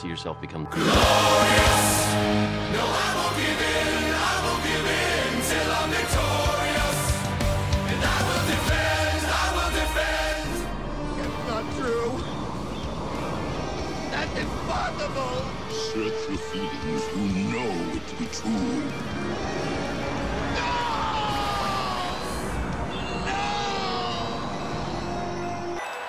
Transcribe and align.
see 0.00 0.08
yourself 0.08 0.40
become. 0.40 0.62
Not 0.64 0.72
give 3.36 3.60
in. 3.60 4.14
I 4.16 4.34
won't 4.44 4.62
give 4.64 4.86
in 4.96 5.32
till 5.50 5.70
I'm 5.78 5.88
victorious. 5.92 7.00
And 7.90 8.00
I 8.00 8.18
will 8.26 8.44
defend. 8.48 9.20
I 9.28 9.46
will 9.56 9.72
defend. 9.82 10.48
It's 11.20 11.40
not 11.52 11.64
true. 11.76 12.12
That's 14.10 14.34
impossible. 14.40 15.36
Search 15.68 16.20
your 16.30 16.40
feelings. 16.48 17.04
You 17.36 17.44
know 17.52 17.72
it 17.96 18.04
to 18.08 18.14
be 18.16 18.26
true. 18.32 18.80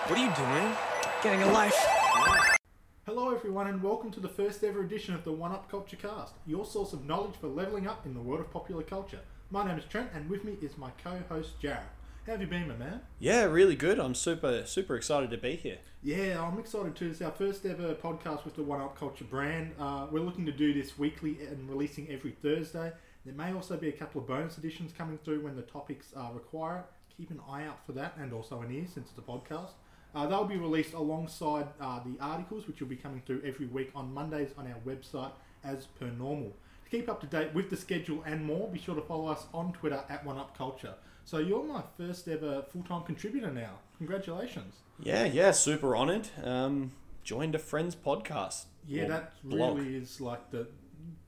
What 0.08 0.16
are 0.17 0.23
you 0.23 0.31
doing? 0.36 0.67
Getting 1.23 1.44
a 1.44 1.52
life. 1.52 1.91
Everyone, 3.52 3.68
and 3.68 3.84
welcome 3.84 4.12
to 4.12 4.22
the 4.22 4.30
first 4.30 4.64
ever 4.64 4.82
edition 4.82 5.14
of 5.14 5.26
the 5.26 5.32
One 5.34 5.52
Up 5.52 5.70
Culture 5.70 5.98
Cast, 5.98 6.36
your 6.48 6.64
source 6.64 6.94
of 6.94 7.05
knowledge 7.05 7.36
for 7.36 7.48
leveling 7.48 7.86
up 7.86 8.05
in 8.05 8.14
the 8.14 8.22
world 8.22 8.40
of 8.40 8.50
popular 8.50 8.82
culture. 8.82 9.20
My 9.50 9.68
name 9.68 9.78
is 9.78 9.84
Trent, 9.84 10.09
and 10.16 10.30
with 10.30 10.46
me 10.46 10.55
is 10.62 10.78
my 10.78 10.90
co-host 11.04 11.59
Jarrett. 11.59 11.84
How 12.26 12.32
have 12.32 12.40
you 12.40 12.48
been, 12.48 12.70
my 12.70 12.78
man? 12.78 13.02
Yeah, 13.20 13.44
really 13.44 13.76
good. 13.76 14.00
I'm 14.00 14.16
super, 14.16 14.66
super 14.66 14.95
excited 14.95 15.32
to 15.32 15.38
be 15.38 15.58
here. 15.58 15.80
Yeah, 16.02 16.42
I'm 16.42 16.59
excited 16.59 16.95
too. 16.95 17.09
It's 17.09 17.22
our 17.22 17.32
first 17.32 17.66
ever 17.66 17.94
podcast 17.94 18.45
with 18.45 18.56
the 18.56 18.64
One 18.64 18.80
Up 18.80 18.98
Culture 18.98 19.25
brand. 19.25 19.73
Uh, 19.78 20.08
we're 20.09 20.22
looking 20.22 20.45
to 20.45 20.53
do 20.53 20.73
this 20.73 20.97
weekly 20.97 21.38
and 21.45 21.70
releasing 21.70 22.08
every 22.08 22.31
Thursday. 22.31 22.94
There 23.25 23.36
may 23.36 23.52
also 23.52 23.75
be 23.75 23.90
a 23.90 23.92
couple 23.92 24.22
of 24.22 24.28
bonus 24.30 24.58
editions 24.59 24.94
coming 24.97 25.20
through 25.25 25.44
when 25.44 25.58
the 25.58 25.64
topics 25.64 26.14
uh, 26.16 26.30
require 26.34 26.78
it. 26.78 26.86
Keep 27.18 27.31
an 27.31 27.42
eye 27.50 27.66
out 27.66 27.86
for 27.86 27.92
that, 27.92 28.16
and 28.18 28.31
also 28.31 28.62
an 28.62 28.72
ear 28.72 28.86
since 28.88 29.09
it's 29.09 29.20
a 29.20 29.22
podcast. 29.22 29.72
Uh, 30.14 30.28
they'll 30.28 30.45
be 30.45 30.58
released 30.58 30.94
alongside 30.94 31.67
uh, 31.80 32.00
the 32.06 32.16
articles, 32.22 32.67
which 32.67 32.80
will 32.81 32.88
be 32.88 32.95
coming 32.95 33.22
through 33.26 33.42
every 33.45 33.66
week 33.67 33.92
on 33.95 34.14
Mondays 34.14 34.52
on 34.58 34.68
our 34.68 34.80
website 34.86 35.31
as 35.64 35.86
per 36.00 36.08
normal. 36.08 36.53
To 36.84 36.90
keep 36.90 37.09
up 37.09 37.22
to 37.22 37.28
date 37.28 37.53
with 37.53 37.70
the 37.70 37.78
schedule 37.78 38.22
and 38.26 38.44
more, 38.45 38.68
be 38.68 38.80
sure 38.80 38.95
to 38.95 39.02
follow 39.02 39.28
us 39.28 39.45
on 39.53 39.72
Twitter 39.73 40.03
at 40.09 40.26
OneUpCulture. 40.26 40.95
So 41.23 41.38
you're 41.38 41.64
my 41.64 41.84
first 41.98 42.28
ever 42.28 42.64
full-time 42.73 43.03
contributor 43.03 43.52
now. 43.52 43.80
Congratulations. 43.98 44.76
Yeah, 45.00 45.26
yeah, 45.26 45.52
super 45.52 45.95
honoured. 45.95 46.28
Um, 46.44 46.92
joined 47.23 47.56
a 47.56 47.59
friend's 47.59 47.96
podcast. 47.96 48.66
Yeah, 48.88 49.08
that 49.08 49.34
blog. 49.44 49.78
really 49.78 49.96
is 49.96 50.20
like 50.20 50.50
the. 50.52 50.68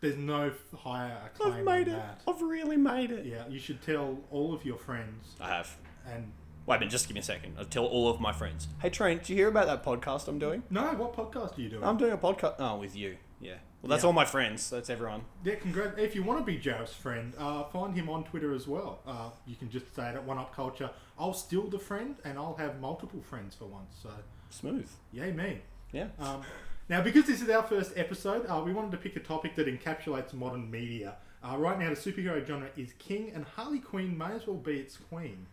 There's 0.01 0.17
no 0.17 0.51
higher 0.77 1.17
acclaim 1.25 1.53
I've 1.53 1.63
made 1.63 1.87
than 1.87 1.95
it. 1.95 1.97
that. 1.97 2.21
I've 2.27 2.41
really 2.41 2.77
made 2.77 3.11
it. 3.11 3.25
Yeah, 3.25 3.47
you 3.47 3.59
should 3.59 3.81
tell 3.81 4.19
all 4.31 4.53
of 4.53 4.65
your 4.65 4.77
friends 4.77 5.35
I 5.39 5.47
have. 5.47 5.77
and. 6.11 6.31
Wait 6.65 6.77
a 6.77 6.79
minute, 6.79 6.91
just 6.91 7.07
give 7.07 7.15
me 7.15 7.19
a 7.19 7.23
second. 7.23 7.55
I'll 7.59 7.65
tell 7.65 7.85
all 7.85 8.09
of 8.09 8.21
my 8.21 8.31
friends. 8.31 8.67
Hey, 8.81 8.89
Train, 8.89 9.17
did 9.17 9.27
you 9.29 9.35
hear 9.35 9.49
about 9.49 9.67
that 9.67 9.83
podcast 9.83 10.27
I'm 10.29 10.39
doing? 10.39 10.63
No, 10.69 10.83
what 10.93 11.13
podcast 11.13 11.57
are 11.57 11.61
you 11.61 11.67
doing? 11.69 11.83
I'm 11.83 11.97
doing 11.97 12.13
a 12.13 12.17
podcast. 12.17 12.55
Oh, 12.59 12.77
with 12.77 12.95
you. 12.95 13.17
Yeah. 13.41 13.55
Well, 13.81 13.89
that's 13.89 14.03
Yeah. 14.03 14.07
all 14.07 14.13
my 14.13 14.23
friends. 14.23 14.69
That's 14.69 14.89
everyone. 14.89 15.23
Yeah, 15.43 15.55
congrats. 15.55 15.97
If 15.99 16.15
you 16.15 16.23
want 16.23 16.39
to 16.39 16.45
be 16.45 16.57
Jarrett's 16.57 16.93
friend, 16.93 17.33
uh, 17.37 17.65
find 17.65 17.93
him 17.93 18.07
on 18.09 18.23
Twitter 18.23 18.53
as 18.53 18.65
well. 18.65 19.01
Uh, 19.05 19.31
you 19.45 19.57
can 19.57 19.69
just 19.69 19.93
say 19.93 20.09
it 20.09 20.15
at 20.15 20.23
One 20.23 20.37
Up 20.37 20.55
Culture. 20.55 20.89
I'll 21.19 21.33
steal 21.33 21.67
the 21.67 21.79
friend, 21.79 22.15
and 22.23 22.37
I'll 22.37 22.55
have 22.55 22.79
multiple 22.79 23.21
friends 23.21 23.55
for 23.55 23.65
once. 23.65 23.97
So, 24.01 24.09
Smooth. 24.49 24.89
yay 25.11 25.33
me. 25.33 25.59
Yeah. 25.91 26.07
Um, 26.17 26.43
now, 26.87 27.01
because 27.01 27.25
this 27.25 27.41
is 27.41 27.49
our 27.49 27.63
first 27.63 27.91
episode, 27.97 28.45
uh, 28.47 28.61
we 28.65 28.71
wanted 28.71 28.91
to 28.91 28.97
pick 28.97 29.17
a 29.17 29.19
topic 29.19 29.55
that 29.55 29.67
encapsulates 29.67 30.33
modern 30.33 30.71
media. 30.71 31.17
Uh, 31.43 31.57
right 31.57 31.77
now, 31.77 31.89
the 31.89 31.95
superhero 31.97 32.45
genre 32.47 32.69
is 32.77 32.93
king, 32.99 33.31
and 33.35 33.43
Harley 33.43 33.79
Quinn 33.79 34.17
may 34.17 34.31
as 34.31 34.47
well 34.47 34.55
be 34.55 34.79
its 34.79 34.95
queen. 34.95 35.47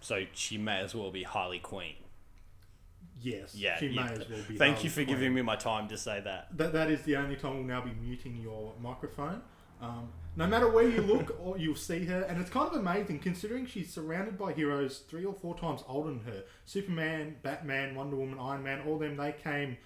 So 0.00 0.24
she 0.32 0.58
may 0.58 0.78
as 0.80 0.94
well 0.94 1.10
be 1.10 1.22
Harley 1.22 1.58
Quinn. 1.58 1.94
Yes, 3.20 3.54
Yeah. 3.54 3.78
she 3.78 3.88
may 3.88 4.02
as 4.02 4.28
well 4.28 4.38
be. 4.48 4.56
Thank 4.56 4.76
Harley 4.76 4.84
you 4.84 4.90
for 4.90 5.04
Quinn. 5.04 5.06
giving 5.08 5.34
me 5.34 5.42
my 5.42 5.56
time 5.56 5.88
to 5.88 5.96
say 5.96 6.20
that. 6.20 6.56
That, 6.56 6.72
that 6.74 6.90
is 6.90 7.02
the 7.02 7.16
only 7.16 7.36
time 7.36 7.54
we'll 7.54 7.64
now 7.64 7.80
be 7.80 7.92
muting 7.92 8.36
your 8.36 8.74
microphone. 8.80 9.42
Um, 9.80 10.10
no 10.36 10.46
matter 10.46 10.68
where 10.70 10.86
you 10.88 11.00
look, 11.00 11.34
or 11.42 11.56
you'll 11.58 11.76
see 11.76 12.04
her, 12.06 12.22
and 12.22 12.40
it's 12.40 12.50
kind 12.50 12.68
of 12.68 12.74
amazing 12.78 13.18
considering 13.20 13.66
she's 13.66 13.92
surrounded 13.92 14.38
by 14.38 14.52
heroes 14.52 14.98
three 15.08 15.24
or 15.24 15.32
four 15.34 15.56
times 15.56 15.82
older 15.88 16.10
than 16.10 16.20
her. 16.20 16.44
Superman, 16.66 17.36
Batman, 17.42 17.94
Wonder 17.94 18.16
Woman, 18.16 18.38
Iron 18.38 18.62
Man, 18.62 18.82
all 18.86 18.98
them 18.98 19.16
they 19.16 19.32
came 19.32 19.78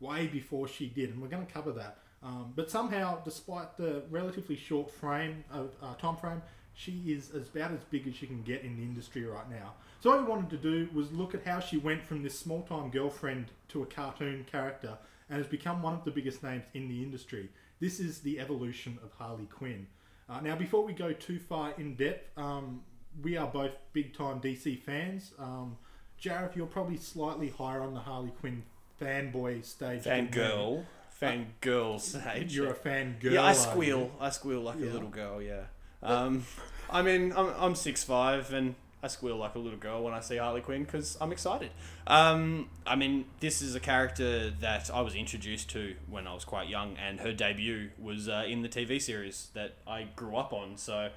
way 0.00 0.26
before 0.26 0.66
she 0.66 0.88
did, 0.88 1.10
and 1.10 1.20
we're 1.20 1.28
going 1.28 1.46
to 1.46 1.52
cover 1.52 1.72
that. 1.72 1.98
Um, 2.22 2.52
but 2.56 2.70
somehow, 2.70 3.22
despite 3.24 3.76
the 3.76 4.02
relatively 4.10 4.56
short 4.56 4.90
frame 4.90 5.44
of 5.50 5.74
uh, 5.82 5.94
time 5.94 6.16
frame, 6.16 6.42
she 6.80 7.02
is 7.08 7.30
as 7.34 7.48
about 7.48 7.72
as 7.72 7.84
big 7.90 8.08
as 8.08 8.14
she 8.14 8.26
can 8.26 8.42
get 8.42 8.62
in 8.62 8.74
the 8.76 8.82
industry 8.82 9.24
right 9.24 9.48
now. 9.50 9.74
So 10.00 10.10
what 10.10 10.20
we 10.22 10.26
wanted 10.26 10.48
to 10.50 10.56
do 10.56 10.88
was 10.94 11.12
look 11.12 11.34
at 11.34 11.44
how 11.44 11.60
she 11.60 11.76
went 11.76 12.02
from 12.02 12.22
this 12.22 12.38
small-time 12.38 12.90
girlfriend 12.90 13.46
to 13.68 13.82
a 13.82 13.86
cartoon 13.86 14.46
character 14.50 14.96
and 15.28 15.36
has 15.38 15.46
become 15.46 15.82
one 15.82 15.92
of 15.92 16.04
the 16.04 16.10
biggest 16.10 16.42
names 16.42 16.64
in 16.72 16.88
the 16.88 17.02
industry. 17.02 17.50
This 17.80 18.00
is 18.00 18.20
the 18.20 18.40
evolution 18.40 18.98
of 19.04 19.12
Harley 19.12 19.44
Quinn. 19.44 19.86
Uh, 20.28 20.40
now, 20.40 20.56
before 20.56 20.82
we 20.82 20.94
go 20.94 21.12
too 21.12 21.38
far 21.38 21.74
in 21.76 21.96
depth, 21.96 22.26
um, 22.38 22.80
we 23.22 23.36
are 23.36 23.46
both 23.46 23.72
big-time 23.92 24.40
DC 24.40 24.80
fans. 24.80 25.32
Um, 25.38 25.76
Jarrett, 26.16 26.56
you're 26.56 26.66
probably 26.66 26.96
slightly 26.96 27.50
higher 27.50 27.82
on 27.82 27.92
the 27.92 28.00
Harley 28.00 28.32
Quinn 28.40 28.62
fanboy 29.00 29.64
stage. 29.66 30.04
Fangirl. 30.04 30.84
Fangirl 31.20 32.00
stage. 32.00 32.56
You're 32.56 32.70
a 32.70 32.74
fangirl. 32.74 33.32
Yeah, 33.32 33.42
I 33.42 33.52
squeal. 33.52 34.10
I 34.18 34.30
squeal 34.30 34.62
like 34.62 34.78
Yeah. 34.78 34.90
a 34.90 34.92
little 34.94 35.08
girl. 35.10 35.42
Yeah. 35.42 35.64
Um, 36.02 36.44
I 36.88 37.02
mean, 37.02 37.32
I'm 37.36 37.48
I'm 37.58 37.74
six 37.74 38.02
five 38.04 38.52
and 38.52 38.74
I 39.02 39.08
squeal 39.08 39.36
like 39.36 39.54
a 39.54 39.58
little 39.58 39.78
girl 39.78 40.04
when 40.04 40.12
I 40.12 40.20
see 40.20 40.36
Harley 40.36 40.60
Quinn 40.60 40.84
because 40.84 41.16
I'm 41.20 41.32
excited. 41.32 41.70
Um, 42.06 42.68
I 42.86 42.96
mean, 42.96 43.24
this 43.40 43.62
is 43.62 43.74
a 43.74 43.80
character 43.80 44.50
that 44.50 44.90
I 44.92 45.00
was 45.00 45.14
introduced 45.14 45.70
to 45.70 45.96
when 46.08 46.26
I 46.26 46.34
was 46.34 46.44
quite 46.44 46.68
young, 46.68 46.96
and 46.98 47.20
her 47.20 47.32
debut 47.32 47.90
was 47.98 48.28
uh, 48.28 48.44
in 48.46 48.62
the 48.62 48.68
TV 48.68 49.00
series 49.00 49.48
that 49.54 49.76
I 49.86 50.08
grew 50.16 50.36
up 50.36 50.52
on. 50.52 50.76
So, 50.76 51.10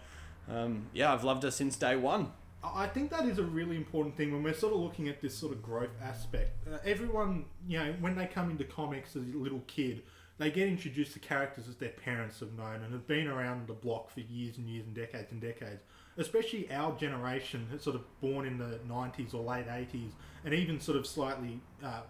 um, 0.50 0.88
yeah, 0.94 1.12
I've 1.14 1.26
loved 1.26 1.44
her 1.44 1.52
since 1.52 1.76
day 1.76 1.98
one. 1.98 2.32
I 2.64 2.88
think 2.88 3.12
that 3.12 3.26
is 3.26 3.40
a 3.40 3.44
really 3.44 3.76
important 3.76 4.16
thing 4.16 4.32
when 4.32 4.42
we're 4.42 4.54
sort 4.54 4.74
of 4.74 4.80
looking 4.80 5.10
at 5.10 5.22
this 5.22 5.36
sort 5.36 5.52
of 5.52 5.62
growth 5.62 5.90
aspect. 6.02 6.66
Uh, 6.66 6.78
everyone, 6.86 7.46
you 7.68 7.78
know, 7.78 7.94
when 8.00 8.16
they 8.16 8.26
come 8.26 8.50
into 8.50 8.64
comics 8.64 9.18
as 9.18 9.24
a 9.24 9.38
little 9.38 9.62
kid, 9.68 10.04
they 10.44 10.52
get 10.52 10.68
introduced 10.68 11.14
to 11.14 11.20
characters 11.20 11.66
that 11.68 11.80
their 11.80 11.90
parents 11.90 12.42
have 12.42 12.52
known 12.54 12.84
and 12.84 12.92
have 12.92 13.08
been 13.08 13.28
around 13.28 13.66
the 13.68 13.74
block 13.74 14.10
for 14.10 14.20
years 14.20 14.58
and 14.58 14.68
years 14.68 14.86
and 14.86 14.94
decades 14.94 15.32
and 15.32 15.40
decades. 15.40 15.82
Especially 16.18 16.70
our 16.72 16.96
generation, 16.98 17.66
that's 17.72 17.86
sort 17.86 17.96
of 17.96 18.04
born 18.20 18.46
in 18.46 18.58
the 18.58 18.80
90s 18.88 19.34
or 19.34 19.42
late 19.42 19.68
80s, 19.68 20.12
and 20.44 20.54
even 20.54 20.80
sort 20.82 20.98
of 20.98 21.08
slightly, 21.08 21.60
uh, 21.84 22.02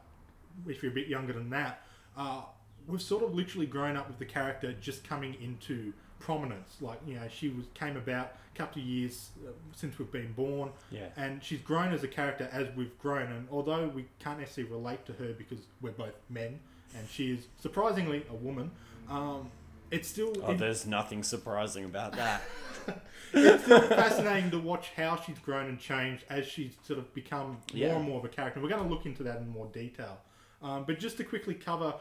if 0.68 0.82
you're 0.82 0.92
a 0.92 0.96
bit 0.96 1.08
younger 1.08 1.32
than 1.32 1.50
that, 1.52 1.84
uh, 2.18 2.42
we've 2.88 3.02
sort 3.04 3.24
of 3.24 3.34
literally 3.36 3.68
grown 3.68 3.96
up 3.96 4.08
with 4.08 4.18
the 4.18 4.26
character 4.26 4.74
just 4.74 5.08
coming 5.08 5.36
into 5.40 5.94
prominence. 6.20 6.78
Like, 6.82 7.00
you 7.06 7.16
know, 7.16 7.28
she 7.30 7.50
was 7.50 7.66
came 7.76 7.96
about 7.98 8.34
a 8.54 8.58
couple 8.58 8.82
of 8.82 8.88
years 8.88 9.30
uh, 9.48 9.52
since 9.76 10.00
we've 10.00 10.12
been 10.12 10.34
born 10.34 10.72
Yeah. 10.90 11.08
and 11.18 11.44
she's 11.44 11.60
grown 11.62 11.94
as 11.94 12.04
a 12.04 12.08
character 12.08 12.50
as 12.52 12.68
we've 12.76 12.98
grown. 12.98 13.32
And 13.32 13.48
although 13.52 13.88
we 13.90 14.06
can't 14.20 14.40
necessarily 14.40 14.72
relate 14.74 15.06
to 15.06 15.14
her 15.14 15.34
because 15.34 15.60
we're 15.82 15.92
both 15.92 16.16
men, 16.30 16.60
and 16.98 17.08
she 17.10 17.32
is 17.34 17.48
surprisingly 17.60 18.26
a 18.30 18.34
woman, 18.36 18.72
um, 19.10 19.50
it's 19.92 20.08
still 20.08 20.34
Oh, 20.44 20.52
it- 20.52 20.58
there's 20.58 20.86
nothing 20.86 21.24
surprising 21.24 21.86
about 21.86 22.14
that. 22.14 22.42
it's 23.34 23.64
still 23.64 23.82
fascinating 23.82 24.50
to 24.52 24.60
watch 24.60 24.92
how 24.96 25.16
she's 25.16 25.38
grown 25.40 25.68
and 25.68 25.80
changed 25.80 26.24
as 26.30 26.46
she's 26.48 26.76
sort 26.84 27.00
of 27.00 27.14
become 27.14 27.58
Yeah. 27.74 27.90
more 27.90 27.98
and 27.98 28.06
more 28.10 28.20
of 28.20 28.26
a 28.26 28.30
character. 28.30 28.60
We're 28.60 28.70
going 28.70 28.84
to 28.84 28.90
look 28.90 29.06
into 29.06 29.24
that 29.24 29.38
in 29.38 29.50
more 29.50 29.68
detail. 29.68 30.20
Um, 30.62 30.86
but 30.86 31.00
just 31.00 31.18
to 31.18 31.24
quickly 31.24 31.54
cover, 31.56 31.94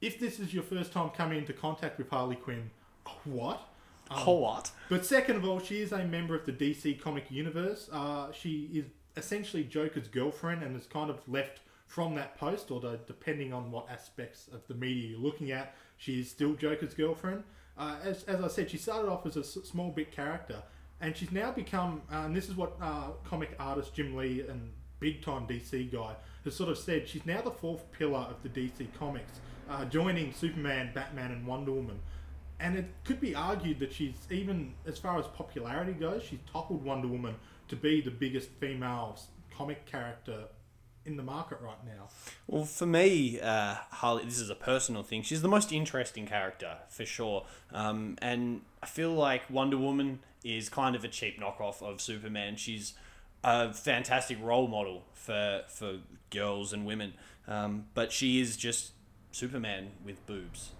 if 0.00 0.18
this 0.18 0.38
is 0.40 0.52
your 0.52 0.62
first 0.64 0.92
time 0.92 1.10
coming 1.10 1.38
into 1.38 1.52
contact 1.52 1.96
with 1.98 2.08
Harley 2.10 2.36
Quinn, 2.36 2.70
what? 3.24 3.62
oh, 4.10 4.34
what? 4.38 4.70
But 4.88 5.06
second 5.06 5.36
of 5.36 5.44
all, 5.44 5.60
she 5.60 5.80
is 5.80 5.92
a 5.92 6.04
member 6.04 6.34
of 6.34 6.44
the 6.44 6.52
DC 6.52 7.00
comic 7.00 7.30
universe. 7.30 7.88
Uh, 7.92 8.32
she 8.32 8.68
is 8.74 8.84
essentially 9.16 9.62
Joker's 9.64 10.08
girlfriend 10.08 10.62
and 10.62 10.74
has 10.74 10.86
kind 10.86 11.10
of 11.10 11.20
left 11.28 11.60
from 11.90 12.14
that 12.14 12.38
post, 12.38 12.70
although 12.70 12.96
depending 13.08 13.52
on 13.52 13.72
what 13.72 13.90
aspects 13.90 14.48
of 14.52 14.64
the 14.68 14.74
media 14.74 15.08
you're 15.08 15.18
looking 15.18 15.50
at, 15.50 15.74
she 15.96 16.20
is 16.20 16.30
still 16.30 16.54
Joker's 16.54 16.94
girlfriend. 16.94 17.42
Uh, 17.76 17.96
as, 18.04 18.22
as 18.24 18.40
I 18.40 18.46
said, 18.46 18.70
she 18.70 18.76
started 18.76 19.10
off 19.10 19.26
as 19.26 19.36
a 19.36 19.40
s- 19.40 19.58
small 19.64 19.90
bit 19.90 20.12
character, 20.12 20.62
and 21.00 21.16
she's 21.16 21.32
now 21.32 21.50
become, 21.50 22.02
uh, 22.12 22.18
and 22.18 22.36
this 22.36 22.48
is 22.48 22.54
what 22.54 22.76
uh, 22.80 23.08
comic 23.24 23.56
artist 23.58 23.92
Jim 23.92 24.14
Lee 24.14 24.44
and 24.48 24.70
big 25.00 25.20
time 25.20 25.48
DC 25.48 25.90
guy 25.90 26.14
has 26.44 26.54
sort 26.54 26.70
of 26.70 26.78
said, 26.78 27.08
she's 27.08 27.26
now 27.26 27.42
the 27.42 27.50
fourth 27.50 27.90
pillar 27.90 28.20
of 28.20 28.36
the 28.44 28.48
DC 28.48 28.86
comics, 28.96 29.40
uh, 29.68 29.84
joining 29.86 30.32
Superman, 30.32 30.92
Batman, 30.94 31.32
and 31.32 31.44
Wonder 31.44 31.72
Woman. 31.72 31.98
And 32.60 32.78
it 32.78 32.86
could 33.02 33.20
be 33.20 33.34
argued 33.34 33.80
that 33.80 33.92
she's 33.92 34.28
even, 34.30 34.74
as 34.86 34.96
far 34.96 35.18
as 35.18 35.26
popularity 35.26 35.94
goes, 35.94 36.22
she's 36.22 36.38
toppled 36.52 36.84
Wonder 36.84 37.08
Woman 37.08 37.34
to 37.66 37.74
be 37.74 38.00
the 38.00 38.12
biggest 38.12 38.48
female 38.60 39.18
comic 39.52 39.86
character 39.86 40.44
in 41.04 41.16
the 41.16 41.22
market 41.22 41.58
right 41.60 41.82
now. 41.84 42.08
Well, 42.46 42.64
for 42.64 42.86
me, 42.86 43.40
uh, 43.40 43.76
Harley, 43.90 44.24
this 44.24 44.38
is 44.38 44.50
a 44.50 44.54
personal 44.54 45.02
thing. 45.02 45.22
She's 45.22 45.42
the 45.42 45.48
most 45.48 45.72
interesting 45.72 46.26
character 46.26 46.78
for 46.88 47.06
sure, 47.06 47.46
um, 47.72 48.16
and 48.20 48.62
I 48.82 48.86
feel 48.86 49.12
like 49.12 49.48
Wonder 49.50 49.78
Woman 49.78 50.20
is 50.44 50.68
kind 50.68 50.94
of 50.96 51.04
a 51.04 51.08
cheap 51.08 51.40
knockoff 51.40 51.82
of 51.82 52.00
Superman. 52.00 52.56
She's 52.56 52.94
a 53.44 53.72
fantastic 53.72 54.38
role 54.42 54.68
model 54.68 55.04
for 55.14 55.62
for 55.68 55.98
girls 56.30 56.72
and 56.72 56.84
women. 56.86 57.14
Um, 57.48 57.86
but 57.94 58.12
she 58.12 58.40
is 58.40 58.56
just 58.56 58.92
Superman 59.32 59.90
with 60.04 60.24
boobs. 60.26 60.70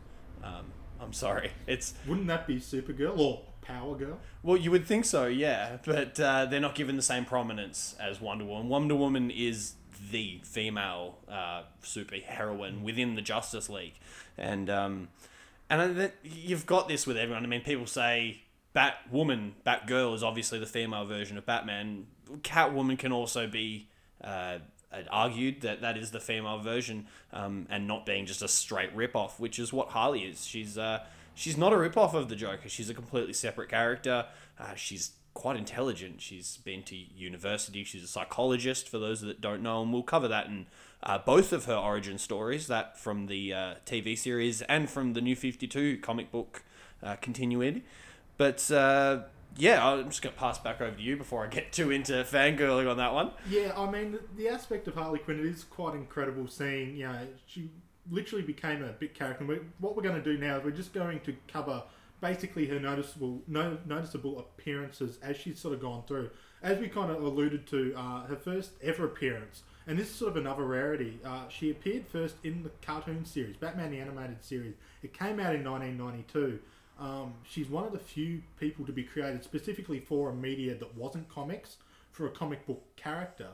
Um, 0.44 0.66
I'm 1.00 1.12
sorry, 1.12 1.50
it's 1.66 1.94
Wouldn't 2.06 2.26
that 2.28 2.46
be 2.46 2.56
Supergirl 2.56 3.18
or 3.18 3.42
Power 3.62 3.96
Girl? 3.96 4.18
well, 4.42 4.56
you 4.56 4.70
would 4.70 4.86
think 4.86 5.04
so, 5.04 5.26
yeah, 5.26 5.78
but 5.84 6.18
uh, 6.20 6.44
they're 6.46 6.60
not 6.60 6.74
given 6.74 6.96
the 6.96 7.02
same 7.02 7.24
prominence 7.24 7.96
as 7.98 8.20
Wonder 8.20 8.44
Woman. 8.44 8.68
Wonder 8.68 8.94
Woman 8.94 9.30
is 9.30 9.74
the 10.10 10.40
female 10.44 11.18
uh, 11.28 11.62
within 12.82 13.14
the 13.14 13.22
Justice 13.22 13.68
League, 13.68 13.94
and 14.38 14.70
um, 14.70 15.08
and 15.68 16.12
you've 16.22 16.66
got 16.66 16.88
this 16.88 17.06
with 17.06 17.16
everyone. 17.16 17.44
I 17.44 17.46
mean, 17.46 17.62
people 17.62 17.86
say 17.86 18.42
Batwoman, 18.74 19.52
Batgirl 19.66 20.14
is 20.14 20.22
obviously 20.22 20.58
the 20.58 20.66
female 20.66 21.04
version 21.04 21.36
of 21.38 21.46
Batman. 21.46 22.06
Catwoman 22.42 22.98
can 22.98 23.12
also 23.12 23.46
be 23.46 23.88
uh, 24.22 24.58
argued 25.10 25.60
that 25.62 25.80
that 25.80 25.96
is 25.96 26.10
the 26.10 26.20
female 26.20 26.58
version, 26.58 27.06
um, 27.32 27.66
and 27.70 27.86
not 27.86 28.06
being 28.06 28.26
just 28.26 28.42
a 28.42 28.48
straight 28.48 28.94
rip 28.94 29.14
off, 29.14 29.38
which 29.38 29.58
is 29.58 29.72
what 29.72 29.88
Harley 29.88 30.20
is. 30.20 30.44
She's 30.44 30.78
uh, 30.78 31.04
she's 31.34 31.56
not 31.56 31.72
a 31.72 31.78
rip 31.78 31.96
off 31.96 32.14
of 32.14 32.28
the 32.28 32.36
Joker. 32.36 32.68
She's 32.68 32.90
a 32.90 32.94
completely 32.94 33.32
separate 33.32 33.68
character. 33.68 34.26
Uh, 34.58 34.74
she's 34.74 35.12
quite 35.34 35.56
intelligent. 35.56 36.20
She's 36.20 36.58
been 36.58 36.82
to 36.84 36.96
university. 36.96 37.84
She's 37.84 38.04
a 38.04 38.08
psychologist. 38.08 38.88
For 38.88 38.98
those 38.98 39.20
that 39.22 39.40
don't 39.40 39.62
know, 39.62 39.82
and 39.82 39.92
we'll 39.92 40.02
cover 40.02 40.28
that 40.28 40.46
in 40.46 40.66
uh, 41.02 41.18
both 41.18 41.52
of 41.52 41.64
her 41.66 41.74
origin 41.74 42.18
stories, 42.18 42.66
that 42.66 42.98
from 42.98 43.26
the 43.26 43.52
uh, 43.52 43.74
TV 43.86 44.16
series 44.16 44.62
and 44.62 44.88
from 44.88 45.14
the 45.14 45.20
New 45.20 45.36
Fifty 45.36 45.66
Two 45.66 45.98
comic 45.98 46.30
book 46.30 46.62
uh, 47.02 47.16
continuity. 47.16 47.84
But 48.36 48.70
uh, 48.70 49.20
yeah, 49.56 49.86
I'm 49.86 50.08
just 50.08 50.22
gonna 50.22 50.36
pass 50.36 50.58
back 50.58 50.80
over 50.80 50.96
to 50.96 51.02
you 51.02 51.16
before 51.16 51.44
I 51.44 51.48
get 51.48 51.72
too 51.72 51.90
into 51.90 52.12
fangirling 52.24 52.90
on 52.90 52.96
that 52.98 53.12
one. 53.12 53.32
Yeah, 53.48 53.72
I 53.76 53.90
mean, 53.90 54.18
the 54.36 54.48
aspect 54.48 54.88
of 54.88 54.94
Harley 54.94 55.18
Quinn 55.18 55.40
it 55.40 55.46
is 55.46 55.64
quite 55.64 55.94
incredible 55.94 56.48
seeing, 56.48 56.96
you 56.96 57.06
know, 57.06 57.18
she 57.46 57.70
literally 58.10 58.44
became 58.44 58.82
a 58.82 58.92
big 58.92 59.14
character. 59.14 59.44
And 59.44 59.70
what 59.78 59.96
we're 59.96 60.02
going 60.02 60.22
to 60.22 60.22
do 60.22 60.38
now 60.38 60.58
is 60.58 60.64
we're 60.64 60.70
just 60.70 60.92
going 60.92 61.20
to 61.20 61.34
cover 61.48 61.82
basically 62.20 62.66
her 62.66 62.78
noticeable 62.78 63.42
no, 63.46 63.78
noticeable 63.86 64.38
appearances 64.38 65.18
as 65.22 65.36
she's 65.36 65.58
sort 65.58 65.74
of 65.74 65.80
gone 65.80 66.04
through. 66.06 66.30
As 66.62 66.78
we 66.78 66.88
kind 66.88 67.10
of 67.10 67.22
alluded 67.22 67.66
to, 67.68 67.94
uh, 67.96 68.26
her 68.26 68.36
first 68.36 68.72
ever 68.82 69.06
appearance, 69.06 69.62
and 69.86 69.98
this 69.98 70.08
is 70.08 70.14
sort 70.14 70.32
of 70.32 70.36
another 70.36 70.64
rarity. 70.64 71.18
Uh, 71.24 71.48
she 71.48 71.70
appeared 71.70 72.06
first 72.06 72.36
in 72.44 72.62
the 72.62 72.70
cartoon 72.82 73.24
series, 73.24 73.56
Batman 73.56 73.90
the 73.90 73.98
Animated 73.98 74.44
Series. 74.44 74.74
It 75.02 75.14
came 75.14 75.40
out 75.40 75.54
in 75.54 75.64
1992. 75.64 76.60
Um, 76.98 77.32
she's 77.44 77.68
one 77.68 77.84
of 77.84 77.92
the 77.92 77.98
few 77.98 78.42
people 78.58 78.84
to 78.84 78.92
be 78.92 79.02
created 79.02 79.42
specifically 79.42 80.00
for 80.00 80.28
a 80.28 80.34
media 80.34 80.74
that 80.74 80.96
wasn't 80.96 81.28
comics, 81.30 81.78
for 82.12 82.26
a 82.26 82.30
comic 82.30 82.66
book 82.66 82.82
character 82.96 83.48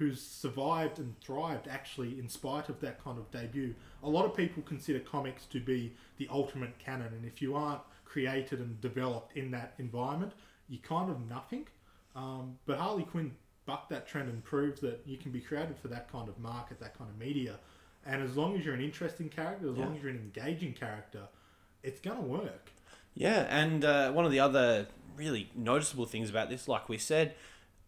who's 0.00 0.22
survived 0.22 0.98
and 0.98 1.14
thrived 1.20 1.68
actually 1.68 2.18
in 2.18 2.26
spite 2.26 2.70
of 2.70 2.80
that 2.80 3.04
kind 3.04 3.18
of 3.18 3.30
debut. 3.30 3.74
A 4.02 4.08
lot 4.08 4.24
of 4.24 4.34
people 4.34 4.62
consider 4.62 4.98
comics 4.98 5.44
to 5.46 5.60
be 5.60 5.92
the 6.16 6.26
ultimate 6.32 6.78
canon, 6.78 7.08
and 7.08 7.26
if 7.26 7.42
you 7.42 7.54
aren't 7.54 7.82
created 8.10 8.58
and 8.58 8.80
developed 8.80 9.36
in 9.36 9.50
that 9.52 9.74
environment, 9.78 10.32
you're 10.68 10.82
kind 10.82 11.10
of 11.10 11.28
nothing. 11.28 11.66
Um, 12.16 12.58
but 12.66 12.78
Harley 12.78 13.04
Quinn 13.04 13.32
bucked 13.66 13.90
that 13.90 14.08
trend 14.08 14.28
and 14.28 14.42
proved 14.42 14.80
that 14.82 15.00
you 15.06 15.16
can 15.16 15.30
be 15.30 15.40
created 15.40 15.78
for 15.78 15.88
that 15.88 16.10
kind 16.10 16.28
of 16.28 16.38
market, 16.38 16.80
that 16.80 16.98
kind 16.98 17.08
of 17.08 17.18
media. 17.18 17.56
And 18.04 18.22
as 18.22 18.36
long 18.36 18.56
as 18.56 18.64
you're 18.64 18.74
an 18.74 18.80
interesting 18.80 19.28
character, 19.28 19.70
as 19.70 19.76
long 19.76 19.96
as 19.96 20.02
you're 20.02 20.10
an 20.10 20.16
engaging 20.34 20.72
character, 20.72 21.20
it's 21.82 22.00
going 22.00 22.16
to 22.16 22.22
work. 22.22 22.70
Yeah, 23.14 23.46
and 23.48 23.84
uh, 23.84 24.10
one 24.12 24.24
of 24.24 24.32
the 24.32 24.40
other 24.40 24.88
really 25.16 25.50
noticeable 25.54 26.06
things 26.06 26.30
about 26.30 26.48
this, 26.48 26.66
like 26.66 26.88
we 26.88 26.98
said, 26.98 27.34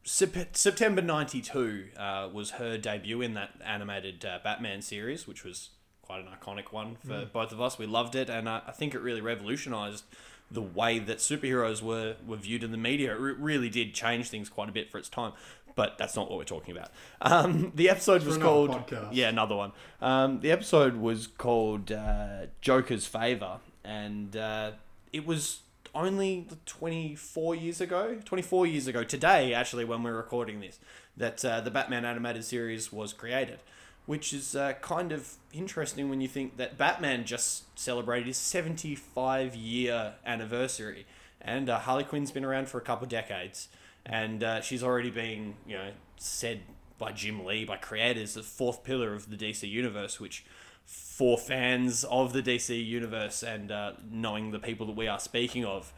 Sep- 0.04 0.56
September 0.56 1.00
92 1.00 1.88
uh, 1.96 2.28
was 2.32 2.52
her 2.52 2.76
debut 2.76 3.22
in 3.22 3.34
that 3.34 3.50
animated 3.64 4.24
uh, 4.24 4.38
Batman 4.44 4.82
series, 4.82 5.26
which 5.26 5.44
was 5.44 5.70
quite 6.12 6.26
an 6.26 6.32
iconic 6.38 6.72
one 6.72 6.96
for 7.06 7.26
both 7.32 7.52
of 7.52 7.60
us. 7.60 7.78
We 7.78 7.86
loved 7.86 8.14
it, 8.14 8.28
and 8.28 8.48
uh, 8.48 8.60
I 8.66 8.72
think 8.72 8.94
it 8.94 9.00
really 9.00 9.20
revolutionized 9.20 10.04
the 10.50 10.60
way 10.60 10.98
that 10.98 11.18
superheroes 11.18 11.80
were, 11.80 12.16
were 12.26 12.36
viewed 12.36 12.62
in 12.62 12.70
the 12.70 12.76
media. 12.76 13.14
It 13.14 13.18
re- 13.18 13.32
really 13.32 13.70
did 13.70 13.94
change 13.94 14.28
things 14.28 14.50
quite 14.50 14.68
a 14.68 14.72
bit 14.72 14.90
for 14.90 14.98
its 14.98 15.08
time. 15.08 15.32
But 15.74 15.96
that's 15.96 16.14
not 16.14 16.28
what 16.28 16.38
we're 16.38 16.44
talking 16.44 16.76
about. 16.76 16.90
Um, 17.22 17.72
the 17.74 17.88
episode 17.88 18.24
was 18.24 18.36
called 18.36 18.70
podcast. 18.70 19.08
yeah, 19.12 19.30
another 19.30 19.56
one. 19.56 19.72
Um, 20.02 20.40
the 20.40 20.50
episode 20.50 20.96
was 20.96 21.26
called 21.26 21.90
uh, 21.90 22.46
Joker's 22.60 23.06
Favor, 23.06 23.60
and 23.82 24.36
uh, 24.36 24.72
it 25.14 25.26
was 25.26 25.60
only 25.94 26.46
24 26.66 27.54
years 27.54 27.80
ago, 27.80 28.18
24 28.22 28.66
years 28.66 28.86
ago 28.86 29.02
today, 29.02 29.54
actually, 29.54 29.86
when 29.86 30.02
we're 30.02 30.14
recording 30.14 30.60
this, 30.60 30.78
that 31.16 31.42
uh, 31.42 31.62
the 31.62 31.70
Batman 31.70 32.04
animated 32.04 32.44
series 32.44 32.92
was 32.92 33.14
created. 33.14 33.60
Which 34.06 34.32
is 34.32 34.56
uh, 34.56 34.74
kind 34.80 35.12
of 35.12 35.34
interesting 35.52 36.08
when 36.08 36.20
you 36.20 36.28
think 36.28 36.56
that 36.56 36.76
Batman 36.76 37.24
just 37.24 37.78
celebrated 37.78 38.26
his 38.26 38.36
75 38.36 39.54
year 39.54 40.14
anniversary, 40.26 41.06
and 41.40 41.70
uh, 41.70 41.78
Harley 41.78 42.04
Quinn's 42.04 42.32
been 42.32 42.44
around 42.44 42.68
for 42.68 42.78
a 42.78 42.82
couple 42.82 43.06
decades, 43.06 43.68
and 44.04 44.42
uh, 44.42 44.60
she's 44.60 44.82
already 44.82 45.10
been, 45.10 45.54
you 45.66 45.76
know, 45.76 45.90
said 46.16 46.62
by 46.98 47.12
Jim 47.12 47.44
Lee, 47.44 47.64
by 47.64 47.76
creators, 47.76 48.34
the 48.34 48.42
fourth 48.42 48.84
pillar 48.84 49.14
of 49.14 49.30
the 49.30 49.36
DC 49.36 49.68
universe, 49.68 50.20
which 50.20 50.44
for 50.84 51.38
fans 51.38 52.04
of 52.04 52.32
the 52.32 52.42
DC 52.42 52.84
universe 52.84 53.42
and 53.42 53.70
uh, 53.70 53.92
knowing 54.10 54.50
the 54.50 54.58
people 54.58 54.86
that 54.86 54.96
we 54.96 55.08
are 55.08 55.18
speaking 55.18 55.64
of, 55.64 55.92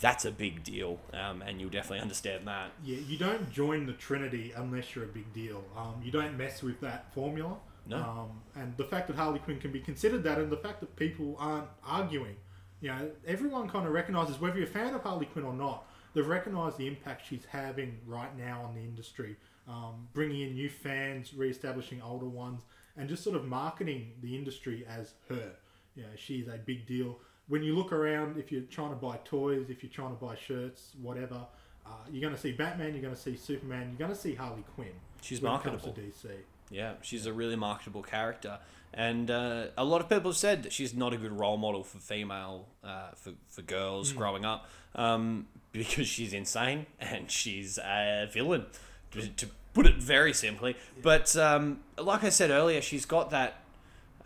that's 0.00 0.24
a 0.24 0.30
big 0.30 0.62
deal, 0.62 0.98
um, 1.12 1.42
and 1.42 1.60
you'll 1.60 1.70
definitely 1.70 2.00
understand 2.00 2.46
that. 2.46 2.70
Yeah, 2.84 2.98
you 2.98 3.18
don't 3.18 3.50
join 3.50 3.86
the 3.86 3.92
Trinity 3.92 4.52
unless 4.56 4.94
you're 4.94 5.04
a 5.04 5.08
big 5.08 5.32
deal. 5.32 5.64
Um, 5.76 6.00
you 6.02 6.10
don't 6.10 6.36
mess 6.36 6.62
with 6.62 6.80
that 6.80 7.12
formula. 7.12 7.56
No. 7.86 7.96
Um, 7.96 8.42
and 8.54 8.76
the 8.76 8.84
fact 8.84 9.08
that 9.08 9.16
Harley 9.16 9.38
Quinn 9.38 9.58
can 9.58 9.72
be 9.72 9.80
considered 9.80 10.22
that, 10.24 10.38
and 10.38 10.50
the 10.50 10.56
fact 10.56 10.80
that 10.80 10.94
people 10.96 11.36
aren't 11.38 11.68
arguing, 11.84 12.36
you 12.80 12.88
know, 12.88 13.10
everyone 13.26 13.68
kind 13.68 13.86
of 13.86 13.92
recognizes 13.92 14.40
whether 14.40 14.58
you're 14.58 14.68
a 14.68 14.70
fan 14.70 14.94
of 14.94 15.02
Harley 15.02 15.26
Quinn 15.26 15.44
or 15.44 15.54
not. 15.54 15.86
They've 16.14 16.26
recognized 16.26 16.78
the 16.78 16.86
impact 16.86 17.26
she's 17.26 17.44
having 17.50 17.98
right 18.06 18.36
now 18.36 18.62
on 18.62 18.74
the 18.74 18.80
industry, 18.80 19.36
um, 19.66 20.08
bringing 20.12 20.42
in 20.42 20.54
new 20.54 20.68
fans, 20.68 21.34
re-establishing 21.34 22.02
older 22.02 22.26
ones, 22.26 22.62
and 22.96 23.08
just 23.08 23.22
sort 23.22 23.36
of 23.36 23.44
marketing 23.44 24.12
the 24.22 24.36
industry 24.36 24.84
as 24.88 25.14
her. 25.28 25.52
You 25.94 26.02
know, 26.02 26.08
she's 26.16 26.46
a 26.48 26.58
big 26.58 26.86
deal. 26.86 27.18
When 27.48 27.62
you 27.62 27.74
look 27.74 27.92
around, 27.92 28.38
if 28.38 28.52
you're 28.52 28.62
trying 28.62 28.90
to 28.90 28.96
buy 28.96 29.18
toys, 29.24 29.66
if 29.70 29.82
you're 29.82 29.92
trying 29.92 30.16
to 30.16 30.24
buy 30.24 30.36
shirts, 30.36 30.92
whatever, 31.00 31.40
uh, 31.86 31.90
you're 32.10 32.20
going 32.20 32.34
to 32.34 32.40
see 32.40 32.52
Batman, 32.52 32.92
you're 32.92 33.02
going 33.02 33.14
to 33.14 33.20
see 33.20 33.36
Superman, 33.36 33.88
you're 33.90 34.06
going 34.06 34.14
to 34.14 34.20
see 34.20 34.34
Harley 34.34 34.64
Quinn. 34.74 34.88
She's 35.22 35.40
when 35.40 35.52
it 35.52 35.62
comes 35.62 35.82
marketable. 35.84 35.94
to 35.94 36.28
DC. 36.28 36.30
Yeah, 36.70 36.94
she's 37.00 37.24
a 37.24 37.32
really 37.32 37.56
marketable 37.56 38.02
character, 38.02 38.58
and 38.92 39.30
uh, 39.30 39.68
a 39.76 39.84
lot 39.84 40.02
of 40.02 40.08
people 40.08 40.30
have 40.30 40.36
said 40.36 40.62
that 40.64 40.72
she's 40.72 40.94
not 40.94 41.14
a 41.14 41.16
good 41.16 41.32
role 41.32 41.56
model 41.56 41.82
for 41.82 41.98
female, 41.98 42.66
uh, 42.84 43.12
for 43.16 43.32
for 43.48 43.62
girls 43.62 44.12
growing 44.12 44.44
up, 44.44 44.68
um, 44.94 45.46
because 45.72 46.06
she's 46.06 46.34
insane 46.34 46.84
and 47.00 47.30
she's 47.30 47.78
a 47.78 48.28
villain, 48.30 48.66
to, 49.12 49.28
to 49.28 49.46
put 49.72 49.86
it 49.86 49.96
very 49.96 50.34
simply. 50.34 50.76
But 51.02 51.34
um, 51.36 51.80
like 51.96 52.22
I 52.24 52.28
said 52.28 52.50
earlier, 52.50 52.82
she's 52.82 53.06
got 53.06 53.30
that 53.30 53.62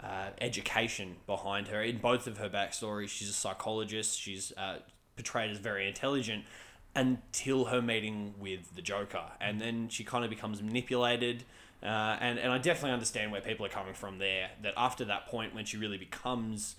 uh, 0.03 0.31
education 0.41 1.17
behind 1.27 1.69
her 1.69 1.83
in 1.83 1.99
both 1.99 2.27
of 2.27 2.39
her 2.39 2.49
backstories. 2.49 3.09
She's 3.09 3.31
a 3.31 3.35
psychologist. 3.35 4.21
She's 4.21 4.53
uh, 4.57 4.79
portrayed 5.17 5.51
as 5.51 5.59
very 5.59 5.87
intelligent 5.87 6.45
until 6.95 7.67
her 7.67 7.81
meeting 7.81 8.35
with 8.39 8.75
the 8.75 8.83
Joker, 8.83 9.25
and 9.41 9.61
then 9.61 9.89
she 9.89 10.05
kind 10.05 10.25
of 10.25 10.31
becomes 10.31 10.63
manipulated. 10.63 11.45
Uh, 11.83 12.17
and 12.21 12.39
and 12.39 12.53
I 12.53 12.59
definitely 12.59 12.93
understand 12.93 13.33
where 13.33 13.41
people 13.41 13.67
are 13.67 13.71
coming 13.71 13.95
from 13.95 14.19
there. 14.19 14.51
That 14.63 14.75
after 14.77 15.05
that 15.07 15.27
point, 15.27 15.55
when 15.55 15.65
she 15.65 15.77
really 15.77 15.99
becomes 15.99 16.77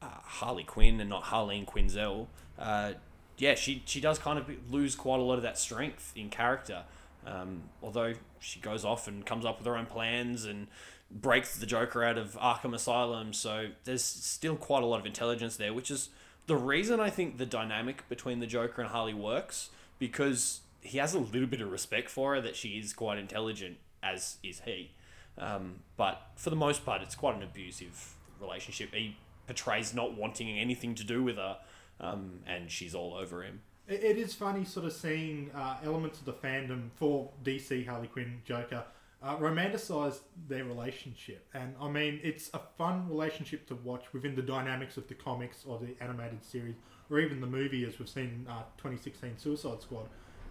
uh, 0.00 0.06
Harley 0.22 0.64
Quinn 0.64 1.00
and 1.00 1.10
not 1.10 1.24
Harleen 1.24 1.66
Quinzel, 1.66 2.28
uh, 2.58 2.92
yeah, 3.36 3.54
she 3.54 3.82
she 3.86 4.00
does 4.00 4.18
kind 4.18 4.38
of 4.38 4.50
lose 4.70 4.94
quite 4.94 5.20
a 5.20 5.22
lot 5.22 5.34
of 5.36 5.42
that 5.42 5.58
strength 5.58 6.12
in 6.16 6.28
character. 6.28 6.84
Um, 7.26 7.64
although 7.82 8.14
she 8.38 8.60
goes 8.60 8.84
off 8.84 9.06
and 9.08 9.26
comes 9.26 9.44
up 9.44 9.58
with 9.58 9.66
her 9.66 9.76
own 9.76 9.86
plans 9.86 10.44
and 10.44 10.68
breaks 11.10 11.56
the 11.56 11.66
Joker 11.66 12.04
out 12.04 12.18
of 12.18 12.34
Arkham 12.34 12.74
Asylum, 12.74 13.32
so 13.32 13.68
there's 13.84 14.04
still 14.04 14.56
quite 14.56 14.82
a 14.82 14.86
lot 14.86 15.00
of 15.00 15.06
intelligence 15.06 15.56
there, 15.56 15.72
which 15.72 15.90
is 15.90 16.10
the 16.46 16.56
reason 16.56 17.00
I 17.00 17.10
think 17.10 17.38
the 17.38 17.46
dynamic 17.46 18.08
between 18.08 18.40
the 18.40 18.46
Joker 18.46 18.82
and 18.82 18.90
Harley 18.90 19.14
works 19.14 19.70
because 19.98 20.60
he 20.80 20.98
has 20.98 21.14
a 21.14 21.18
little 21.18 21.48
bit 21.48 21.60
of 21.60 21.70
respect 21.70 22.08
for 22.08 22.34
her 22.34 22.40
that 22.40 22.56
she 22.56 22.70
is 22.70 22.92
quite 22.92 23.18
intelligent, 23.18 23.78
as 24.02 24.36
is 24.42 24.62
he. 24.64 24.92
Um, 25.36 25.80
but 25.96 26.22
for 26.36 26.50
the 26.50 26.56
most 26.56 26.84
part, 26.84 27.02
it's 27.02 27.14
quite 27.14 27.36
an 27.36 27.42
abusive 27.42 28.14
relationship. 28.40 28.94
He 28.94 29.16
portrays 29.46 29.94
not 29.94 30.16
wanting 30.16 30.58
anything 30.58 30.94
to 30.96 31.04
do 31.04 31.22
with 31.22 31.36
her, 31.36 31.58
um, 32.00 32.40
and 32.46 32.70
she's 32.70 32.94
all 32.94 33.14
over 33.14 33.42
him. 33.42 33.60
It, 33.86 34.18
is 34.18 34.34
funny 34.34 34.66
sort 34.66 34.84
of 34.84 34.92
seeing 34.92 35.50
uh, 35.54 35.76
elements 35.82 36.18
of 36.18 36.26
the 36.26 36.34
fandom 36.34 36.90
for 36.96 37.30
DC 37.42 37.86
Harley 37.86 38.08
Quinn 38.08 38.42
Joker 38.44 38.84
uh, 39.22 39.36
romanticize 39.36 40.20
their 40.48 40.64
relationship, 40.64 41.46
and 41.54 41.74
I 41.80 41.88
mean 41.88 42.20
it's 42.22 42.50
a 42.54 42.60
fun 42.76 43.08
relationship 43.08 43.66
to 43.68 43.74
watch 43.76 44.04
within 44.12 44.34
the 44.36 44.42
dynamics 44.42 44.96
of 44.96 45.08
the 45.08 45.14
comics 45.14 45.64
or 45.66 45.78
the 45.78 45.96
animated 46.02 46.44
series, 46.44 46.76
or 47.10 47.18
even 47.18 47.40
the 47.40 47.46
movie 47.46 47.84
as 47.84 47.98
we've 47.98 48.08
seen 48.08 48.46
uh, 48.48 48.62
2016 48.78 49.36
Suicide 49.38 49.82
Squad. 49.82 50.06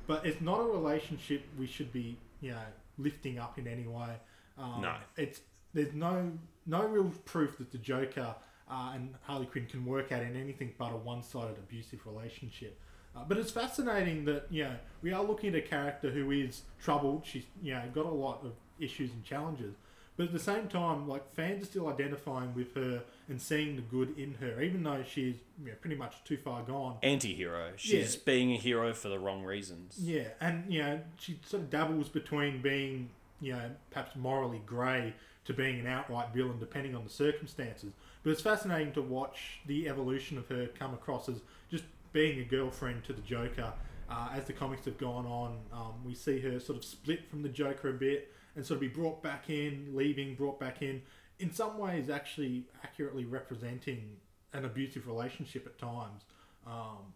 but 0.06 0.26
it's 0.26 0.42
not 0.42 0.60
a 0.60 0.64
relationship 0.66 1.44
we 1.60 1.68
should 1.68 1.92
be, 1.94 2.18
you 2.42 2.52
know, 2.52 2.58
lifting 2.98 3.40
up 3.40 3.58
in 3.60 3.68
any 3.68 3.86
way. 3.88 4.16
Um, 4.58 4.82
No. 4.82 4.96
it's 5.18 5.42
there's 5.74 5.94
no 5.94 6.32
no 6.66 6.86
real 6.88 7.12
proof 7.26 7.58
that 7.60 7.72
the 7.72 7.78
Joker 7.78 8.36
uh, 8.70 8.92
and 8.96 9.14
Harley 9.22 9.46
Quinn 9.46 9.66
can 9.66 9.86
work 9.86 10.12
out 10.12 10.22
in 10.24 10.36
anything 10.36 10.74
but 10.78 10.92
a 10.92 10.98
one-sided 10.98 11.58
abusive 11.58 12.06
relationship. 12.06 12.78
Uh, 13.18 13.24
but 13.28 13.38
it's 13.38 13.52
fascinating 13.52 14.26
that 14.26 14.46
you 14.50 14.64
know 14.64 14.76
we 15.02 15.12
are 15.14 15.24
looking 15.24 15.50
at 15.50 15.56
a 15.56 15.62
character 15.62 16.10
who 16.10 16.32
is 16.32 16.62
troubled. 16.82 17.24
She's 17.26 17.44
you 17.62 17.74
know 17.74 17.84
got 17.94 18.06
a 18.06 18.10
lot 18.10 18.42
of 18.44 18.52
issues 18.80 19.12
and 19.12 19.24
challenges, 19.24 19.74
but 20.16 20.28
at 20.28 20.34
the 20.34 20.40
same 20.40 20.68
time, 20.68 21.08
like 21.08 21.34
fans 21.34 21.64
are 21.64 21.66
still 21.66 21.88
identifying 21.88 22.54
with 22.54 22.74
her 22.76 23.04
and 23.30 23.42
seeing 23.42 23.76
the 23.76 23.82
good 23.82 24.18
in 24.18 24.36
her, 24.36 24.62
even 24.62 24.84
though 24.84 25.04
she's 25.04 25.36
you 25.64 25.68
know, 25.68 25.74
pretty 25.82 25.96
much 25.96 26.16
too 26.24 26.38
far 26.38 26.62
gone. 26.64 26.98
Anti-hero. 27.04 27.72
She's 27.76 28.16
Yeah. 28.16 28.22
being 28.26 28.52
a 28.54 28.58
hero 28.58 28.94
for 28.94 29.10
the 29.10 29.20
wrong 29.20 29.44
reasons. 29.44 29.98
Yeah, 30.00 30.30
and 30.40 30.72
you 30.72 30.82
know 30.82 31.02
she 31.18 31.40
sort 31.46 31.64
of 31.64 31.70
dabbles 31.70 32.10
between 32.10 32.62
being 32.62 33.10
you 33.42 33.54
know 33.54 33.72
perhaps 33.92 34.16
morally 34.16 34.62
grey 34.66 35.14
to 35.46 35.54
being 35.54 35.80
an 35.80 35.88
outright 35.88 36.34
villain, 36.34 36.60
depending 36.60 36.94
on 36.94 37.04
the 37.06 37.10
circumstances. 37.10 37.94
But 38.22 38.32
it's 38.32 38.42
fascinating 38.42 38.92
to 38.94 39.02
watch 39.02 39.62
the 39.66 39.88
evolution 39.88 40.38
of 40.38 40.46
her 40.50 40.68
come 40.68 40.94
across 40.94 41.30
as 41.30 41.38
just 41.72 41.86
being 42.14 42.40
a 42.40 42.44
girlfriend 42.44 43.04
to 43.06 43.14
the 43.14 43.22
Joker. 43.22 43.74
Uh, 44.10 44.30
as 44.34 44.46
the 44.46 44.54
comics 44.54 44.86
have 44.86 44.98
gone 44.98 45.26
on, 45.26 45.58
um, 45.74 45.94
we 46.06 46.14
see 46.14 46.40
her 46.40 46.60
sort 46.60 46.78
of 46.78 46.86
split 46.86 47.30
from 47.30 47.42
the 47.42 47.50
Joker 47.50 47.90
a 47.90 47.94
bit 47.94 48.32
and 48.56 48.66
sort 48.66 48.78
of 48.78 48.82
be 48.82 48.88
brought 48.88 49.22
back 49.22 49.50
in, 49.50 49.92
leaving, 49.94 50.36
brought 50.36 50.60
back 50.60 50.82
in. 50.82 51.02
In 51.40 51.52
some 51.52 51.78
ways, 51.78 52.10
actually 52.10 52.64
accurately 52.84 53.26
representing 53.26 54.16
an 54.54 54.66
abusive 54.66 55.08
relationship 55.08 55.66
at 55.66 55.78
times. 55.78 56.24
Um, 56.66 57.14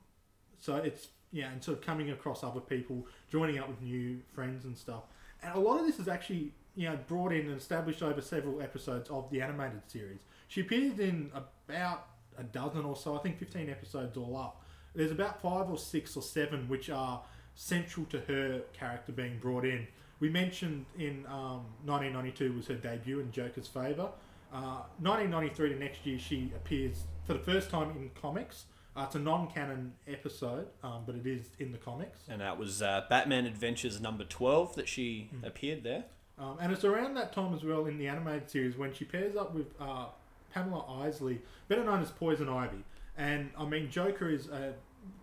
so 0.60 0.75
it's 0.75 1.07
yeah, 1.31 1.50
and 1.51 1.63
sort 1.63 1.77
of 1.77 1.86
coming 1.86 2.12
across 2.12 2.43
other 2.43 2.60
people, 2.60 3.07
joining 3.29 3.57
up 3.57 3.69
with 3.69 3.81
new 3.81 4.19
friends 4.33 4.65
and 4.65 4.77
stuff. 4.77 5.03
And 5.41 5.55
a 5.55 5.60
lot 5.60 5.79
of 5.79 5.86
this 5.88 5.98
is 5.98 6.07
actually 6.07 6.53
you 6.75 6.89
know 6.89 6.98
brought 7.07 7.31
in 7.31 7.48
and 7.48 7.57
established 7.57 8.03
over 8.03 8.21
several 8.21 8.62
episodes 8.62 9.10
of 9.10 9.29
the 9.31 9.41
animated 9.41 9.81
series. 9.88 10.19
She 10.50 10.62
appears 10.62 11.00
in 11.00 11.31
about 11.33 12.07
a 12.38 12.43
dozen 12.43 12.86
or 12.86 12.95
so, 12.95 13.17
I 13.17 13.19
think 13.19 13.39
fifteen 13.39 13.69
episodes 13.69 14.17
all 14.17 14.38
up. 14.38 14.61
There's 14.95 15.12
about 15.12 15.41
five 15.41 15.69
or 15.69 15.77
six 15.77 16.15
or 16.17 16.21
seven 16.21 16.67
which 16.67 16.89
are 16.89 17.21
central 17.55 18.05
to 18.07 18.19
her 18.21 18.62
character 18.74 19.12
being 19.12 19.38
brought 19.39 19.65
in. 19.65 19.88
We 20.19 20.29
mentioned 20.29 20.86
in 20.98 21.25
um, 21.27 21.65
1992 21.86 22.53
was 22.53 22.67
her 22.67 22.75
debut 22.75 23.19
in 23.19 23.31
Joker's 23.31 23.67
Favour. 23.67 24.10
Uh, 24.53 24.83
1993 25.00 25.69
to 25.69 25.75
next 25.75 26.05
year 26.05 26.19
she 26.19 26.51
appears 26.55 27.03
for 27.25 27.33
the 27.33 27.39
first 27.39 27.69
time 27.69 27.91
in 27.91 28.12
comics. 28.21 28.65
Uh, 28.95 29.03
it's 29.05 29.15
a 29.15 29.19
non-canon 29.19 29.93
episode, 30.07 30.67
um, 30.83 31.03
but 31.05 31.15
it 31.15 31.25
is 31.25 31.48
in 31.60 31.71
the 31.71 31.77
comics. 31.77 32.19
And 32.29 32.41
that 32.41 32.57
was 32.60 32.81
uh, 32.81 33.05
Batman 33.10 33.45
Adventures 33.45 34.01
number 34.01 34.25
12 34.25 34.75
that 34.75 34.89
she 34.89 35.29
Hmm. 35.31 35.45
appeared 35.45 35.83
there. 35.83 36.03
Um, 36.38 36.57
and 36.60 36.74
it's 36.74 36.83
around 36.83 37.13
that 37.15 37.31
time 37.33 37.53
as 37.53 37.63
well 37.63 37.86
in 37.86 37.98
the 37.98 38.07
animated 38.07 38.50
series 38.50 38.75
when 38.77 38.93
she 38.93 39.05
pairs 39.05 39.36
up 39.38 39.53
with 39.53 39.67
uh, 39.79 40.07
Pamela 40.53 40.83
Isley, 41.01 41.41
better 41.69 41.83
known 41.83 42.01
as 42.01 42.12
Poison 42.12 42.50
Ivy. 42.50 42.83
And 43.21 43.51
I 43.55 43.65
mean, 43.65 43.91
Joker 43.91 44.29
is 44.29 44.47
a 44.47 44.73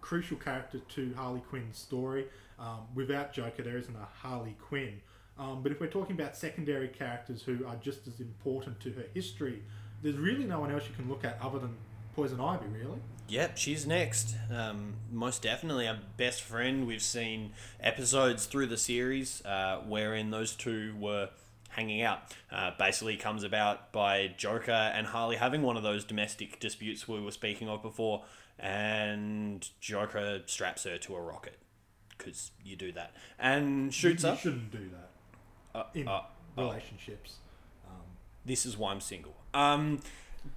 crucial 0.00 0.36
character 0.36 0.78
to 0.78 1.14
Harley 1.16 1.42
Quinn's 1.50 1.78
story. 1.78 2.26
Um, 2.58 2.82
without 2.94 3.32
Joker, 3.32 3.64
there 3.64 3.76
isn't 3.76 3.94
a 3.94 4.08
Harley 4.22 4.56
Quinn. 4.60 5.00
Um, 5.36 5.62
but 5.64 5.72
if 5.72 5.80
we're 5.80 5.88
talking 5.88 6.14
about 6.14 6.36
secondary 6.36 6.88
characters 6.88 7.42
who 7.42 7.66
are 7.66 7.74
just 7.76 8.06
as 8.06 8.20
important 8.20 8.78
to 8.80 8.92
her 8.92 9.04
history, 9.14 9.62
there's 10.00 10.16
really 10.16 10.44
no 10.44 10.60
one 10.60 10.70
else 10.70 10.84
you 10.88 10.94
can 10.94 11.08
look 11.08 11.24
at 11.24 11.38
other 11.42 11.58
than 11.58 11.74
Poison 12.14 12.40
Ivy, 12.40 12.66
really. 12.66 12.98
Yep, 13.28 13.58
she's 13.58 13.84
next. 13.84 14.36
Um, 14.50 14.94
most 15.12 15.42
definitely 15.42 15.88
our 15.88 15.98
best 16.16 16.42
friend. 16.42 16.86
We've 16.86 17.02
seen 17.02 17.52
episodes 17.80 18.46
through 18.46 18.66
the 18.66 18.78
series 18.78 19.44
uh, 19.44 19.80
wherein 19.86 20.30
those 20.30 20.54
two 20.54 20.94
were 20.98 21.30
hanging 21.78 22.02
out. 22.02 22.18
Uh, 22.50 22.73
basically 22.76 23.16
comes 23.16 23.44
about 23.44 23.92
by 23.92 24.32
Joker 24.37 24.73
and 24.73 25.06
Harley 25.06 25.37
having 25.37 25.62
one 25.62 25.76
of 25.76 25.85
those 25.85 26.04
domestic 26.04 26.58
disputes 26.58 27.06
we 27.06 27.20
were 27.20 27.30
speaking 27.30 27.68
of 27.68 27.82
before, 27.82 28.25
and 28.58 29.68
Joker 29.80 30.42
straps 30.47 30.82
her 30.85 30.99
to 30.99 31.14
a 31.14 31.20
rocket 31.20 31.56
because 32.16 32.50
you 32.64 32.75
do 32.75 32.90
that 32.92 33.14
and 33.38 33.94
shoots 33.94 34.25
her. 34.25 34.30
you 34.30 34.35
her. 34.35 34.40
shouldn't 34.40 34.73
do 34.73 34.90
that 34.90 35.78
Uh, 35.78 35.85
in 35.94 36.08
uh, 36.08 36.23
oh. 36.56 36.62
relationships. 36.62 37.37
this 38.44 38.66
is 38.66 38.76
why 38.76 38.90
I'm 38.90 39.00
single. 39.00 39.37
Um, 39.54 40.00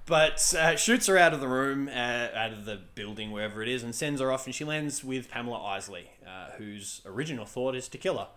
but 0.06 0.54
uh, 0.58 0.76
shoots 0.76 1.06
her 1.08 1.18
out 1.18 1.34
of 1.34 1.40
the 1.42 1.48
room, 1.48 1.88
uh, 1.90 2.28
out 2.34 2.54
of 2.54 2.66
the 2.66 2.80
building, 2.96 3.30
wherever 3.32 3.62
it 3.62 3.68
is, 3.68 3.84
and 3.84 3.94
sends 3.94 4.22
her 4.22 4.32
off. 4.32 4.46
And 4.46 4.56
she 4.56 4.64
lands 4.64 5.04
with 5.04 5.30
Pamela 5.30 5.62
Isley, 5.64 6.10
uh, 6.26 6.52
whose 6.58 7.02
original 7.06 7.46
thought 7.46 7.76
is 7.76 7.88
to 7.90 7.98
kill 7.98 8.18
her. 8.18 8.28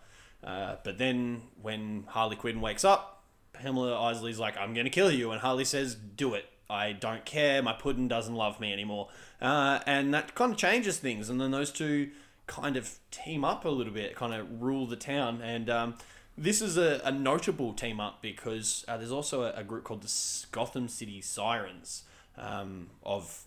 Uh, 0.45 0.77
but 0.85 0.99
then 0.99 1.43
when 1.61 2.05
Harley 2.09 2.37
Quinn 2.37 2.61
wakes 2.61 2.85
up, 2.85 3.23
Pamela 3.53 3.99
Isley's 3.99 4.39
like, 4.39 4.57
"I'm 4.59 4.75
gonna 4.75 4.91
kill 4.91 5.11
you," 5.11 5.31
and 5.31 5.41
Harley 5.41 5.65
says, 5.65 5.95
"Do 5.95 6.35
it. 6.35 6.47
I 6.69 6.93
don't 6.93 7.25
care. 7.25 7.63
My 7.63 7.73
pudding 7.73 8.09
doesn't 8.09 8.35
love 8.35 8.61
me 8.61 8.73
anymore." 8.73 9.09
Uh, 9.41 9.81
and 9.87 10.13
that 10.13 10.35
kind 10.35 10.53
of 10.53 10.59
changes 10.59 10.99
things. 10.99 11.31
And 11.31 11.41
then 11.41 11.51
those 11.51 11.73
two 11.73 12.11
kind 12.47 12.77
of 12.77 12.99
team 13.11 13.45
up 13.45 13.65
a 13.65 13.69
little 13.69 13.93
bit, 13.93 14.17
kind 14.17 14.35
of 14.35 14.61
rule 14.61 14.87
the 14.87 14.97
town. 14.97 15.41
And 15.41 15.71
um, 15.71 15.95
this 16.37 16.61
is 16.61 16.77
a, 16.77 17.01
a 17.05 17.13
notable 17.13 17.73
team 17.73 18.01
up 18.01 18.21
because 18.21 18.85
uh, 18.89 18.97
there's 18.97 19.13
also 19.13 19.43
a, 19.43 19.53
a 19.53 19.65
group 19.65 19.85
called 19.85 20.03
the 20.03 20.47
Gotham 20.53 20.89
City 20.89 21.21
Sirens 21.21 22.03
um, 22.37 22.91
of 23.03 23.45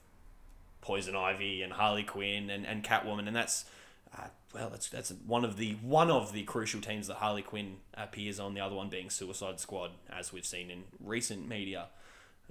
Poison 0.81 1.15
Ivy 1.15 1.61
and 1.61 1.73
Harley 1.73 2.03
Quinn 2.03 2.49
and, 2.49 2.65
and 2.65 2.83
Catwoman, 2.83 3.27
and 3.27 3.35
that's 3.35 3.65
well, 4.53 4.69
that's 4.69 4.89
that's 4.89 5.11
one 5.25 5.43
of 5.43 5.57
the 5.57 5.73
one 5.81 6.09
of 6.09 6.33
the 6.33 6.43
crucial 6.43 6.81
teams 6.81 7.07
that 7.07 7.17
Harley 7.17 7.41
Quinn 7.41 7.77
appears 7.93 8.39
on. 8.39 8.53
The 8.53 8.61
other 8.61 8.75
one 8.75 8.89
being 8.89 9.09
Suicide 9.09 9.59
Squad, 9.59 9.91
as 10.09 10.31
we've 10.31 10.45
seen 10.45 10.69
in 10.69 10.83
recent 10.99 11.47
media. 11.47 11.87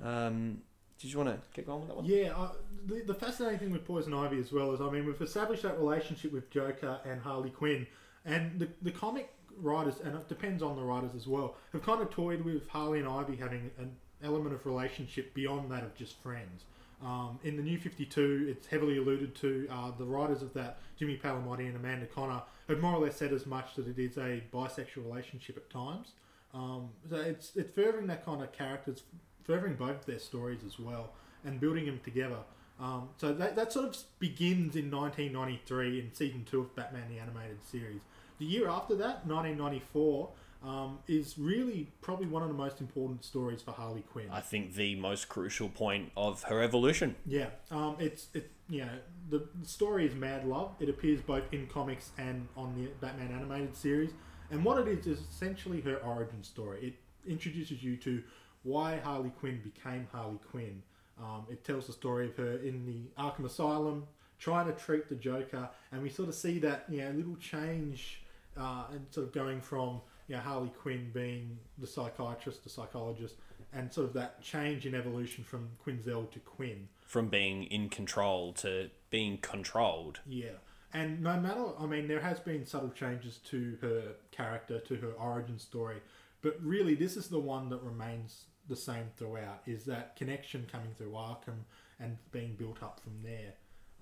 Um, 0.03 0.63
did 1.01 1.13
you 1.13 1.19
want 1.19 1.31
to 1.31 1.39
get 1.53 1.67
going 1.67 1.81
with 1.81 1.89
that 1.89 1.97
one? 1.97 2.05
Yeah, 2.07 2.33
uh, 2.37 2.53
the, 2.87 3.03
the 3.07 3.15
fascinating 3.15 3.59
thing 3.59 3.71
with 3.71 3.85
Poison 3.87 4.15
Ivy 4.15 4.39
as 4.39 4.51
well 4.51 4.73
is, 4.73 4.81
I 4.81 4.89
mean, 4.89 5.05
we've 5.05 5.21
established 5.21 5.63
that 5.63 5.79
relationship 5.79 6.33
with 6.33 6.51
Joker 6.51 7.01
and 7.05 7.21
Harley 7.21 7.51
Quinn, 7.51 7.87
and 8.25 8.59
the, 8.59 8.69
the 8.81 8.91
comic 8.91 9.31
writers, 9.59 9.95
and 10.03 10.15
it 10.15 10.29
depends 10.29 10.63
on 10.63 10.77
the 10.77 10.83
writers 10.83 11.11
as 11.15 11.27
well, 11.27 11.57
have 11.73 11.83
kind 11.83 12.01
of 12.01 12.11
toyed 12.11 12.43
with 12.43 12.67
Harley 12.69 13.01
and 13.01 13.09
Ivy 13.09 13.37
having 13.37 13.71
an 13.79 13.95
element 14.23 14.55
of 14.55 14.65
relationship 14.65 15.35
beyond 15.35 15.71
that 15.71 15.83
of 15.83 15.95
just 15.95 16.21
friends. 16.23 16.65
Um, 17.03 17.39
in 17.45 17.57
the 17.57 17.63
New 17.63 17.79
52, 17.79 18.47
it's 18.49 18.67
heavily 18.67 18.97
alluded 18.97 19.35
to. 19.37 19.69
Uh, 19.71 19.91
the 19.99 20.05
writers 20.05 20.43
of 20.43 20.55
that, 20.55 20.79
Jimmy 20.99 21.21
Palmiotti 21.23 21.67
and 21.67 21.77
Amanda 21.77 22.07
Conner, 22.07 22.43
have 22.69 22.81
more 22.81 22.95
or 22.95 23.05
less 23.05 23.17
said 23.17 23.33
as 23.33 23.47
much 23.47 23.75
that 23.75 23.87
it 23.87 23.99
is 23.99 24.17
a 24.17 24.43
bisexual 24.53 25.05
relationship 25.05 25.57
at 25.57 25.69
times. 25.71 26.13
Um, 26.55 26.89
so 27.09 27.17
it's 27.17 27.55
it's 27.55 27.71
furthering 27.71 28.07
that 28.07 28.25
kind 28.25 28.43
of 28.43 28.53
characters, 28.53 29.03
furthering 29.45 29.75
both 29.75 30.07
their 30.07 30.19
stories 30.19 30.61
as 30.65 30.79
well, 30.79 31.11
and 31.45 31.61
building 31.61 31.85
them 31.87 32.01
together. 32.03 32.39
Um, 32.79 33.11
so 33.17 33.33
that, 33.33 33.57
that 33.57 33.73
sort 33.73 33.87
of 33.87 33.97
begins 34.19 34.77
in 34.77 34.91
1993 34.91 36.01
in 36.01 36.15
season 36.15 36.45
two 36.45 36.61
of 36.61 36.75
Batman 36.77 37.05
the 37.09 37.19
Animated 37.19 37.65
Series. 37.65 38.01
The 38.39 38.45
year 38.45 38.69
after 38.69 38.95
that, 38.97 39.27
1994, 39.27 40.29
um, 40.63 40.99
is 41.07 41.39
really 41.39 41.89
probably 42.01 42.27
one 42.27 42.43
of 42.43 42.49
the 42.49 42.55
most 42.55 42.81
important 42.81 43.25
stories 43.25 43.63
for 43.63 43.73
Harley 43.73 44.03
Quinn. 44.03 44.27
I 44.31 44.41
think 44.41 44.75
the 44.75 44.97
most 44.97 45.29
crucial 45.29 45.69
point 45.69 46.13
of 46.17 46.43
her 46.45 46.63
evolution. 46.63 47.17
Yeah, 47.27 47.49
um, 47.71 47.97
it's 47.99 48.29
it. 48.35 48.51
You 48.69 48.81
know, 48.81 48.99
the, 49.31 49.47
story 49.63 50.07
is 50.07 50.15
Mad 50.15 50.45
Love. 50.45 50.75
It 50.81 50.89
appears 50.89 51.21
both 51.21 51.45
in 51.53 51.69
comics 51.69 52.11
and 52.19 52.49
on 52.57 52.75
the 52.75 52.91
Batman 53.01 53.31
animated 53.33 53.77
series. 53.77 54.11
And 54.51 54.65
what 54.65 54.79
it 54.79 54.89
is 54.89 55.07
is 55.07 55.21
essentially 55.31 55.81
her 55.83 55.97
origin 55.99 56.43
story. 56.43 56.81
It 56.83 57.31
introduces 57.31 57.83
you 57.83 57.97
to 57.99 58.23
why 58.65 58.99
Harley 58.99 59.31
Quinn 59.31 59.61
became 59.63 60.09
Harley 60.13 60.39
Quinn. 60.51 60.83
Um, 61.19 61.47
it 61.49 61.65
tells 61.65 61.87
the 61.87 61.93
story 61.93 62.27
of 62.27 62.37
her 62.37 62.57
in 62.59 62.85
the 62.85 63.23
Arkham 63.23 63.45
Asylum 63.45 64.05
trying 64.39 64.67
to 64.67 64.73
treat 64.73 65.09
the 65.09 65.15
Joker, 65.15 65.69
and 65.93 66.03
we 66.03 66.11
sort 66.11 66.29
of 66.29 66.35
see 66.35 66.59
that 66.59 66.85
you 66.89 67.03
know 67.03 67.11
little 67.11 67.37
change 67.37 68.23
uh, 68.57 68.85
and 68.93 69.07
sort 69.11 69.27
of 69.27 69.33
going 69.33 69.61
from 69.61 70.01
you 70.29 70.37
know 70.37 70.43
Harley 70.43 70.71
Quinn 70.81 71.11
being 71.13 71.59
the 71.79 71.87
psychiatrist, 71.87 72.65
the 72.65 72.71
psychologist, 72.71 73.37
and 73.73 73.93
sort 73.93 74.09
of 74.09 74.13
that 74.15 74.43
change 74.43 74.87
in 74.87 74.95
evolution 74.95 75.45
from 75.45 75.69
Quinzel 75.85 76.31
to 76.33 76.39
Quinn. 76.41 76.89
From 77.07 77.29
being 77.29 77.65
in 77.65 77.89
control 77.89 78.53
to 78.55 78.91
being 79.11 79.39
controlled. 79.39 80.21
Yeah. 80.27 80.59
And 80.93 81.23
no 81.23 81.39
matter, 81.39 81.65
I 81.79 81.87
mean, 81.87 82.09
there 82.09 82.21
has 82.21 82.41
been 82.41 82.65
subtle 82.65 82.91
changes 82.91 83.39
to 83.51 83.77
her 83.83 84.15
character, 84.31 84.79
to 84.81 84.97
her 84.97 85.13
origin 85.13 85.59
story, 85.59 85.97
but 86.43 86.57
really, 86.63 86.95
this 86.95 87.17
is 87.17 87.29
the 87.29 87.39
one 87.39 87.69
that 87.71 87.83
remains 87.83 88.45
the 88.69 88.77
same 88.77 89.07
throughout. 89.17 89.63
Is 89.67 89.85
that 89.87 90.17
connection 90.17 90.67
coming 90.71 90.91
through 90.97 91.11
Arkham 91.11 91.65
and 91.99 92.17
being 92.31 92.55
built 92.55 92.83
up 92.83 93.01
from 93.01 93.15
there? 93.23 93.55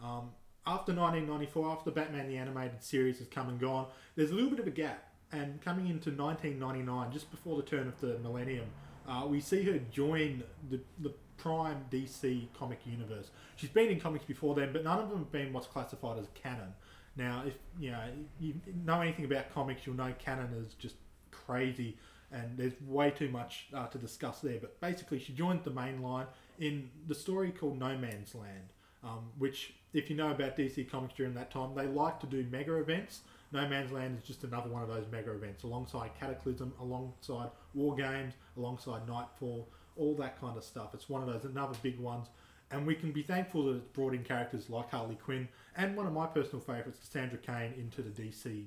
Um, 0.02 0.30
after 0.66 0.92
1994, 0.92 1.70
after 1.70 1.90
Batman 1.90 2.28
the 2.28 2.36
Animated 2.36 2.82
Series 2.82 3.18
has 3.18 3.28
come 3.28 3.48
and 3.48 3.60
gone, 3.60 3.86
there's 4.16 4.30
a 4.30 4.34
little 4.34 4.50
bit 4.50 4.58
of 4.60 4.66
a 4.66 4.70
gap. 4.70 5.13
And 5.34 5.60
coming 5.60 5.88
into 5.88 6.10
1999, 6.10 7.12
just 7.12 7.30
before 7.30 7.56
the 7.56 7.62
turn 7.64 7.88
of 7.88 8.00
the 8.00 8.18
millennium, 8.20 8.66
uh, 9.08 9.26
we 9.26 9.40
see 9.40 9.64
her 9.64 9.80
join 9.90 10.44
the, 10.70 10.80
the 11.00 11.12
prime 11.36 11.84
DC 11.90 12.46
comic 12.56 12.78
universe. 12.86 13.30
She's 13.56 13.70
been 13.70 13.88
in 13.88 13.98
comics 13.98 14.24
before 14.24 14.54
then, 14.54 14.72
but 14.72 14.84
none 14.84 15.00
of 15.00 15.10
them 15.10 15.18
have 15.18 15.32
been 15.32 15.52
what's 15.52 15.66
classified 15.66 16.18
as 16.20 16.26
canon. 16.34 16.72
Now, 17.16 17.42
if 17.46 17.54
you 17.78 17.90
know 17.90 18.02
you 18.40 18.54
know 18.84 19.00
anything 19.00 19.24
about 19.24 19.52
comics, 19.52 19.86
you'll 19.86 19.96
know 19.96 20.12
canon 20.18 20.52
is 20.54 20.74
just 20.74 20.96
crazy, 21.32 21.96
and 22.30 22.56
there's 22.56 22.72
way 22.86 23.10
too 23.10 23.28
much 23.28 23.66
uh, 23.74 23.86
to 23.88 23.98
discuss 23.98 24.40
there. 24.40 24.58
But 24.60 24.80
basically, 24.80 25.18
she 25.18 25.32
joined 25.32 25.64
the 25.64 25.70
main 25.70 26.00
line 26.00 26.26
in 26.60 26.90
the 27.08 27.14
story 27.14 27.50
called 27.50 27.78
No 27.78 27.96
Man's 27.98 28.34
Land, 28.34 28.68
um, 29.02 29.30
which, 29.38 29.74
if 29.92 30.10
you 30.10 30.16
know 30.16 30.30
about 30.30 30.56
DC 30.56 30.88
Comics 30.88 31.14
during 31.14 31.34
that 31.34 31.50
time, 31.50 31.74
they 31.74 31.86
like 31.86 32.20
to 32.20 32.26
do 32.26 32.46
mega 32.50 32.76
events. 32.76 33.20
No 33.52 33.68
Man's 33.68 33.92
Land 33.92 34.18
is 34.20 34.26
just 34.26 34.44
another 34.44 34.68
one 34.70 34.82
of 34.82 34.88
those 34.88 35.04
mega 35.12 35.32
events, 35.32 35.62
alongside 35.62 36.10
Cataclysm, 36.18 36.72
alongside 36.80 37.50
War 37.74 37.94
Games, 37.94 38.34
alongside 38.56 39.06
Knightfall, 39.06 39.68
all 39.96 40.14
that 40.16 40.40
kind 40.40 40.56
of 40.56 40.64
stuff. 40.64 40.94
It's 40.94 41.08
one 41.08 41.22
of 41.22 41.28
those 41.28 41.44
another 41.44 41.76
big 41.82 41.98
ones, 42.00 42.26
and 42.70 42.86
we 42.86 42.94
can 42.94 43.12
be 43.12 43.22
thankful 43.22 43.64
that 43.66 43.76
it's 43.76 43.86
brought 43.92 44.14
in 44.14 44.24
characters 44.24 44.68
like 44.70 44.90
Harley 44.90 45.14
Quinn 45.16 45.48
and 45.76 45.96
one 45.96 46.06
of 46.06 46.12
my 46.12 46.26
personal 46.26 46.60
favourites, 46.60 46.98
Cassandra 46.98 47.38
Cain, 47.38 47.74
into 47.78 48.02
the 48.02 48.10
DC 48.10 48.66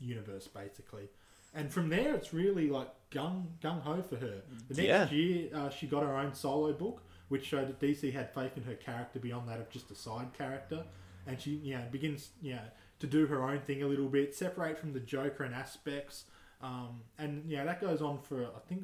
universe, 0.00 0.46
basically. 0.46 1.08
And 1.54 1.72
from 1.72 1.88
there, 1.88 2.14
it's 2.14 2.32
really 2.32 2.68
like 2.68 2.88
gung 3.10 3.46
gung 3.62 3.80
ho 3.82 4.02
for 4.02 4.16
her. 4.16 4.42
The 4.68 4.74
next 4.74 4.78
Yeah. 4.86 5.10
year, 5.10 5.48
uh, 5.54 5.70
she 5.70 5.86
got 5.86 6.02
her 6.04 6.14
own 6.16 6.34
solo 6.34 6.72
book, 6.72 7.02
which 7.28 7.46
showed 7.46 7.68
that 7.68 7.80
DC 7.80 8.10
had 8.12 8.32
faith 8.32 8.56
in 8.56 8.62
her 8.64 8.74
character 8.74 9.18
beyond 9.18 9.48
that 9.48 9.58
of 9.58 9.68
just 9.70 9.90
a 9.90 9.94
side 9.94 10.32
character, 10.34 10.84
and 11.26 11.40
she 11.40 11.56
yeah 11.64 11.86
begins 11.86 12.30
you 12.42 12.54
know 12.54 12.62
to 13.00 13.06
do 13.06 13.26
her 13.26 13.42
own 13.42 13.60
thing 13.60 13.82
a 13.82 13.86
little 13.86 14.08
bit, 14.08 14.34
separate 14.34 14.78
from 14.78 14.92
the 14.92 15.00
Joker 15.00 15.44
and 15.44 15.54
aspects, 15.54 16.24
um, 16.60 17.02
and 17.18 17.44
yeah, 17.48 17.64
that 17.64 17.80
goes 17.80 18.02
on 18.02 18.18
for 18.18 18.44
I 18.44 18.60
think 18.68 18.82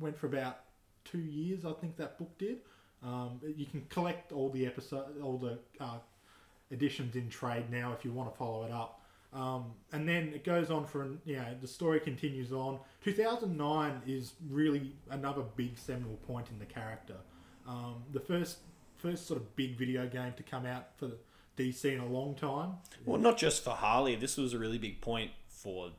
went 0.00 0.16
for 0.16 0.26
about 0.26 0.60
two 1.04 1.18
years. 1.18 1.64
I 1.64 1.72
think 1.72 1.96
that 1.96 2.18
book 2.18 2.36
did. 2.38 2.58
Um, 3.02 3.40
you 3.56 3.66
can 3.66 3.84
collect 3.88 4.32
all 4.32 4.48
the 4.50 4.66
episode, 4.66 5.20
all 5.22 5.36
the 5.38 5.58
uh, 5.80 5.98
editions 6.70 7.16
in 7.16 7.28
trade 7.28 7.70
now 7.70 7.92
if 7.92 8.04
you 8.04 8.12
want 8.12 8.32
to 8.32 8.36
follow 8.36 8.64
it 8.64 8.70
up. 8.70 9.00
Um, 9.32 9.72
and 9.92 10.06
then 10.06 10.32
it 10.34 10.44
goes 10.44 10.70
on 10.70 10.86
for, 10.86 11.04
know, 11.36 11.56
the 11.60 11.66
story 11.66 12.00
continues 12.00 12.52
on. 12.52 12.78
2009 13.02 14.02
is 14.06 14.34
really 14.48 14.92
another 15.10 15.42
big 15.56 15.78
seminal 15.78 16.16
point 16.26 16.48
in 16.50 16.58
the 16.58 16.66
character. 16.66 17.16
Um, 17.66 18.02
the 18.12 18.20
first, 18.20 18.58
first 18.98 19.26
sort 19.26 19.40
of 19.40 19.56
big 19.56 19.78
video 19.78 20.06
game 20.06 20.34
to 20.36 20.42
come 20.42 20.66
out 20.66 20.88
for 20.98 21.12
DC 21.58 21.84
in 21.84 22.00
a 22.00 22.06
long 22.06 22.34
time. 22.34 22.74
Well, 23.04 23.20
not 23.20 23.38
just 23.38 23.62
for 23.62 23.70
Harley. 23.70 24.16
This 24.16 24.36
was 24.36 24.54
a 24.54 24.58
really 24.58 24.78
big 24.78 25.00
point 25.00 25.32
for 25.48 25.90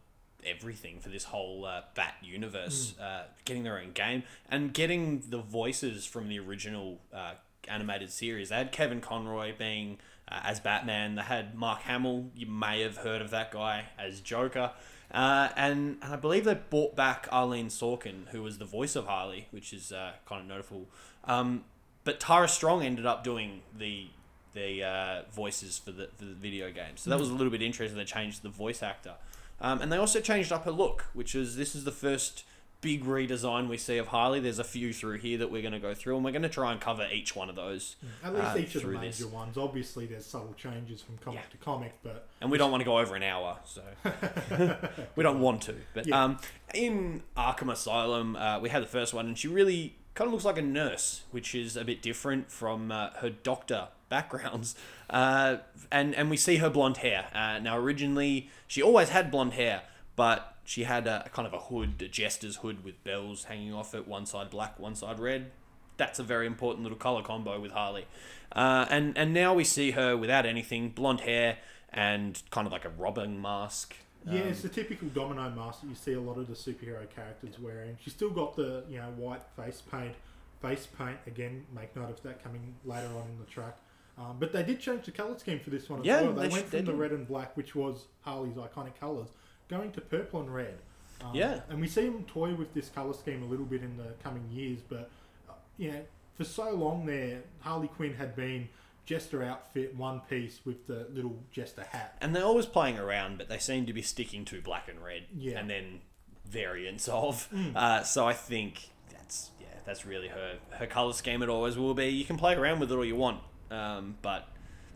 everything 0.46 1.00
for 1.00 1.10
this 1.10 1.26
whole 1.26 1.66
uh, 1.66 1.82
Bat 1.96 2.16
universe. 2.22 2.96
Uh, 3.00 3.24
getting 3.46 3.64
their 3.64 3.78
own 3.78 3.92
game 3.94 4.24
and 4.50 4.74
getting 4.74 5.24
the 5.30 5.40
voices 5.40 6.06
from 6.06 6.28
the 6.28 6.40
original 6.40 7.00
uh, 7.14 7.34
animated 7.68 8.12
series. 8.12 8.50
They 8.50 8.56
had 8.56 8.72
Kevin 8.72 9.02
Conroy 9.02 9.54
being 9.58 9.98
uh, 10.28 10.42
as 10.44 10.60
Batman. 10.60 11.16
They 11.16 11.22
had 11.24 11.56
Mark 11.56 11.82
Hamill. 11.82 12.32
You 12.36 12.48
may 12.48 12.82
have 12.82 12.98
heard 12.98 13.22
of 13.22 13.30
that 13.32 13.52
guy 13.52 13.86
as 13.98 14.20
Joker. 14.20 14.72
Uh, 15.12 15.50
and, 15.56 15.98
and 16.02 16.14
I 16.14 16.16
believe 16.16 16.46
they 16.46 16.56
brought 16.56 16.96
back 16.96 17.28
Arlene 17.32 17.68
Sorkin, 17.68 18.28
who 18.30 18.42
was 18.42 18.58
the 18.58 18.66
voice 18.66 18.96
of 18.96 19.06
Harley, 19.06 19.48
which 19.52 19.72
is 19.72 19.92
uh, 19.92 20.14
kind 20.28 20.42
of 20.42 20.48
notable. 20.48 20.88
Um, 21.26 21.66
but 22.04 22.20
Tara 22.20 22.48
Strong 22.48 22.84
ended 22.84 23.06
up 23.06 23.24
doing 23.24 23.62
the 23.78 24.08
the 24.54 24.84
uh, 24.84 25.22
voices 25.32 25.78
for 25.78 25.92
the, 25.92 26.08
for 26.18 26.26
the 26.26 26.34
video 26.34 26.72
game. 26.72 26.96
So 26.96 27.10
that 27.10 27.20
was 27.20 27.30
a 27.30 27.34
little 27.34 27.52
bit 27.52 27.62
interesting. 27.62 27.98
They 27.98 28.06
changed 28.06 28.42
the 28.44 28.50
voice 28.50 28.84
actor. 28.84 29.14
Um, 29.62 29.82
and 29.82 29.92
they 29.92 29.98
also 29.98 30.20
changed 30.20 30.52
up 30.52 30.66
her 30.66 30.72
look, 30.72 31.06
which 31.14 31.36
is 31.36 31.56
this 31.56 31.74
is 31.76 31.84
the 31.84 31.92
first 31.92 32.44
big 32.82 33.06
redesign 33.06 33.70
we 33.70 33.78
see 33.78 33.98
of 33.98 34.08
Harley. 34.08 34.42
There's 34.42 34.60
a 34.60 34.64
few 34.66 34.92
through 34.92 35.20
here 35.20 35.38
that 35.38 35.50
we're 35.50 35.62
going 35.62 35.74
to 35.74 35.80
go 35.80 35.94
through, 35.94 36.18
and 36.18 36.26
we're 36.26 36.32
going 36.32 36.42
to 36.42 36.50
try 36.50 36.74
and 36.74 36.82
cover 36.82 37.08
each 37.14 37.34
one 37.34 37.50
of 37.50 37.56
those. 37.56 37.96
At 38.24 38.34
least 38.36 38.46
uh, 38.46 38.58
each 38.58 38.76
of 38.76 38.82
the 38.82 38.88
major 38.90 39.24
this. 39.24 39.26
ones. 39.26 39.58
Obviously, 39.58 40.06
there's 40.06 40.26
subtle 40.26 40.54
changes 40.58 41.02
from 41.02 41.18
comic 41.20 41.40
Yeah. 41.46 41.52
to 41.52 41.58
comic, 41.64 41.94
but 42.04 42.28
And 42.42 42.52
we 42.52 42.58
don't 42.58 42.72
want 42.72 42.82
to 42.82 42.86
go 42.86 43.00
over 43.00 43.16
an 43.16 43.24
hour, 43.24 43.58
so 43.64 43.82
we 45.16 45.24
don't 45.24 45.40
want 45.40 45.62
to. 45.64 45.76
But 45.94 46.08
Yeah. 46.08 46.24
um, 46.24 46.40
in 46.74 47.24
Arkham 47.38 47.72
Asylum, 47.72 48.36
uh, 48.36 48.60
we 48.60 48.70
had 48.70 48.84
the 48.84 48.88
first 48.88 49.14
one, 49.14 49.28
and 49.28 49.38
she 49.38 49.48
really 49.48 49.96
kind 50.14 50.28
of 50.28 50.34
looks 50.34 50.46
like 50.46 50.58
a 50.58 50.62
nurse, 50.62 51.22
which 51.32 51.56
is 51.56 51.78
a 51.78 51.86
bit 51.86 52.02
different 52.02 52.52
from 52.52 52.92
uh, 52.92 53.12
her 53.22 53.30
doctor 53.30 53.88
backgrounds. 54.14 54.76
Uh, 55.10 55.58
and 55.92 56.16
and 56.16 56.28
we 56.32 56.38
see 56.38 56.58
her 56.58 56.72
blonde 56.72 56.98
hair. 56.98 57.28
Uh, 57.36 57.60
now, 57.60 57.78
originally, 57.78 58.50
she 58.68 58.82
always 58.82 59.10
had 59.10 59.30
blonde 59.30 59.54
hair, 59.54 59.84
but 60.16 60.56
she 60.64 60.86
had 60.86 61.06
a 61.06 61.30
kind 61.34 61.46
of 61.46 61.54
a 61.54 61.60
hood, 61.60 62.02
a 62.02 62.08
jester's 62.08 62.56
hood 62.58 62.84
with 62.84 63.04
bells 63.04 63.44
hanging 63.44 63.72
off 63.74 63.94
it, 63.94 64.08
one 64.08 64.26
side 64.26 64.50
black, 64.50 64.80
one 64.80 64.96
side 64.96 65.20
red. 65.20 65.52
That's 65.98 66.18
a 66.18 66.24
very 66.24 66.48
important 66.48 66.82
little 66.82 66.98
color 66.98 67.22
combo 67.22 67.60
with 67.60 67.74
Harley. 67.74 68.08
Uh, 68.52 68.88
and 68.90 69.16
and 69.16 69.36
now 69.36 69.54
we 69.54 69.64
see 69.64 69.92
her 69.92 70.18
without 70.18 70.48
anything, 70.48 70.90
blonde 70.90 71.22
hair 71.22 71.58
and 71.94 72.42
kind 72.50 72.66
of 72.66 72.74
like 72.74 72.86
a 72.86 72.90
Robin 72.90 73.40
mask. 73.40 73.96
Yeah, 74.26 74.40
it's 74.40 74.62
the 74.62 74.70
typical 74.70 75.10
domino 75.10 75.50
mask 75.50 75.82
that 75.82 75.88
you 75.88 75.96
see 75.96 76.14
a 76.14 76.22
lot 76.22 76.38
of 76.38 76.48
the 76.48 76.54
superhero 76.54 77.08
characters 77.14 77.60
wearing. 77.60 77.98
She's 78.02 78.14
still 78.14 78.30
got 78.30 78.56
the 78.56 78.84
you 78.90 78.98
know 78.98 79.12
white 79.18 79.44
face 79.56 79.82
paint, 79.92 80.16
face 80.62 80.88
paint 80.98 81.18
again. 81.28 81.66
Make 81.76 81.96
note 81.96 82.10
of 82.10 82.24
that 82.24 82.44
coming 82.44 82.74
later 82.86 83.08
on 83.08 83.28
in 83.30 83.38
the 83.40 83.52
track. 83.52 83.78
Um, 84.18 84.38
but 84.40 84.54
they 84.54 84.62
did 84.64 84.80
change 84.80 85.06
the 85.06 85.12
color 85.12 85.38
scheme 85.40 85.60
for 85.60 85.70
this 85.72 85.90
one 85.90 86.02
as 86.02 86.06
Yeah, 86.06 86.22
well. 86.22 86.34
They, 86.34 86.48
they 86.48 86.54
went 86.54 86.68
sh- 86.68 86.70
they 86.72 86.78
from 86.78 86.86
the 86.86 86.94
red 86.94 87.12
and 87.12 87.28
black, 87.28 87.58
which 87.58 87.74
was 87.76 88.06
Harley's 88.22 88.56
iconic 88.56 89.00
colors, 89.00 89.30
going 89.70 89.92
to 89.94 90.02
purple 90.02 90.40
and 90.42 90.54
red. 90.54 90.76
Um, 91.22 91.32
Yeah. 91.34 91.62
and 91.70 91.82
we 91.82 91.88
see 91.88 92.06
them 92.06 92.24
toy 92.26 92.54
with 92.54 92.74
this 92.74 92.90
color 92.90 93.14
scheme 93.14 93.42
a 93.42 93.46
little 93.48 93.66
bit 93.66 93.82
in 93.82 93.98
the 93.98 94.14
coming 94.24 94.48
years. 94.52 94.80
But 94.88 95.10
uh, 95.50 95.54
you 95.78 95.92
know, 95.92 96.02
for 96.36 96.44
so 96.44 96.72
long 96.72 97.06
there, 97.08 97.42
Harley 97.62 97.88
Quinn 97.88 98.14
had 98.14 98.36
been 98.36 98.70
jester 99.06 99.44
outfit, 99.44 99.96
one 99.96 100.22
piece 100.30 100.60
with 100.64 100.86
the 100.88 101.08
little 101.12 101.38
jester 101.52 101.84
hat. 101.84 102.16
And 102.22 102.36
they're 102.36 102.46
always 102.46 102.66
playing 102.68 102.98
around, 103.00 103.38
but 103.40 103.50
they 103.50 103.58
seem 103.58 103.86
to 103.88 103.94
be 103.94 104.02
sticking 104.04 104.46
to 104.46 104.62
black 104.62 104.88
and 104.90 105.04
red. 105.04 105.24
Yeah. 105.36 105.60
And 105.60 105.70
then 105.70 106.02
variants 106.46 107.08
of. 107.08 107.50
Uh, 107.76 108.04
so 108.04 108.28
I 108.28 108.34
think 108.34 108.90
that's 109.12 109.50
yeah, 109.60 109.68
that's 109.86 110.06
really 110.06 110.28
her 110.28 110.58
her 110.72 110.86
color 110.88 111.14
scheme. 111.14 111.42
It 111.42 111.50
always 111.50 111.78
will 111.78 111.94
be. 111.96 112.10
You 112.10 112.26
can 112.26 112.38
play 112.38 112.54
around 112.56 112.80
with 112.80 112.92
it 112.92 112.96
all 112.96 113.04
you 113.06 113.16
want, 113.16 113.42
um, 113.72 114.16
but 114.22 114.48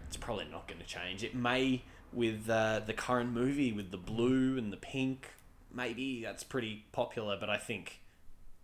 it's 0.08 0.18
probably 0.18 0.46
not 0.52 0.68
going 0.68 0.80
to 0.80 0.88
change. 0.88 1.24
It 1.24 1.36
may 1.36 1.84
with 2.14 2.50
uh, 2.50 2.82
the 2.86 2.94
current 2.94 3.32
movie 3.32 3.72
with 3.72 3.92
the 3.92 3.98
blue 3.98 4.58
and 4.58 4.72
the 4.72 4.78
pink. 4.78 5.30
Maybe 5.74 6.24
that's 6.24 6.44
pretty 6.44 6.86
popular, 6.92 7.38
but 7.40 7.50
I 7.50 7.58
think 7.58 8.02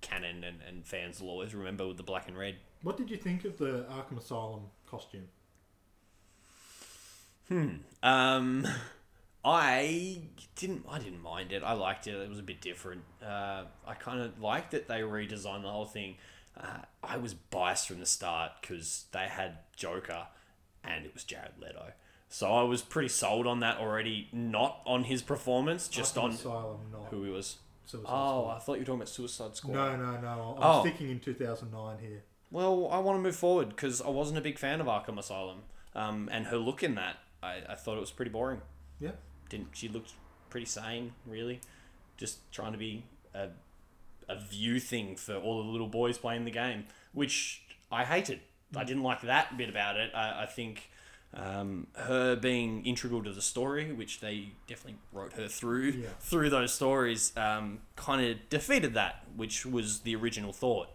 canon 0.02 0.44
and, 0.44 0.58
and 0.68 0.86
fans 0.86 1.22
will 1.22 1.30
always 1.30 1.54
remember 1.54 1.88
with 1.88 1.98
the 1.98 2.04
black 2.04 2.28
and 2.28 2.38
red. 2.38 2.56
What 2.82 2.98
did 2.98 3.10
you 3.10 3.18
think 3.18 3.46
of 3.46 3.58
the 3.58 3.86
Arkham 3.90 4.18
Asylum 4.18 4.64
costume? 4.90 5.28
Hmm. 7.48 7.76
Um, 8.02 8.68
I 9.46 10.22
didn't. 10.56 10.86
I 10.90 11.00
didn't 11.00 11.22
mind 11.22 11.52
it. 11.52 11.64
I 11.64 11.74
liked 11.74 12.08
it. 12.08 12.16
It 12.16 12.30
was 12.30 12.40
a 12.40 12.44
bit 12.44 12.62
different. 12.62 13.04
Uh, 13.22 13.66
I 13.86 13.94
kind 13.94 14.22
of 14.22 14.42
liked 14.42 14.72
that 14.72 14.88
they 14.88 15.02
redesigned 15.02 15.64
the 15.64 15.70
whole 15.70 15.86
thing. 15.86 16.16
Uh, 16.60 16.80
I 17.04 17.18
was 17.18 17.34
biased 17.34 17.88
from 17.88 18.00
the 18.00 18.06
start 18.06 18.52
because 18.62 19.06
they 19.12 19.28
had 19.28 19.58
Joker, 19.76 20.28
and 20.84 21.06
it 21.06 21.14
was 21.14 21.24
Jared 21.24 21.54
Leto. 21.60 21.94
So 22.30 22.52
I 22.52 22.64
was 22.64 22.82
pretty 22.82 23.10
sold 23.10 23.46
on 23.48 23.60
that 23.62 23.78
already. 23.78 24.28
Not 24.32 24.80
on 24.86 25.04
his 25.06 25.22
performance, 25.22 25.88
just 25.88 26.18
on 26.18 26.32
Asylum, 26.32 26.78
not 26.92 27.06
who 27.10 27.24
he 27.24 27.30
was. 27.32 27.58
Suicide 27.86 28.08
Oh, 28.10 28.42
Squad. 28.44 28.56
I 28.56 28.60
thought 28.60 28.74
you 28.74 28.80
were 28.80 28.86
talking 28.86 28.96
about 29.02 29.10
Suicide 29.10 29.56
Squad. 29.56 29.74
No, 29.74 29.96
no, 29.98 30.22
no. 30.22 30.56
I'm 30.58 30.64
Oh. 30.64 30.82
sticking 30.82 31.10
in 31.10 31.20
2009 31.20 31.98
here. 32.00 32.24
Well, 32.50 32.88
I 32.92 33.00
want 33.00 33.18
to 33.18 33.22
move 33.22 33.36
forward 33.36 33.70
because 33.70 34.02
I 34.02 34.10
wasn't 34.10 34.38
a 34.38 34.42
big 34.42 34.58
fan 34.60 34.80
of 34.80 34.88
Arkham 34.88 35.18
Asylum, 35.18 35.64
um, 35.96 36.30
and 36.32 36.48
her 36.48 36.58
look 36.58 36.82
in 36.84 36.96
that, 36.96 37.18
I, 37.42 37.62
I 37.70 37.76
thought 37.76 37.98
it 37.98 38.00
was 38.02 38.12
pretty 38.12 38.32
boring. 38.32 38.62
Yeah. 39.00 39.12
didn't 39.50 39.70
she 39.74 39.90
looked 39.90 40.14
pretty 40.50 40.66
sane 40.66 41.14
really 41.26 41.60
just 42.16 42.50
trying 42.52 42.72
to 42.72 42.78
be 42.78 43.04
a, 43.34 43.50
a 44.36 44.40
view 44.40 44.80
thing 44.80 45.16
for 45.16 45.36
all 45.36 45.64
the 45.64 45.70
little 45.70 45.88
boys 45.88 46.18
playing 46.18 46.46
the 46.46 46.52
game 46.52 46.86
which 47.14 47.64
i 47.92 48.04
hated. 48.04 48.40
I 48.76 48.84
didn't 48.84 49.04
like 49.04 49.22
that 49.22 49.56
bit 49.56 49.70
about 49.70 49.98
it. 49.98 50.12
I, 50.16 50.44
I 50.44 50.46
think 50.48 50.90
um, 51.36 51.88
her 51.96 52.36
being 52.36 52.84
integral 52.86 53.24
to 53.24 53.32
the 53.32 53.42
story 53.42 53.92
which 53.92 54.20
they 54.20 54.50
definitely 54.68 55.00
wrote 55.12 55.34
her 55.34 55.48
through 55.48 55.90
Yeah. 55.92 56.08
through 56.20 56.50
those 56.50 56.74
stories 56.74 57.32
um, 57.38 57.80
kind 57.96 58.26
of 58.26 58.50
defeated 58.50 58.94
that 58.96 59.24
which 59.36 59.66
was 59.66 60.00
the 60.02 60.16
original 60.16 60.54
thought 60.54 60.90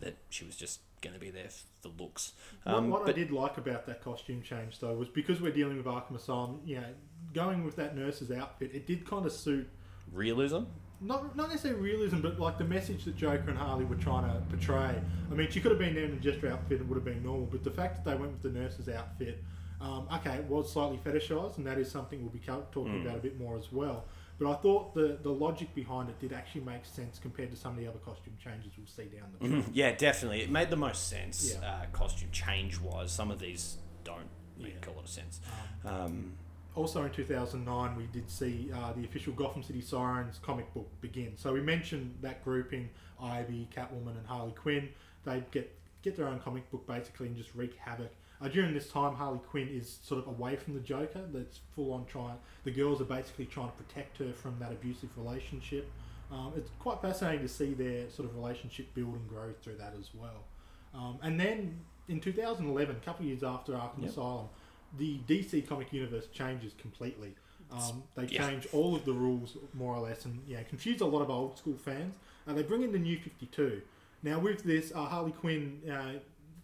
that 0.00 0.16
she 0.28 0.44
was 0.44 0.56
just 0.56 0.80
going 1.00 1.14
to 1.14 1.20
be 1.20 1.30
there 1.30 1.48
for 1.48 1.88
the 1.88 2.02
looks. 2.02 2.32
Um, 2.64 2.88
what 2.90 3.00
what 3.00 3.08
I 3.08 3.12
did 3.12 3.30
like 3.30 3.58
about 3.58 3.86
that 3.86 4.02
costume 4.02 4.40
change, 4.42 4.78
though, 4.78 4.94
was 4.94 5.08
because 5.08 5.40
we're 5.40 5.52
dealing 5.52 5.76
with 5.76 5.86
Arkham 5.86 6.14
Asylum, 6.16 6.60
you 6.64 6.76
know, 6.76 6.86
going 7.34 7.64
with 7.64 7.76
that 7.76 7.96
nurse's 7.96 8.30
outfit, 8.30 8.70
it 8.72 8.86
did 8.86 9.04
kind 9.04 9.26
of 9.26 9.32
suit, 9.32 9.68
realism 10.12 10.64
not, 11.02 11.36
not 11.36 11.48
necessarily 11.50 11.80
realism, 11.80 12.20
but 12.20 12.38
like 12.38 12.58
the 12.58 12.64
message 12.64 13.04
that 13.04 13.16
Joker 13.16 13.48
and 13.50 13.58
Harley 13.58 13.84
were 13.84 13.96
trying 13.96 14.24
to 14.24 14.40
portray. 14.48 15.00
I 15.30 15.34
mean, 15.34 15.50
she 15.50 15.60
could 15.60 15.70
have 15.72 15.78
been 15.78 15.94
there 15.94 16.04
in 16.04 16.12
a 16.12 16.16
jester 16.16 16.50
outfit 16.50 16.80
and 16.80 16.88
would 16.88 16.96
have 16.96 17.04
been 17.04 17.22
normal, 17.22 17.46
but 17.46 17.64
the 17.64 17.70
fact 17.70 17.96
that 18.04 18.10
they 18.10 18.16
went 18.16 18.32
with 18.32 18.42
the 18.42 18.50
nurse's 18.58 18.88
outfit, 18.88 19.42
um, 19.80 20.06
okay, 20.14 20.34
it 20.36 20.44
was 20.44 20.72
slightly 20.72 20.98
fetishized, 20.98 21.56
and 21.58 21.66
that 21.66 21.78
is 21.78 21.90
something 21.90 22.20
we'll 22.22 22.30
be 22.30 22.38
talking 22.38 23.00
Hmm. 23.00 23.06
about 23.06 23.16
a 23.16 23.20
bit 23.20 23.38
more 23.38 23.56
as 23.58 23.72
well. 23.72 24.04
But 24.38 24.50
I 24.50 24.54
thought 24.54 24.94
the, 24.94 25.18
the 25.22 25.30
logic 25.30 25.74
behind 25.74 26.08
it 26.08 26.18
did 26.20 26.32
actually 26.32 26.62
make 26.62 26.84
sense 26.84 27.18
compared 27.20 27.50
to 27.50 27.56
some 27.56 27.72
of 27.72 27.78
the 27.78 27.86
other 27.86 27.98
costume 27.98 28.34
changes 28.42 28.72
we'll 28.76 28.86
see 28.86 29.04
down 29.04 29.28
the 29.40 29.48
track. 29.48 29.64
Yeah, 29.72 29.92
definitely. 29.94 30.42
It 30.42 30.50
made 30.50 30.70
the 30.70 30.76
most 30.76 31.08
sense, 31.08 31.56
Yeah. 31.60 31.68
uh, 31.68 31.86
costume 31.92 32.28
change 32.32 32.80
wise. 32.80 33.12
Some 33.12 33.30
of 33.30 33.38
these 33.38 33.76
don't 34.04 34.28
make 34.58 34.84
Yeah. 34.84 34.90
a 34.90 34.94
lot 34.94 35.04
of 35.04 35.10
sense. 35.10 35.40
Um, 35.84 36.32
also 36.74 37.04
in 37.04 37.10
2009, 37.10 37.96
we 37.96 38.06
did 38.12 38.30
see 38.30 38.70
uh, 38.74 38.92
the 38.92 39.04
official 39.04 39.32
Gotham 39.32 39.62
City 39.62 39.80
Sirens 39.80 40.38
comic 40.42 40.72
book 40.74 40.88
begin. 41.00 41.32
So 41.36 41.52
we 41.52 41.60
mentioned 41.60 42.16
that 42.22 42.42
grouping: 42.44 42.88
Ivy, 43.20 43.68
Catwoman, 43.74 44.16
and 44.16 44.26
Harley 44.26 44.52
Quinn. 44.52 44.88
They 45.24 45.42
get 45.50 45.74
get 46.02 46.16
their 46.16 46.26
own 46.28 46.40
comic 46.40 46.68
book 46.70 46.86
basically 46.86 47.28
and 47.28 47.36
just 47.36 47.54
wreak 47.54 47.76
havoc. 47.76 48.10
Uh, 48.40 48.48
during 48.48 48.74
this 48.74 48.88
time, 48.88 49.14
Harley 49.14 49.38
Quinn 49.50 49.68
is 49.68 49.98
sort 50.02 50.20
of 50.20 50.26
away 50.26 50.56
from 50.56 50.74
the 50.74 50.80
Joker. 50.80 51.20
That's 51.32 51.60
full 51.76 51.92
on 51.92 52.06
trying. 52.06 52.38
The 52.64 52.72
girls 52.72 53.00
are 53.00 53.04
basically 53.04 53.46
trying 53.46 53.68
to 53.68 53.74
protect 53.74 54.18
her 54.18 54.32
from 54.32 54.56
that 54.58 54.72
abusive 54.72 55.10
relationship. 55.16 55.88
Um, 56.32 56.52
it's 56.56 56.70
quite 56.80 57.00
fascinating 57.00 57.42
to 57.42 57.48
see 57.48 57.74
their 57.74 58.10
sort 58.10 58.28
of 58.28 58.34
relationship 58.34 58.92
build 58.94 59.14
and 59.14 59.28
grow 59.28 59.52
through 59.62 59.76
that 59.76 59.94
as 59.98 60.08
well. 60.14 60.44
Um, 60.94 61.18
and 61.22 61.38
then 61.38 61.78
in 62.08 62.18
2011, 62.20 62.96
a 62.96 62.98
couple 63.00 63.24
of 63.24 63.28
years 63.28 63.44
after 63.44 63.74
Arkham 63.74 64.00
Yep. 64.02 64.10
Asylum, 64.10 64.46
the 64.98 65.18
DC 65.26 65.66
comic 65.66 65.92
universe 65.92 66.26
changes 66.28 66.72
completely. 66.78 67.34
Um, 67.70 68.02
they 68.14 68.26
Yeah. 68.26 68.46
change 68.48 68.66
all 68.72 68.94
of 68.94 69.04
the 69.06 69.12
rules 69.14 69.56
more 69.72 69.94
or 69.94 70.00
less, 70.00 70.24
and 70.26 70.42
yeah, 70.46 70.62
confuse 70.64 71.00
a 71.00 71.06
lot 71.06 71.22
of 71.22 71.30
old 71.30 71.56
school 71.56 71.76
fans. 71.78 72.16
Uh, 72.46 72.52
they 72.52 72.62
bring 72.62 72.82
in 72.82 72.92
the 72.92 72.98
new 72.98 73.16
52. 73.18 73.82
Now 74.22 74.38
with 74.38 74.62
this, 74.62 74.92
uh, 74.94 75.06
Harley 75.06 75.32
Quinn, 75.32 75.80
uh, 75.90 76.18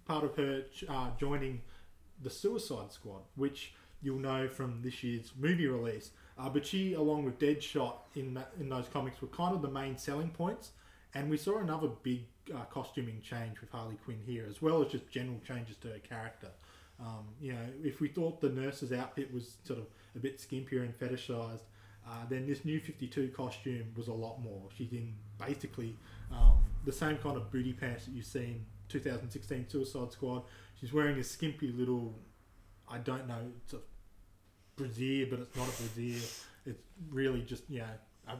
part 0.05 0.25
of 0.25 0.37
her 0.37 0.63
ch- 0.73 0.85
uh, 0.89 1.11
joining 1.19 1.63
the 2.23 2.29
Suicide 2.31 2.93
Squad, 2.93 3.23
which 3.37 3.73
you'll 4.03 4.19
know 4.19 4.49
from 4.49 4.83
this 4.83 5.03
year's 5.03 5.33
movie 5.37 5.67
release. 5.67 6.11
Uh, 6.37 6.49
but 6.49 6.65
she, 6.67 6.93
along 6.93 7.25
with 7.25 7.39
Deadshot 7.39 7.95
in 8.15 8.35
that, 8.35 8.53
in 8.61 8.69
those 8.69 8.87
comics, 8.89 9.21
were 9.23 9.29
kind 9.29 9.55
of 9.55 9.63
the 9.63 9.69
main 9.71 9.97
selling 9.97 10.31
points. 10.31 10.73
And 11.15 11.31
we 11.31 11.37
saw 11.39 11.59
another 11.59 11.89
big 11.89 12.27
uh, 12.55 12.65
costuming 12.67 13.21
change 13.23 13.61
with 13.61 13.71
Harley 13.71 13.97
Quinn 14.05 14.21
here, 14.27 14.47
as 14.49 14.61
well 14.63 14.83
as 14.85 14.93
just 14.93 15.09
general 15.11 15.41
changes 15.47 15.77
to 15.79 15.89
her 15.89 15.99
character. 16.01 16.51
Um, 17.01 17.27
you 17.41 17.53
know, 17.53 17.61
if 17.83 18.01
we 18.01 18.09
thought 18.09 18.41
the 18.41 18.49
nurse's 18.49 18.93
outfit 18.93 19.33
was 19.33 19.57
sort 19.65 19.79
of 19.79 19.87
a 20.17 20.19
bit 20.19 20.39
skimpier 20.39 20.83
and 20.83 20.99
fetishized, 20.99 21.63
uh, 22.07 22.25
then 22.29 22.47
this 22.47 22.65
new 22.65 22.81
52 22.81 23.29
costume 23.37 23.87
was 23.97 24.09
a 24.09 24.13
lot 24.13 24.41
more. 24.43 24.63
She's 24.77 24.93
in 24.93 25.15
basically 25.45 25.97
um, 26.33 26.65
the 26.85 26.93
same 26.93 27.19
kind 27.19 27.37
of 27.37 27.51
booty 27.53 27.73
pants 27.73 28.07
that 28.07 28.13
you 28.13 28.23
see 28.23 28.41
in 28.41 28.65
2016 28.89 29.67
Suicide 29.69 30.11
Squad. 30.13 30.43
She's 30.81 30.93
wearing 30.93 31.19
a 31.19 31.23
skimpy 31.25 31.71
little, 31.71 32.15
I 32.89 32.99
don't 32.99 33.29
know, 33.29 33.41
it's 33.63 33.75
a 33.75 33.79
brassiere, 34.77 35.27
but 35.31 35.41
it's 35.41 35.55
not 35.57 35.69
a 35.69 35.83
brassiere. 35.83 36.23
It's 36.67 36.83
really 37.11 37.43
just, 37.43 37.65
you 37.69 37.81
know, 37.81 37.87
a 38.29 38.37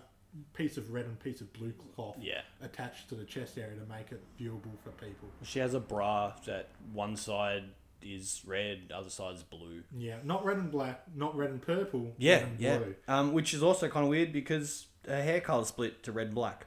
piece 0.55 0.77
of 0.77 0.91
red 0.93 1.05
and 1.07 1.19
piece 1.21 1.41
of 1.41 1.53
blue 1.53 1.73
cloth 1.95 2.17
Yeah. 2.21 2.41
attached 2.63 3.09
to 3.11 3.15
the 3.15 3.25
chest 3.25 3.57
area 3.59 3.79
to 3.79 3.87
make 3.87 4.13
it 4.13 4.23
viewable 4.41 4.77
for 4.83 4.91
people. 4.93 5.29
She 5.43 5.59
has 5.61 5.75
a 5.75 5.81
bra 5.81 6.33
that 6.47 6.69
one 6.93 7.17
side 7.17 7.65
is 8.03 8.43
red, 8.47 8.89
the 8.89 8.97
other 8.97 9.11
side's 9.11 9.43
blue. 9.43 9.83
Yeah, 9.97 10.17
not 10.25 10.45
red 10.45 10.59
and 10.59 10.71
black, 10.71 11.03
not 11.15 11.37
red 11.37 11.51
and 11.51 11.61
purple. 11.63 12.15
Yeah, 12.19 12.39
and 12.39 12.61
yeah. 12.61 12.79
blue. 12.79 12.95
Um, 13.07 13.33
which 13.33 13.55
is 13.55 13.63
also 13.63 13.89
kind 13.89 14.05
of 14.05 14.11
weird 14.11 14.33
because 14.33 14.87
her 15.07 15.23
hair 15.23 15.41
color 15.41 15.65
split 15.65 16.03
to 16.05 16.13
red 16.13 16.27
and 16.29 16.35
black. 16.35 16.67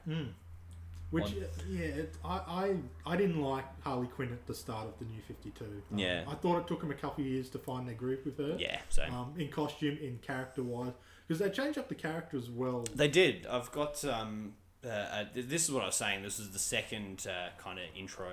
Which, 1.10 1.24
One. 1.24 1.42
uh, 1.42 1.46
yeah, 1.68 1.84
it, 1.84 2.14
I, 2.24 2.36
I, 2.36 2.76
I 3.12 3.16
didn't 3.16 3.42
like 3.42 3.66
Harley 3.82 4.06
Quinn 4.06 4.32
at 4.32 4.46
the 4.46 4.54
start 4.54 4.86
of 4.86 4.98
the 4.98 5.04
new 5.04 5.20
52. 5.28 5.62
Um, 5.62 5.98
Yeah. 5.98 6.24
I 6.26 6.34
thought 6.36 6.60
it 6.60 6.66
took 6.66 6.80
them 6.80 6.90
a 6.90 6.94
couple 6.94 7.22
of 7.22 7.30
years 7.30 7.50
to 7.50 7.58
find 7.58 7.86
their 7.86 7.94
group 7.94 8.24
with 8.24 8.38
her. 8.38 8.56
Yeah, 8.58 8.80
same. 8.88 9.12
Um, 9.12 9.34
in 9.36 9.48
costume, 9.48 9.98
in 10.00 10.20
character 10.22 10.62
wise. 10.62 10.92
Because 11.28 11.38
they 11.38 11.50
changed 11.50 11.76
up 11.78 11.90
the 11.90 11.94
character 11.94 12.38
as 12.38 12.48
well. 12.48 12.84
They 12.94 13.08
did. 13.08 13.46
I've 13.46 13.70
got. 13.72 14.02
Um, 14.06 14.54
uh, 14.84 14.88
uh, 14.88 15.24
this 15.34 15.64
is 15.64 15.70
what 15.70 15.82
I 15.82 15.86
was 15.86 15.96
saying. 15.96 16.22
This 16.22 16.40
is 16.40 16.50
the 16.50 16.58
second 16.58 17.26
uh, 17.28 17.50
kind 17.62 17.78
of 17.78 17.84
intro 17.94 18.32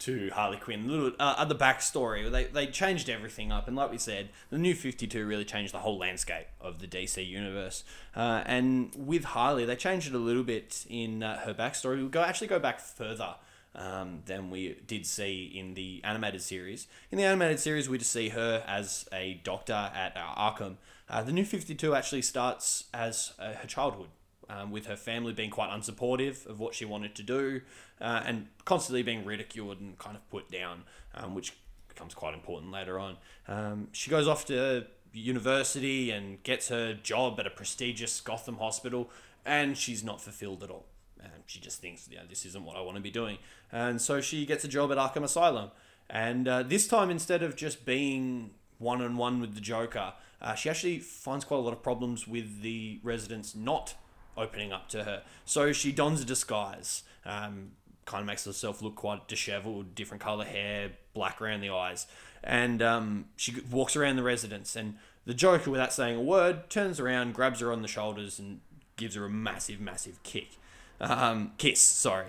to 0.00 0.30
Harley 0.30 0.56
Quinn. 0.56 0.88
Little 0.88 1.12
uh, 1.18 1.34
other 1.36 1.54
backstory. 1.54 2.30
They 2.30 2.44
they 2.44 2.66
changed 2.66 3.08
everything 3.08 3.52
up, 3.52 3.68
and 3.68 3.76
like 3.76 3.90
we 3.90 3.98
said, 3.98 4.30
the 4.50 4.58
new 4.58 4.74
Fifty 4.74 5.06
Two 5.06 5.26
really 5.26 5.44
changed 5.44 5.72
the 5.72 5.78
whole 5.78 5.98
landscape 5.98 6.46
of 6.60 6.80
the 6.80 6.86
DC 6.86 7.26
universe. 7.26 7.84
Uh, 8.14 8.42
and 8.46 8.92
with 8.96 9.24
Harley, 9.24 9.64
they 9.64 9.76
changed 9.76 10.08
it 10.08 10.14
a 10.14 10.18
little 10.18 10.42
bit 10.42 10.84
in 10.88 11.22
uh, 11.22 11.38
her 11.40 11.54
backstory. 11.54 11.96
We'll 11.96 12.08
go 12.08 12.22
actually 12.22 12.48
go 12.48 12.58
back 12.58 12.80
further. 12.80 13.36
Um, 13.72 14.24
than 14.26 14.50
we 14.50 14.78
did 14.88 15.06
see 15.06 15.44
in 15.44 15.74
the 15.74 16.00
animated 16.02 16.42
series. 16.42 16.88
In 17.12 17.18
the 17.18 17.24
animated 17.24 17.60
series, 17.60 17.88
we 17.88 17.98
just 17.98 18.10
see 18.10 18.30
her 18.30 18.64
as 18.66 19.08
a 19.12 19.40
doctor 19.44 19.92
at 19.94 20.16
uh, 20.16 20.34
Arkham. 20.36 20.78
Uh, 21.08 21.22
the 21.22 21.30
new 21.30 21.44
52 21.44 21.94
actually 21.94 22.22
starts 22.22 22.86
as 22.92 23.32
uh, 23.38 23.52
her 23.52 23.68
childhood 23.68 24.08
um, 24.50 24.70
with 24.70 24.86
her 24.86 24.96
family 24.96 25.32
being 25.32 25.50
quite 25.50 25.70
unsupportive 25.70 26.46
of 26.46 26.58
what 26.58 26.74
she 26.74 26.84
wanted 26.84 27.14
to 27.14 27.22
do 27.22 27.60
uh, 28.00 28.22
and 28.24 28.48
constantly 28.64 29.02
being 29.02 29.24
ridiculed 29.24 29.80
and 29.80 29.98
kind 29.98 30.16
of 30.16 30.28
put 30.30 30.50
down, 30.50 30.82
um, 31.14 31.34
which 31.34 31.56
becomes 31.88 32.14
quite 32.14 32.34
important 32.34 32.72
later 32.72 32.98
on. 32.98 33.16
Um, 33.48 33.88
she 33.92 34.10
goes 34.10 34.26
off 34.26 34.44
to 34.46 34.86
university 35.12 36.10
and 36.10 36.42
gets 36.42 36.68
her 36.68 36.94
job 36.94 37.38
at 37.38 37.46
a 37.46 37.50
prestigious 37.50 38.20
Gotham 38.20 38.56
hospital, 38.56 39.10
and 39.44 39.76
she's 39.76 40.02
not 40.02 40.20
fulfilled 40.20 40.62
at 40.62 40.70
all. 40.70 40.86
And 41.22 41.42
she 41.46 41.60
just 41.60 41.80
thinks, 41.80 42.08
yeah, 42.10 42.20
this 42.28 42.46
isn't 42.46 42.64
what 42.64 42.76
I 42.76 42.80
want 42.80 42.96
to 42.96 43.02
be 43.02 43.10
doing. 43.10 43.38
And 43.70 44.00
so 44.00 44.20
she 44.20 44.46
gets 44.46 44.64
a 44.64 44.68
job 44.68 44.90
at 44.90 44.98
Arkham 44.98 45.22
Asylum. 45.22 45.70
And 46.08 46.48
uh, 46.48 46.62
this 46.62 46.88
time, 46.88 47.10
instead 47.10 47.42
of 47.42 47.56
just 47.56 47.84
being 47.84 48.50
one 48.78 49.02
on 49.02 49.16
one 49.16 49.40
with 49.40 49.54
the 49.54 49.60
Joker, 49.60 50.14
uh, 50.40 50.54
she 50.54 50.70
actually 50.70 50.98
finds 50.98 51.44
quite 51.44 51.58
a 51.58 51.60
lot 51.60 51.72
of 51.72 51.82
problems 51.82 52.26
with 52.26 52.62
the 52.62 52.98
residents 53.02 53.54
not 53.54 53.94
opening 54.40 54.72
up 54.72 54.88
to 54.90 55.04
her. 55.04 55.22
So 55.44 55.72
she 55.72 55.92
dons 55.92 56.20
a 56.20 56.24
disguise, 56.24 57.02
um, 57.24 57.72
kind 58.04 58.22
of 58.22 58.26
makes 58.26 58.44
herself 58.44 58.82
look 58.82 58.96
quite 58.96 59.28
disheveled, 59.28 59.94
different 59.94 60.22
color 60.22 60.44
hair, 60.44 60.92
black 61.14 61.40
around 61.40 61.60
the 61.60 61.70
eyes, 61.70 62.06
and 62.42 62.82
um, 62.82 63.26
she 63.36 63.54
walks 63.70 63.96
around 63.96 64.16
the 64.16 64.22
residence. 64.22 64.74
And 64.76 64.96
the 65.26 65.34
Joker, 65.34 65.70
without 65.70 65.92
saying 65.92 66.16
a 66.16 66.22
word, 66.22 66.70
turns 66.70 66.98
around, 66.98 67.34
grabs 67.34 67.60
her 67.60 67.72
on 67.72 67.82
the 67.82 67.88
shoulders, 67.88 68.38
and 68.38 68.60
gives 68.96 69.14
her 69.14 69.24
a 69.24 69.30
massive, 69.30 69.80
massive 69.80 70.22
kick. 70.22 70.48
Um, 71.00 71.52
kiss, 71.58 71.80
sorry. 71.80 72.26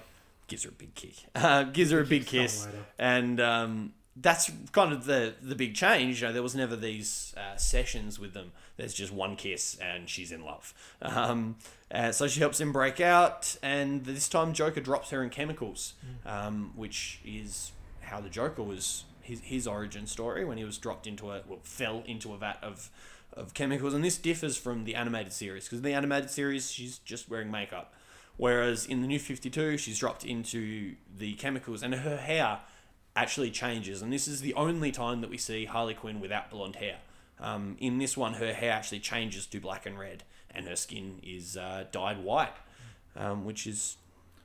Gives 0.48 0.64
her 0.64 0.70
a 0.70 0.74
big 0.74 0.96
kick. 0.96 1.14
Uh, 1.36 1.64
gives 1.64 1.92
her 1.92 2.02
a 2.02 2.06
big 2.06 2.26
kiss. 2.26 2.68
And 3.00 3.40
um, 3.40 3.94
that's 4.16 4.52
kind 4.72 4.92
of 4.92 5.06
the, 5.06 5.36
the 5.42 5.56
big 5.56 5.74
change. 5.74 6.22
You 6.22 6.28
know, 6.28 6.34
there 6.34 6.44
was 6.44 6.56
never 6.56 6.76
these 6.76 7.34
uh, 7.38 7.56
sessions 7.56 8.20
with 8.20 8.34
them. 8.34 8.52
There's 8.78 8.94
just 8.94 9.14
one 9.14 9.36
kiss 9.36 9.78
and 9.82 10.10
she's 10.10 10.32
in 10.32 10.44
love. 10.44 10.74
Um, 11.02 11.56
uh, 11.92 12.12
so 12.12 12.28
she 12.28 12.40
helps 12.40 12.60
him 12.60 12.72
break 12.72 13.00
out, 13.02 13.58
and 13.62 14.06
this 14.06 14.30
time 14.30 14.54
Joker 14.54 14.80
drops 14.80 15.10
her 15.10 15.24
in 15.24 15.30
chemicals, 15.30 15.94
um, 16.26 16.72
which 16.76 17.20
is 17.26 17.74
how 18.02 18.22
the 18.22 18.30
Joker 18.30 18.64
was 18.64 19.04
his, 19.22 19.42
his 19.42 19.68
origin 19.68 20.08
story 20.08 20.46
when 20.46 20.58
he 20.58 20.64
was 20.64 20.78
dropped 20.78 21.06
into 21.08 21.32
a 21.32 21.42
well 21.48 21.60
fell 21.64 22.04
into 22.06 22.34
a 22.34 22.38
vat 22.38 22.58
of 22.62 22.90
of 23.34 23.54
chemicals, 23.54 23.94
and 23.94 24.04
this 24.04 24.18
differs 24.18 24.58
from 24.58 24.84
the 24.84 24.96
animated 24.96 25.34
series 25.34 25.66
because 25.66 25.80
in 25.80 25.84
the 25.84 25.94
animated 25.94 26.30
series 26.30 26.72
she's 26.72 26.98
just 27.00 27.30
wearing 27.30 27.52
makeup, 27.52 27.94
whereas 28.38 28.86
in 28.86 29.02
the 29.02 29.08
new 29.08 29.20
Fifty 29.20 29.50
Two 29.50 29.78
she's 29.78 30.00
dropped 30.00 30.26
into 30.26 30.96
the 31.18 31.34
chemicals, 31.34 31.84
and 31.84 31.94
her 31.94 32.18
hair 32.18 32.60
actually 33.16 33.52
changes, 33.52 34.02
and 34.02 34.12
this 34.12 34.28
is 34.28 34.42
the 34.42 34.54
only 34.54 34.92
time 34.92 35.22
that 35.22 35.30
we 35.30 35.38
see 35.38 35.66
Harley 35.66 35.94
Quinn 35.94 36.20
without 36.20 36.50
blonde 36.50 36.78
hair. 36.78 36.98
Um, 37.40 37.76
in 37.80 37.98
this 37.98 38.16
one, 38.16 38.36
her 38.36 38.54
hair 38.54 38.72
actually 38.72 39.00
changes 39.00 39.46
to 39.48 39.60
black 39.60 39.86
and 39.86 40.00
red, 40.00 40.24
and 40.54 40.68
her 40.68 40.76
skin 40.76 41.20
is 41.24 41.58
uh, 41.58 41.86
dyed 41.92 42.24
white, 42.24 42.54
um, 43.16 43.46
which 43.46 43.68
is 43.68 43.98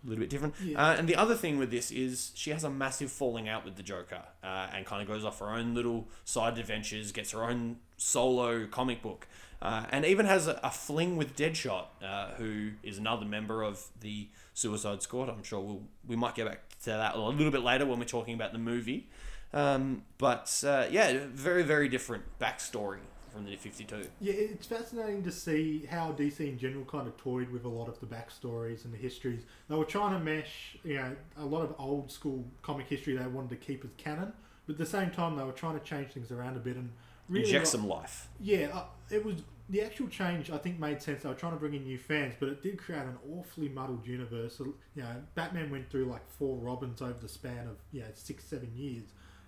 a 0.04 0.08
little 0.08 0.22
bit 0.22 0.30
different. 0.30 0.54
Uh, 0.74 0.96
and 0.98 1.08
the 1.08 1.16
other 1.16 1.34
thing 1.34 1.58
with 1.58 1.70
this 1.70 1.90
is 1.90 2.32
she 2.34 2.50
has 2.50 2.64
a 2.64 2.70
massive 2.70 3.10
falling 3.10 3.48
out 3.48 3.64
with 3.64 3.76
the 3.76 3.82
Joker, 3.82 4.22
uh, 4.42 4.68
and 4.74 4.86
kind 4.86 5.02
of 5.02 5.08
goes 5.08 5.24
off 5.24 5.38
her 5.40 5.50
own 5.50 5.74
little 5.74 6.08
side 6.24 6.58
adventures, 6.58 7.12
gets 7.12 7.32
her 7.32 7.44
own 7.44 7.76
solo 7.96 8.66
comic 8.66 9.02
book, 9.02 9.28
uh, 9.62 9.84
and 9.90 10.04
even 10.04 10.26
has 10.26 10.48
a, 10.48 10.58
a 10.62 10.70
fling 10.70 11.16
with 11.16 11.36
Deadshot, 11.36 11.86
uh, 12.02 12.30
who 12.36 12.70
is 12.82 12.98
another 12.98 13.26
member 13.26 13.62
of 13.62 13.86
the 14.00 14.28
Suicide 14.54 15.02
Squad. 15.02 15.28
I'm 15.28 15.42
sure 15.42 15.60
we'll 15.60 15.82
we 16.06 16.16
might 16.16 16.34
get 16.34 16.46
back 16.46 16.65
to 16.84 16.90
that 16.90 17.14
a 17.14 17.20
little 17.20 17.50
bit 17.50 17.62
later 17.62 17.86
when 17.86 17.98
we're 17.98 18.04
talking 18.04 18.34
about 18.34 18.52
the 18.52 18.58
movie. 18.58 19.08
Um, 19.52 20.02
but 20.18 20.62
uh, 20.66 20.86
yeah, 20.90 21.18
very 21.32 21.62
very 21.62 21.88
different 21.88 22.24
backstory 22.40 22.98
from 23.32 23.44
the 23.44 23.50
New 23.50 23.56
Fifty 23.56 23.84
Two. 23.84 24.06
Yeah, 24.20 24.34
it's 24.34 24.66
fascinating 24.66 25.22
to 25.24 25.32
see 25.32 25.86
how 25.88 26.12
DC 26.12 26.40
in 26.40 26.58
general 26.58 26.84
kind 26.84 27.06
of 27.06 27.16
toyed 27.16 27.50
with 27.50 27.64
a 27.64 27.68
lot 27.68 27.88
of 27.88 28.00
the 28.00 28.06
backstories 28.06 28.84
and 28.84 28.92
the 28.92 28.98
histories. 28.98 29.42
They 29.68 29.76
were 29.76 29.84
trying 29.84 30.12
to 30.12 30.18
mesh, 30.18 30.76
you 30.84 30.96
know, 30.96 31.16
a 31.38 31.44
lot 31.44 31.62
of 31.62 31.74
old 31.78 32.10
school 32.10 32.44
comic 32.62 32.86
history 32.86 33.16
they 33.16 33.26
wanted 33.26 33.50
to 33.50 33.56
keep 33.56 33.84
as 33.84 33.90
canon, 33.96 34.32
but 34.66 34.74
at 34.74 34.78
the 34.78 34.86
same 34.86 35.10
time 35.10 35.36
they 35.36 35.44
were 35.44 35.52
trying 35.52 35.78
to 35.78 35.84
change 35.84 36.12
things 36.12 36.30
around 36.32 36.56
a 36.56 36.60
bit 36.60 36.76
and 36.76 36.90
really 37.28 37.46
Inject 37.46 37.66
some 37.68 37.86
life. 37.86 38.28
Yeah, 38.40 38.68
uh, 38.72 38.84
it 39.10 39.24
was 39.24 39.36
the 39.68 39.82
actual 39.82 40.08
change. 40.08 40.50
I 40.50 40.58
think 40.58 40.78
made 40.78 41.02
sense. 41.02 41.22
They 41.22 41.28
were 41.28 41.34
trying 41.34 41.52
to 41.52 41.58
bring 41.58 41.74
in 41.74 41.84
new 41.84 41.98
fans, 41.98 42.34
but 42.38 42.48
it 42.48 42.62
did 42.62 42.78
create 42.78 43.02
an 43.02 43.18
awfully 43.32 43.68
muddled 43.68 44.06
universe. 44.06 44.60
You 44.60 45.02
know, 45.02 45.22
Batman 45.34 45.70
went 45.70 45.90
through 45.90 46.06
like 46.06 46.28
four 46.28 46.56
Robins 46.58 47.02
over 47.02 47.18
the 47.20 47.28
span 47.28 47.66
of 47.66 47.76
you 47.92 48.00
know 48.00 48.08
six, 48.14 48.44
seven 48.44 48.70
years. 48.74 49.04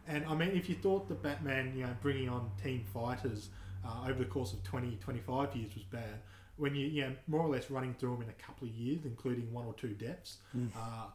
And 0.07 0.25
I 0.27 0.35
mean, 0.35 0.51
if 0.51 0.69
you 0.69 0.75
thought 0.75 1.09
that 1.09 1.23
Batman, 1.23 1.75
you 1.77 1.83
know, 1.85 1.95
bringing 2.01 2.29
on 2.29 2.51
team 2.63 2.85
fighters 2.95 3.51
uh, 3.87 4.09
over 4.09 4.21
the 4.21 4.25
course 4.25 4.55
of 4.55 4.63
20, 4.65 4.97
25 5.03 5.55
years 5.55 5.75
was 5.75 5.85
bad, 5.85 6.21
when 6.57 6.75
you, 6.75 6.87
you 6.87 7.03
know, 7.03 7.13
more 7.27 7.43
or 7.43 7.51
less 7.51 7.71
running 7.71 7.95
through 7.95 8.15
them 8.15 8.23
in 8.23 8.31
a 8.31 8.33
couple 8.33 8.67
of 8.67 8.75
years, 8.75 9.01
including 9.05 9.53
one 9.53 9.67
or 9.67 9.75
two 9.75 9.91
deaths, 9.91 10.39
uh, 10.75 11.07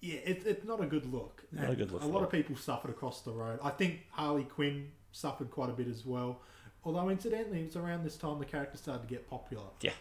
yeah, 0.00 0.18
it, 0.24 0.42
it's 0.46 0.64
not 0.64 0.80
a 0.80 0.86
good 0.86 1.12
look. 1.12 1.42
Not 1.50 1.70
a 1.70 1.74
good 1.74 1.90
look 1.90 2.02
A 2.02 2.06
lot 2.06 2.22
of 2.22 2.30
people 2.30 2.56
suffered 2.56 2.90
across 2.90 3.22
the 3.22 3.32
road. 3.32 3.58
I 3.62 3.70
think 3.70 4.06
Harley 4.10 4.44
Quinn 4.44 4.92
suffered 5.10 5.50
quite 5.50 5.68
a 5.70 5.72
bit 5.72 5.88
as 5.88 6.06
well. 6.06 6.40
Although 6.84 7.08
incidentally, 7.10 7.60
it 7.60 7.66
was 7.66 7.76
around 7.76 8.04
this 8.04 8.16
time 8.16 8.38
the 8.38 8.44
character 8.44 8.78
started 8.78 9.02
to 9.02 9.08
get 9.08 9.28
popular. 9.28 9.64
Yeah. 9.80 9.92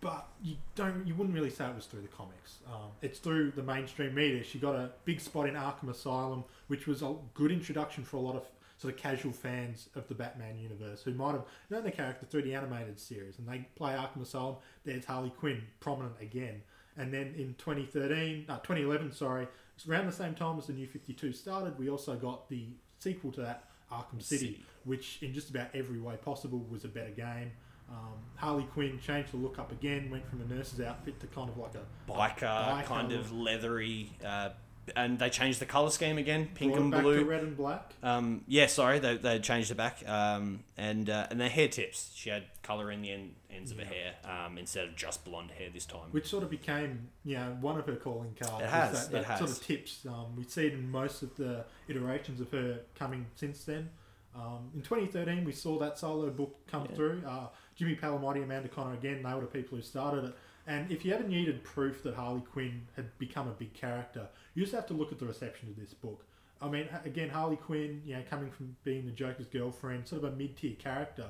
But 0.00 0.28
you 0.42 0.56
don't, 0.76 1.06
you 1.06 1.14
wouldn't 1.14 1.34
really 1.34 1.50
say 1.50 1.66
it 1.66 1.74
was 1.74 1.86
through 1.86 2.02
the 2.02 2.08
comics. 2.08 2.58
Um, 2.66 2.90
it's 3.02 3.18
through 3.18 3.52
the 3.52 3.62
mainstream 3.62 4.14
media. 4.14 4.42
She 4.42 4.58
got 4.58 4.74
a 4.74 4.90
big 5.04 5.20
spot 5.20 5.46
in 5.46 5.54
Arkham 5.54 5.90
Asylum, 5.90 6.44
which 6.68 6.86
was 6.86 7.02
a 7.02 7.14
good 7.34 7.52
introduction 7.52 8.04
for 8.04 8.16
a 8.16 8.20
lot 8.20 8.36
of 8.36 8.44
sort 8.78 8.94
of 8.94 8.98
casual 8.98 9.32
fans 9.32 9.90
of 9.94 10.08
the 10.08 10.14
Batman 10.14 10.58
universe 10.58 11.02
who 11.02 11.12
might 11.12 11.32
have 11.32 11.44
known 11.68 11.84
the 11.84 11.90
character 11.90 12.24
through 12.24 12.42
the 12.42 12.54
animated 12.54 12.98
series. 12.98 13.38
And 13.38 13.46
they 13.46 13.68
play 13.76 13.92
Arkham 13.92 14.22
Asylum. 14.22 14.56
There's 14.84 15.04
Harley 15.04 15.30
Quinn 15.38 15.62
prominent 15.80 16.14
again. 16.20 16.62
And 16.96 17.12
then 17.12 17.34
in 17.36 17.54
2013, 17.58 18.46
no, 18.48 18.54
2011, 18.54 19.12
sorry, 19.12 19.48
around 19.88 20.06
the 20.06 20.12
same 20.12 20.34
time 20.34 20.58
as 20.58 20.66
the 20.66 20.72
New 20.72 20.86
52 20.86 21.32
started, 21.32 21.78
we 21.78 21.90
also 21.90 22.16
got 22.16 22.48
the 22.48 22.68
sequel 22.98 23.32
to 23.32 23.42
that, 23.42 23.64
Arkham 23.92 24.22
City, 24.22 24.46
City. 24.46 24.64
Which 24.84 25.18
in 25.22 25.32
just 25.32 25.50
about 25.50 25.68
every 25.74 26.00
way 26.00 26.16
possible 26.16 26.64
was 26.70 26.84
a 26.84 26.88
better 26.88 27.10
game. 27.10 27.52
Um, 27.90 28.12
Harley 28.36 28.64
Quinn 28.72 29.00
changed 29.04 29.32
the 29.32 29.36
look 29.36 29.58
up 29.58 29.72
again, 29.72 30.10
went 30.10 30.28
from 30.28 30.40
a 30.40 30.44
nurse's 30.44 30.80
outfit 30.80 31.18
to 31.20 31.26
kind 31.26 31.48
of 31.48 31.56
like 31.56 31.74
a 31.74 32.10
biker, 32.10 32.42
biker 32.42 32.84
kind 32.84 33.12
of 33.12 33.32
leathery, 33.32 34.12
uh, 34.24 34.50
and 34.94 35.18
they 35.18 35.28
changed 35.28 35.60
the 35.60 35.66
color 35.66 35.90
scheme 35.90 36.16
again, 36.16 36.48
pink 36.54 36.76
and 36.76 36.90
blue. 36.90 37.24
red 37.24 37.42
and 37.42 37.56
black. 37.56 37.92
Um, 38.02 38.42
yeah, 38.46 38.66
sorry, 38.66 39.00
they, 39.00 39.16
they 39.16 39.38
changed 39.40 39.72
it 39.72 39.76
back. 39.76 40.08
Um, 40.08 40.60
and 40.76 41.10
uh, 41.10 41.26
and 41.30 41.40
their 41.40 41.48
hair 41.48 41.68
tips. 41.68 42.12
She 42.14 42.30
had 42.30 42.44
color 42.62 42.92
in 42.92 43.02
the 43.02 43.10
end, 43.10 43.34
ends 43.50 43.72
of 43.72 43.78
her 43.78 43.84
hair 43.84 44.14
um, 44.24 44.56
instead 44.56 44.86
of 44.86 44.96
just 44.96 45.24
blonde 45.24 45.50
hair 45.50 45.68
this 45.72 45.84
time. 45.84 46.08
which 46.12 46.28
sort 46.28 46.44
of 46.44 46.50
became 46.50 47.08
you 47.24 47.36
know 47.36 47.56
one 47.60 47.78
of 47.78 47.86
her 47.86 47.96
calling 47.96 48.34
cards. 48.40 48.62
It 48.62 48.70
has, 48.70 49.08
that, 49.08 49.18
it 49.18 49.26
that 49.26 49.38
sort 49.38 49.50
of 49.50 49.62
tips. 49.62 50.06
Um, 50.08 50.36
we 50.36 50.44
see 50.44 50.66
it 50.66 50.74
in 50.74 50.90
most 50.90 51.22
of 51.22 51.36
the 51.36 51.64
iterations 51.88 52.40
of 52.40 52.50
her 52.52 52.80
coming 52.94 53.26
since 53.34 53.64
then. 53.64 53.90
Um, 54.34 54.70
in 54.74 54.82
2013, 54.82 55.44
we 55.44 55.52
saw 55.52 55.78
that 55.78 55.98
solo 55.98 56.30
book 56.30 56.54
come 56.66 56.86
through. 56.88 57.22
Uh, 57.26 57.46
Jimmy 57.74 57.96
Palmiotti, 57.96 58.44
Amanda 58.44 58.68
Conner 58.68 58.94
again, 58.94 59.22
they 59.22 59.34
were 59.34 59.40
the 59.40 59.46
people 59.46 59.76
who 59.76 59.82
started 59.82 60.24
it. 60.24 60.34
And 60.66 60.90
if 60.90 61.04
you 61.04 61.12
ever 61.12 61.26
needed 61.26 61.64
proof 61.64 62.02
that 62.04 62.14
Harley 62.14 62.42
Quinn 62.42 62.86
had 62.94 63.18
become 63.18 63.48
a 63.48 63.52
big 63.52 63.72
character, 63.74 64.28
you 64.54 64.62
just 64.62 64.74
have 64.74 64.86
to 64.86 64.94
look 64.94 65.10
at 65.10 65.18
the 65.18 65.26
reception 65.26 65.68
of 65.68 65.76
this 65.76 65.94
book. 65.94 66.24
I 66.62 66.68
mean, 66.68 66.86
again, 67.04 67.30
Harley 67.30 67.56
Quinn, 67.56 68.02
you 68.04 68.14
know, 68.14 68.22
coming 68.28 68.50
from 68.50 68.76
being 68.84 69.06
the 69.06 69.12
Joker's 69.12 69.48
girlfriend, 69.48 70.06
sort 70.06 70.22
of 70.22 70.32
a 70.32 70.36
mid-tier 70.36 70.74
character, 70.78 71.26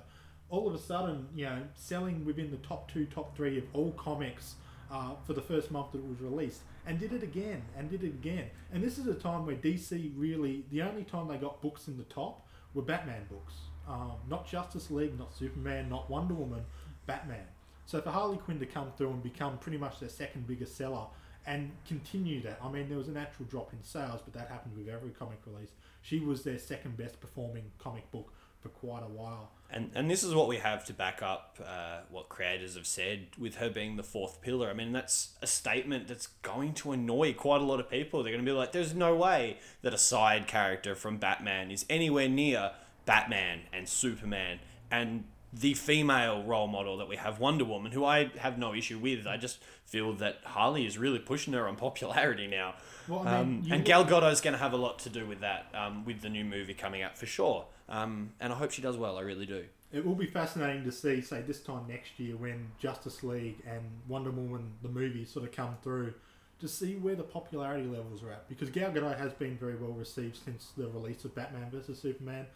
all 0.48 0.66
of 0.66 0.74
a 0.74 0.78
sudden, 0.78 1.28
you 1.34 1.44
know, 1.44 1.62
selling 1.74 2.24
within 2.24 2.50
the 2.50 2.56
top 2.58 2.90
two, 2.92 3.06
top 3.06 3.36
three 3.36 3.56
of 3.56 3.64
all 3.72 3.92
comics 3.92 4.56
uh, 4.90 5.12
for 5.24 5.32
the 5.32 5.40
first 5.40 5.70
month 5.70 5.92
that 5.92 5.98
it 5.98 6.08
was 6.08 6.20
released, 6.20 6.62
and 6.84 6.98
did 6.98 7.12
it 7.12 7.22
again, 7.22 7.62
and 7.78 7.88
did 7.88 8.02
it 8.02 8.08
again. 8.08 8.46
And 8.72 8.82
this 8.82 8.98
is 8.98 9.06
a 9.06 9.14
time 9.14 9.46
where 9.46 9.54
DC 9.54 10.12
really, 10.16 10.64
the 10.70 10.82
only 10.82 11.04
time 11.04 11.28
they 11.28 11.36
got 11.36 11.62
books 11.62 11.86
in 11.86 11.96
the 11.96 12.04
top 12.04 12.48
were 12.74 12.82
Batman 12.82 13.26
books. 13.28 13.54
Um, 13.88 14.12
not 14.28 14.46
Justice 14.46 14.90
League, 14.90 15.18
not 15.18 15.34
Superman, 15.34 15.88
not 15.88 16.08
Wonder 16.08 16.34
Woman, 16.34 16.64
Batman. 17.06 17.46
So 17.86 18.00
for 18.00 18.10
Harley 18.10 18.36
Quinn 18.36 18.60
to 18.60 18.66
come 18.66 18.92
through 18.96 19.10
and 19.10 19.22
become 19.22 19.58
pretty 19.58 19.78
much 19.78 19.98
their 19.98 20.08
second 20.08 20.46
biggest 20.46 20.76
seller 20.76 21.06
and 21.46 21.72
continue 21.86 22.42
that, 22.42 22.60
I 22.62 22.70
mean, 22.70 22.88
there 22.88 22.98
was 22.98 23.08
a 23.08 23.12
natural 23.12 23.46
drop 23.48 23.72
in 23.72 23.82
sales, 23.82 24.20
but 24.24 24.34
that 24.34 24.48
happened 24.48 24.76
with 24.76 24.88
every 24.88 25.10
comic 25.10 25.38
release. 25.46 25.70
She 26.02 26.20
was 26.20 26.44
their 26.44 26.58
second 26.58 26.96
best 26.96 27.20
performing 27.20 27.64
comic 27.78 28.10
book 28.12 28.32
for 28.60 28.68
quite 28.68 29.02
a 29.02 29.08
while. 29.08 29.50
And 29.72 29.92
and 29.94 30.10
this 30.10 30.24
is 30.24 30.34
what 30.34 30.48
we 30.48 30.56
have 30.56 30.84
to 30.86 30.92
back 30.92 31.22
up 31.22 31.58
uh, 31.64 32.00
what 32.10 32.28
creators 32.28 32.74
have 32.74 32.86
said 32.86 33.28
with 33.38 33.56
her 33.56 33.70
being 33.70 33.96
the 33.96 34.02
fourth 34.02 34.42
pillar. 34.42 34.68
I 34.68 34.72
mean, 34.74 34.92
that's 34.92 35.34
a 35.40 35.46
statement 35.46 36.08
that's 36.08 36.26
going 36.42 36.74
to 36.74 36.92
annoy 36.92 37.34
quite 37.34 37.60
a 37.60 37.64
lot 37.64 37.78
of 37.78 37.88
people. 37.88 38.22
They're 38.22 38.32
going 38.32 38.44
to 38.44 38.50
be 38.50 38.56
like, 38.56 38.72
"There's 38.72 38.94
no 38.94 39.14
way 39.14 39.58
that 39.82 39.94
a 39.94 39.98
side 39.98 40.48
character 40.48 40.94
from 40.94 41.18
Batman 41.18 41.70
is 41.70 41.86
anywhere 41.88 42.28
near 42.28 42.72
Batman 43.06 43.60
and 43.72 43.88
Superman 43.88 44.58
and." 44.90 45.24
The 45.52 45.74
female 45.74 46.44
role 46.44 46.68
model 46.68 46.96
that 46.98 47.08
we 47.08 47.16
have, 47.16 47.40
Wonder 47.40 47.64
Woman, 47.64 47.90
who 47.90 48.04
I 48.04 48.30
have 48.38 48.56
no 48.56 48.72
issue 48.72 49.00
with. 49.00 49.26
I 49.26 49.36
just 49.36 49.58
feel 49.84 50.12
that 50.12 50.38
Harley 50.44 50.86
is 50.86 50.96
really 50.96 51.18
pushing 51.18 51.52
her 51.54 51.66
on 51.66 51.74
popularity 51.74 52.46
now. 52.46 52.74
Well, 53.08 53.26
I 53.26 53.42
mean, 53.42 53.64
um, 53.64 53.72
and 53.72 53.84
Gal 53.84 54.04
Gadot's 54.04 54.40
going 54.40 54.52
to 54.52 54.60
have 54.60 54.72
a 54.72 54.76
lot 54.76 55.00
to 55.00 55.08
do 55.08 55.26
with 55.26 55.40
that, 55.40 55.66
um, 55.74 56.04
with 56.04 56.20
the 56.20 56.28
new 56.28 56.44
movie 56.44 56.72
coming 56.74 57.02
out 57.02 57.18
for 57.18 57.26
sure. 57.26 57.66
Um, 57.90 58.32
and 58.40 58.52
I 58.52 58.56
hope 58.56 58.70
she 58.70 58.82
does 58.82 58.96
well. 58.96 59.18
I 59.18 59.22
really 59.22 59.46
do. 59.46 59.64
It 59.92 60.06
will 60.06 60.14
be 60.14 60.26
fascinating 60.26 60.84
to 60.84 60.92
see, 60.92 61.20
say, 61.20 61.42
this 61.42 61.60
time 61.60 61.86
next 61.88 62.20
year 62.20 62.36
when 62.36 62.70
Justice 62.78 63.24
League 63.24 63.58
and 63.68 63.82
Wonder 64.06 64.30
Woman, 64.30 64.72
the 64.82 64.88
movie, 64.88 65.24
sort 65.24 65.44
of 65.44 65.52
come 65.52 65.76
through, 65.82 66.14
to 66.60 66.68
see 66.68 66.94
where 66.94 67.16
the 67.16 67.24
popularity 67.24 67.86
levels 67.86 68.22
are 68.22 68.30
at. 68.30 68.48
Because 68.48 68.70
Gal 68.70 68.92
Gadot 68.92 69.18
has 69.18 69.32
been 69.32 69.56
very 69.56 69.74
well 69.74 69.92
received 69.92 70.36
since 70.36 70.68
the 70.76 70.86
release 70.88 71.24
of 71.24 71.34
Batman 71.34 71.68
vs 71.70 71.98
Superman, 71.98 72.46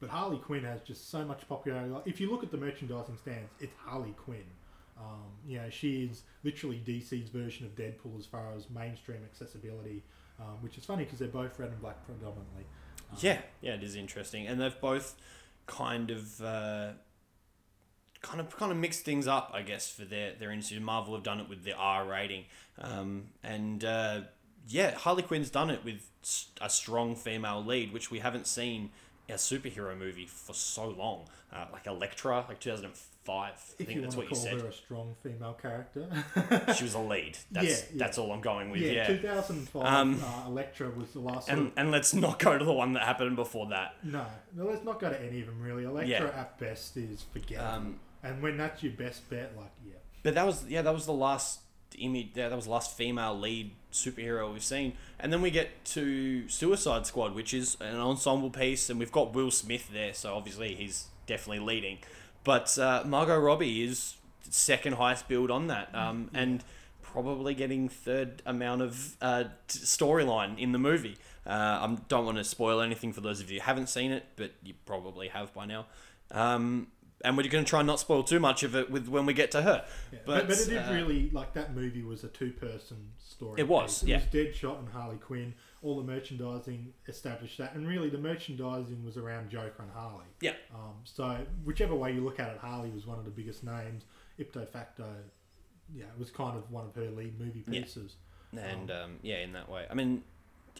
but 0.00 0.10
Harley 0.10 0.38
Quinn 0.38 0.64
has 0.64 0.82
just 0.82 1.10
so 1.10 1.24
much 1.24 1.48
popularity. 1.48 1.94
If 2.04 2.20
you 2.20 2.30
look 2.30 2.42
at 2.42 2.50
the 2.50 2.58
merchandising 2.58 3.16
stands, 3.16 3.50
it's 3.60 3.74
Harley 3.86 4.14
Quinn. 4.18 4.44
Um, 4.98 5.30
you 5.46 5.58
know, 5.58 5.70
she 5.70 6.04
is 6.04 6.22
literally 6.44 6.82
DC's 6.84 7.30
version 7.30 7.64
of 7.64 7.74
Deadpool 7.74 8.18
as 8.18 8.26
far 8.26 8.52
as 8.54 8.68
mainstream 8.68 9.20
accessibility, 9.24 10.02
um, 10.38 10.58
which 10.60 10.76
is 10.76 10.84
funny 10.84 11.04
because 11.04 11.18
they're 11.18 11.28
both 11.28 11.58
red 11.58 11.70
and 11.70 11.80
black 11.80 12.04
predominantly. 12.04 12.64
Yeah, 13.20 13.38
yeah, 13.60 13.74
it 13.74 13.82
is 13.82 13.94
interesting, 13.94 14.46
and 14.46 14.60
they've 14.60 14.80
both 14.80 15.14
kind 15.66 16.10
of, 16.10 16.40
uh, 16.40 16.92
kind 18.22 18.40
of, 18.40 18.56
kind 18.56 18.72
of 18.72 18.78
mixed 18.78 19.04
things 19.04 19.26
up, 19.26 19.50
I 19.54 19.62
guess, 19.62 19.90
for 19.90 20.04
their 20.04 20.32
their 20.34 20.50
industry. 20.50 20.78
Marvel 20.78 21.14
have 21.14 21.22
done 21.22 21.40
it 21.40 21.48
with 21.48 21.64
the 21.64 21.74
R 21.74 22.06
rating, 22.06 22.44
um, 22.78 23.24
and 23.42 23.84
uh, 23.84 24.22
yeah, 24.66 24.94
Harley 24.94 25.22
Quinn's 25.22 25.50
done 25.50 25.70
it 25.70 25.84
with 25.84 26.08
a 26.60 26.70
strong 26.70 27.14
female 27.16 27.62
lead, 27.64 27.92
which 27.92 28.10
we 28.10 28.20
haven't 28.20 28.46
seen 28.46 28.90
a 29.28 29.34
superhero 29.34 29.96
movie 29.96 30.26
for 30.26 30.54
so 30.54 30.88
long, 30.88 31.26
uh, 31.52 31.66
like 31.72 31.86
Elektra, 31.86 32.44
like 32.48 32.60
two 32.60 32.70
thousand 32.70 32.86
and 32.86 32.94
five. 33.24 33.52
I 33.54 33.54
If 33.78 33.86
think 33.86 33.90
you 33.90 34.00
that's 34.02 34.16
want 34.16 34.30
what 34.30 34.34
to 34.36 34.40
you 34.40 34.50
call 34.50 34.58
said. 34.58 34.62
her 34.62 34.68
a 34.68 34.72
strong 34.72 35.14
female 35.22 35.52
character. 35.54 36.06
She 36.76 36.84
was 36.84 36.94
a 36.94 36.98
lead. 36.98 37.38
That's 37.52 37.66
Yeah, 37.66 37.72
yeah. 37.72 37.98
that's 37.98 38.18
all 38.18 38.32
I'm 38.32 38.40
going 38.40 38.70
with. 38.70 38.80
Yeah, 38.80 38.92
Yeah. 38.92 39.06
2005. 39.06 39.84
Um, 39.86 40.20
uh, 40.24 40.48
Elektra 40.48 40.90
was 40.90 41.10
the 41.12 41.20
last. 41.20 41.46
Sort 41.46 41.58
And 41.58 41.66
of, 41.68 41.72
and 41.76 41.90
let's 41.90 42.12
not 42.14 42.38
go 42.38 42.58
to 42.58 42.64
the 42.64 42.72
one 42.72 42.92
that 42.94 43.02
happened 43.04 43.36
before 43.36 43.68
that. 43.68 43.94
no, 44.02 44.24
no, 44.56 44.64
let's 44.66 44.84
not 44.84 44.98
go 45.00 45.08
to 45.10 45.20
any 45.22 45.40
of 45.40 45.46
them 45.46 45.60
really. 45.62 45.84
Elektra 45.84 46.08
Yeah. 46.26 46.40
at 46.40 46.58
best 46.58 46.96
is 46.96 47.22
forgettable. 47.32 47.68
Um, 47.70 48.00
and 48.22 48.42
when 48.42 48.56
that's 48.56 48.82
your 48.82 48.92
best 48.92 49.28
bet, 49.30 49.52
like 49.56 49.70
yeah, 49.86 49.94
But 50.22 50.34
that 50.34 50.46
was 50.46 50.66
yeah, 50.68 50.82
that 50.82 50.94
was 50.94 51.06
the 51.06 51.12
last 51.12 51.60
image. 51.98 52.30
Yeah, 52.34 52.48
that 52.48 52.56
was 52.56 52.64
the 52.66 52.70
last 52.70 52.96
female 52.96 53.38
lead 53.38 53.72
superhero 53.92 54.52
we've 54.52 54.62
seen. 54.64 54.94
And 55.20 55.32
then 55.32 55.42
we 55.42 55.50
get 55.50 55.84
to 55.86 56.48
Suicide 56.48 57.06
Squad, 57.06 57.34
which 57.34 57.52
is 57.52 57.76
an 57.80 57.96
ensemble 57.96 58.50
piece, 58.50 58.88
and 58.90 58.98
we've 58.98 59.12
got 59.12 59.34
Will 59.34 59.50
Smith 59.50 59.90
there, 59.92 60.14
so 60.14 60.34
obviously 60.34 60.74
he's 60.74 61.06
definitely 61.26 61.64
leading. 61.64 61.98
But 62.44 62.78
uh, 62.78 63.04
Margot 63.06 63.38
Robbie 63.38 63.84
is 63.84 64.16
second 64.50 64.94
highest 64.94 65.28
billed 65.28 65.50
on 65.50 65.68
that, 65.68 65.94
um, 65.94 66.30
and 66.34 66.64
probably 67.02 67.54
getting 67.54 67.88
third 67.88 68.42
amount 68.46 68.82
of 68.82 69.16
uh, 69.20 69.44
t- 69.68 69.78
storyline 69.80 70.58
in 70.58 70.72
the 70.72 70.78
movie. 70.78 71.16
Uh, 71.46 71.50
I 71.50 71.96
don't 72.08 72.24
want 72.24 72.38
to 72.38 72.44
spoil 72.44 72.80
anything 72.80 73.12
for 73.12 73.20
those 73.20 73.40
of 73.40 73.50
you 73.50 73.60
who 73.60 73.64
haven't 73.64 73.88
seen 73.88 74.12
it, 74.12 74.24
but 74.36 74.52
you 74.62 74.74
probably 74.86 75.28
have 75.28 75.52
by 75.52 75.66
now. 75.66 75.86
Um, 76.30 76.88
and 77.24 77.36
we're 77.36 77.48
going 77.48 77.64
to 77.64 77.68
try 77.68 77.80
and 77.80 77.86
not 77.86 78.00
spoil 78.00 78.22
too 78.24 78.40
much 78.40 78.62
of 78.62 78.74
it 78.74 78.90
with 78.90 79.08
when 79.08 79.26
we 79.26 79.32
get 79.34 79.50
to 79.52 79.62
her. 79.62 79.84
yeah. 80.12 80.18
But, 80.24 80.48
But, 80.48 80.58
it 80.58 80.68
did 80.68 80.78
uh, 80.78 80.92
really 80.92 81.30
like 81.30 81.52
that 81.54 81.74
movie 81.74 82.02
was 82.02 82.24
a 82.24 82.28
two-person 82.28 82.96
story. 83.18 83.60
It 83.60 83.68
was. 83.68 84.02
It 84.02 84.08
yeah. 84.08 84.16
was 84.16 84.26
Deadshot 84.26 84.78
and 84.78 84.88
Harley 84.88 85.18
Quinn. 85.18 85.54
All 85.82 85.96
the 85.96 86.04
merchandising 86.04 86.92
established 87.08 87.58
that, 87.58 87.74
and 87.74 87.86
really 87.88 88.08
the 88.08 88.18
merchandising 88.18 89.04
was 89.04 89.16
around 89.16 89.50
Joker 89.50 89.82
and 89.82 89.90
Harley. 89.92 90.26
Yeah. 90.40 90.52
Um, 90.74 90.94
so 91.04 91.38
whichever 91.64 91.94
way 91.94 92.12
you 92.12 92.22
look 92.22 92.38
at 92.38 92.50
it, 92.50 92.58
Harley 92.58 92.90
was 92.90 93.06
one 93.06 93.18
of 93.18 93.24
the 93.24 93.30
biggest 93.32 93.64
names. 93.64 94.04
Ipto 94.38 94.68
facto, 94.68 95.06
yeah, 95.94 96.04
it 96.04 96.18
was 96.18 96.30
kind 96.30 96.56
of 96.56 96.70
one 96.70 96.84
of 96.86 96.94
her 96.94 97.10
lead 97.10 97.38
movie 97.40 97.64
Yeah. 97.68 97.80
pieces. 97.82 98.14
and 98.56 98.90
um, 98.90 99.16
yeah, 99.22 99.38
in 99.38 99.52
that 99.52 99.68
way. 99.68 99.86
I 99.90 99.94
mean, 99.94 100.22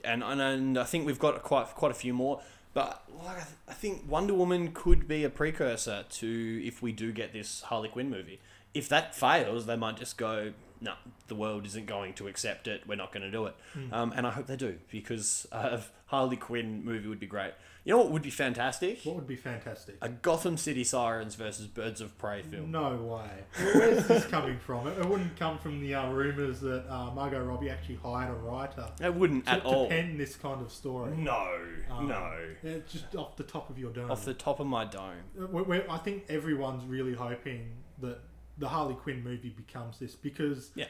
and 0.04 0.22
and, 0.22 0.40
and 0.40 0.78
I 0.78 0.84
think 0.84 1.04
we've 1.06 1.18
got 1.18 1.42
quite 1.42 1.66
quite 1.68 1.90
a 1.90 1.94
few 1.94 2.14
more. 2.14 2.40
But 2.74 3.02
like, 3.18 3.28
I, 3.36 3.40
th- 3.40 3.46
I 3.68 3.72
think 3.74 4.04
Wonder 4.08 4.32
Woman 4.34 4.72
could 4.72 5.06
be 5.08 5.24
a 5.24 5.30
precursor 5.30 6.04
to 6.08 6.62
if 6.66 6.80
we 6.80 6.92
do 6.92 7.12
get 7.12 7.32
this 7.32 7.62
Harley 7.62 7.88
Quinn 7.90 8.08
movie. 8.08 8.40
If 8.72 8.88
that 8.88 9.14
fails, 9.14 9.66
they 9.66 9.76
might 9.76 9.96
just 9.98 10.16
go, 10.16 10.52
no, 10.82 10.94
the 11.28 11.34
world 11.34 11.64
isn't 11.66 11.86
going 11.86 12.12
to 12.14 12.26
accept 12.28 12.66
it. 12.68 12.82
We're 12.86 12.96
not 12.96 13.12
going 13.12 13.22
to 13.22 13.30
do 13.30 13.46
it. 13.46 13.54
Um, 13.92 14.12
and 14.16 14.26
I 14.26 14.30
hope 14.30 14.46
they 14.46 14.56
do 14.56 14.78
because 14.90 15.46
uh, 15.52 15.78
a 15.78 15.82
Harley 16.06 16.36
Quinn 16.36 16.84
movie 16.84 17.08
would 17.08 17.20
be 17.20 17.26
great. 17.26 17.52
You 17.84 17.92
know 17.92 17.98
what 17.98 18.10
would 18.12 18.22
be 18.22 18.30
fantastic? 18.30 19.00
What 19.02 19.16
would 19.16 19.26
be 19.26 19.34
fantastic? 19.34 19.96
A 20.02 20.08
Gotham 20.08 20.56
City 20.56 20.84
Sirens 20.84 21.34
versus 21.34 21.66
Birds 21.66 22.00
of 22.00 22.16
Prey 22.16 22.42
film. 22.42 22.70
No 22.70 22.94
way. 22.96 23.28
Where's 23.74 24.06
this 24.06 24.24
coming 24.26 24.56
from? 24.60 24.86
It, 24.86 24.98
it 24.98 25.08
wouldn't 25.08 25.36
come 25.36 25.58
from 25.58 25.80
the 25.80 25.94
uh, 25.96 26.08
rumors 26.10 26.60
that 26.60 26.84
uh, 26.88 27.10
Margot 27.12 27.42
Robbie 27.42 27.70
actually 27.70 27.96
hired 27.96 28.30
a 28.30 28.34
writer 28.34 28.86
It 29.00 29.12
wouldn't 29.12 29.46
to, 29.46 29.52
at 29.52 29.62
to 29.62 29.66
all. 29.68 29.88
pen 29.88 30.16
this 30.16 30.36
kind 30.36 30.62
of 30.62 30.70
story. 30.70 31.16
No, 31.16 31.58
Um, 31.90 32.06
no. 32.06 32.32
Yeah, 32.62 32.76
just 32.88 33.16
off 33.16 33.36
the 33.36 33.42
top 33.42 33.68
of 33.68 33.78
your 33.78 33.90
dome. 33.90 34.10
Off 34.12 34.24
the 34.24 34.34
top 34.34 34.60
of 34.60 34.66
my 34.68 34.84
dome. 34.84 35.14
Uh, 35.40 35.46
we 35.48 35.62
we 35.62 35.82
I 35.90 35.98
think 35.98 36.24
everyone's 36.28 36.84
really 36.84 37.14
hoping 37.14 37.68
that 38.00 38.18
the 38.62 38.68
Harley 38.68 38.94
Quinn 38.94 39.24
movie 39.24 39.48
becomes 39.50 39.98
this 39.98 40.14
because 40.14 40.70
Yeah. 40.76 40.86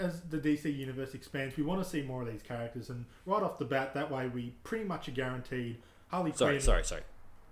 as 0.00 0.20
the 0.22 0.36
DC 0.38 0.68
universe 0.68 1.14
expands, 1.14 1.56
we 1.56 1.62
want 1.62 1.80
to 1.80 1.88
see 1.88 2.02
more 2.02 2.22
of 2.22 2.28
these 2.28 2.42
characters, 2.42 2.90
and 2.90 3.06
right 3.24 3.40
off 3.40 3.56
the 3.58 3.64
bat, 3.64 3.94
that 3.94 4.10
way 4.10 4.26
we 4.26 4.50
pretty 4.64 4.84
much 4.84 5.08
are 5.08 5.12
guaranteed 5.12 5.80
Harley 6.08 6.32
Sorry, 6.32 6.54
Quinn. 6.54 6.60
sorry, 6.62 6.84
sorry. 6.84 7.02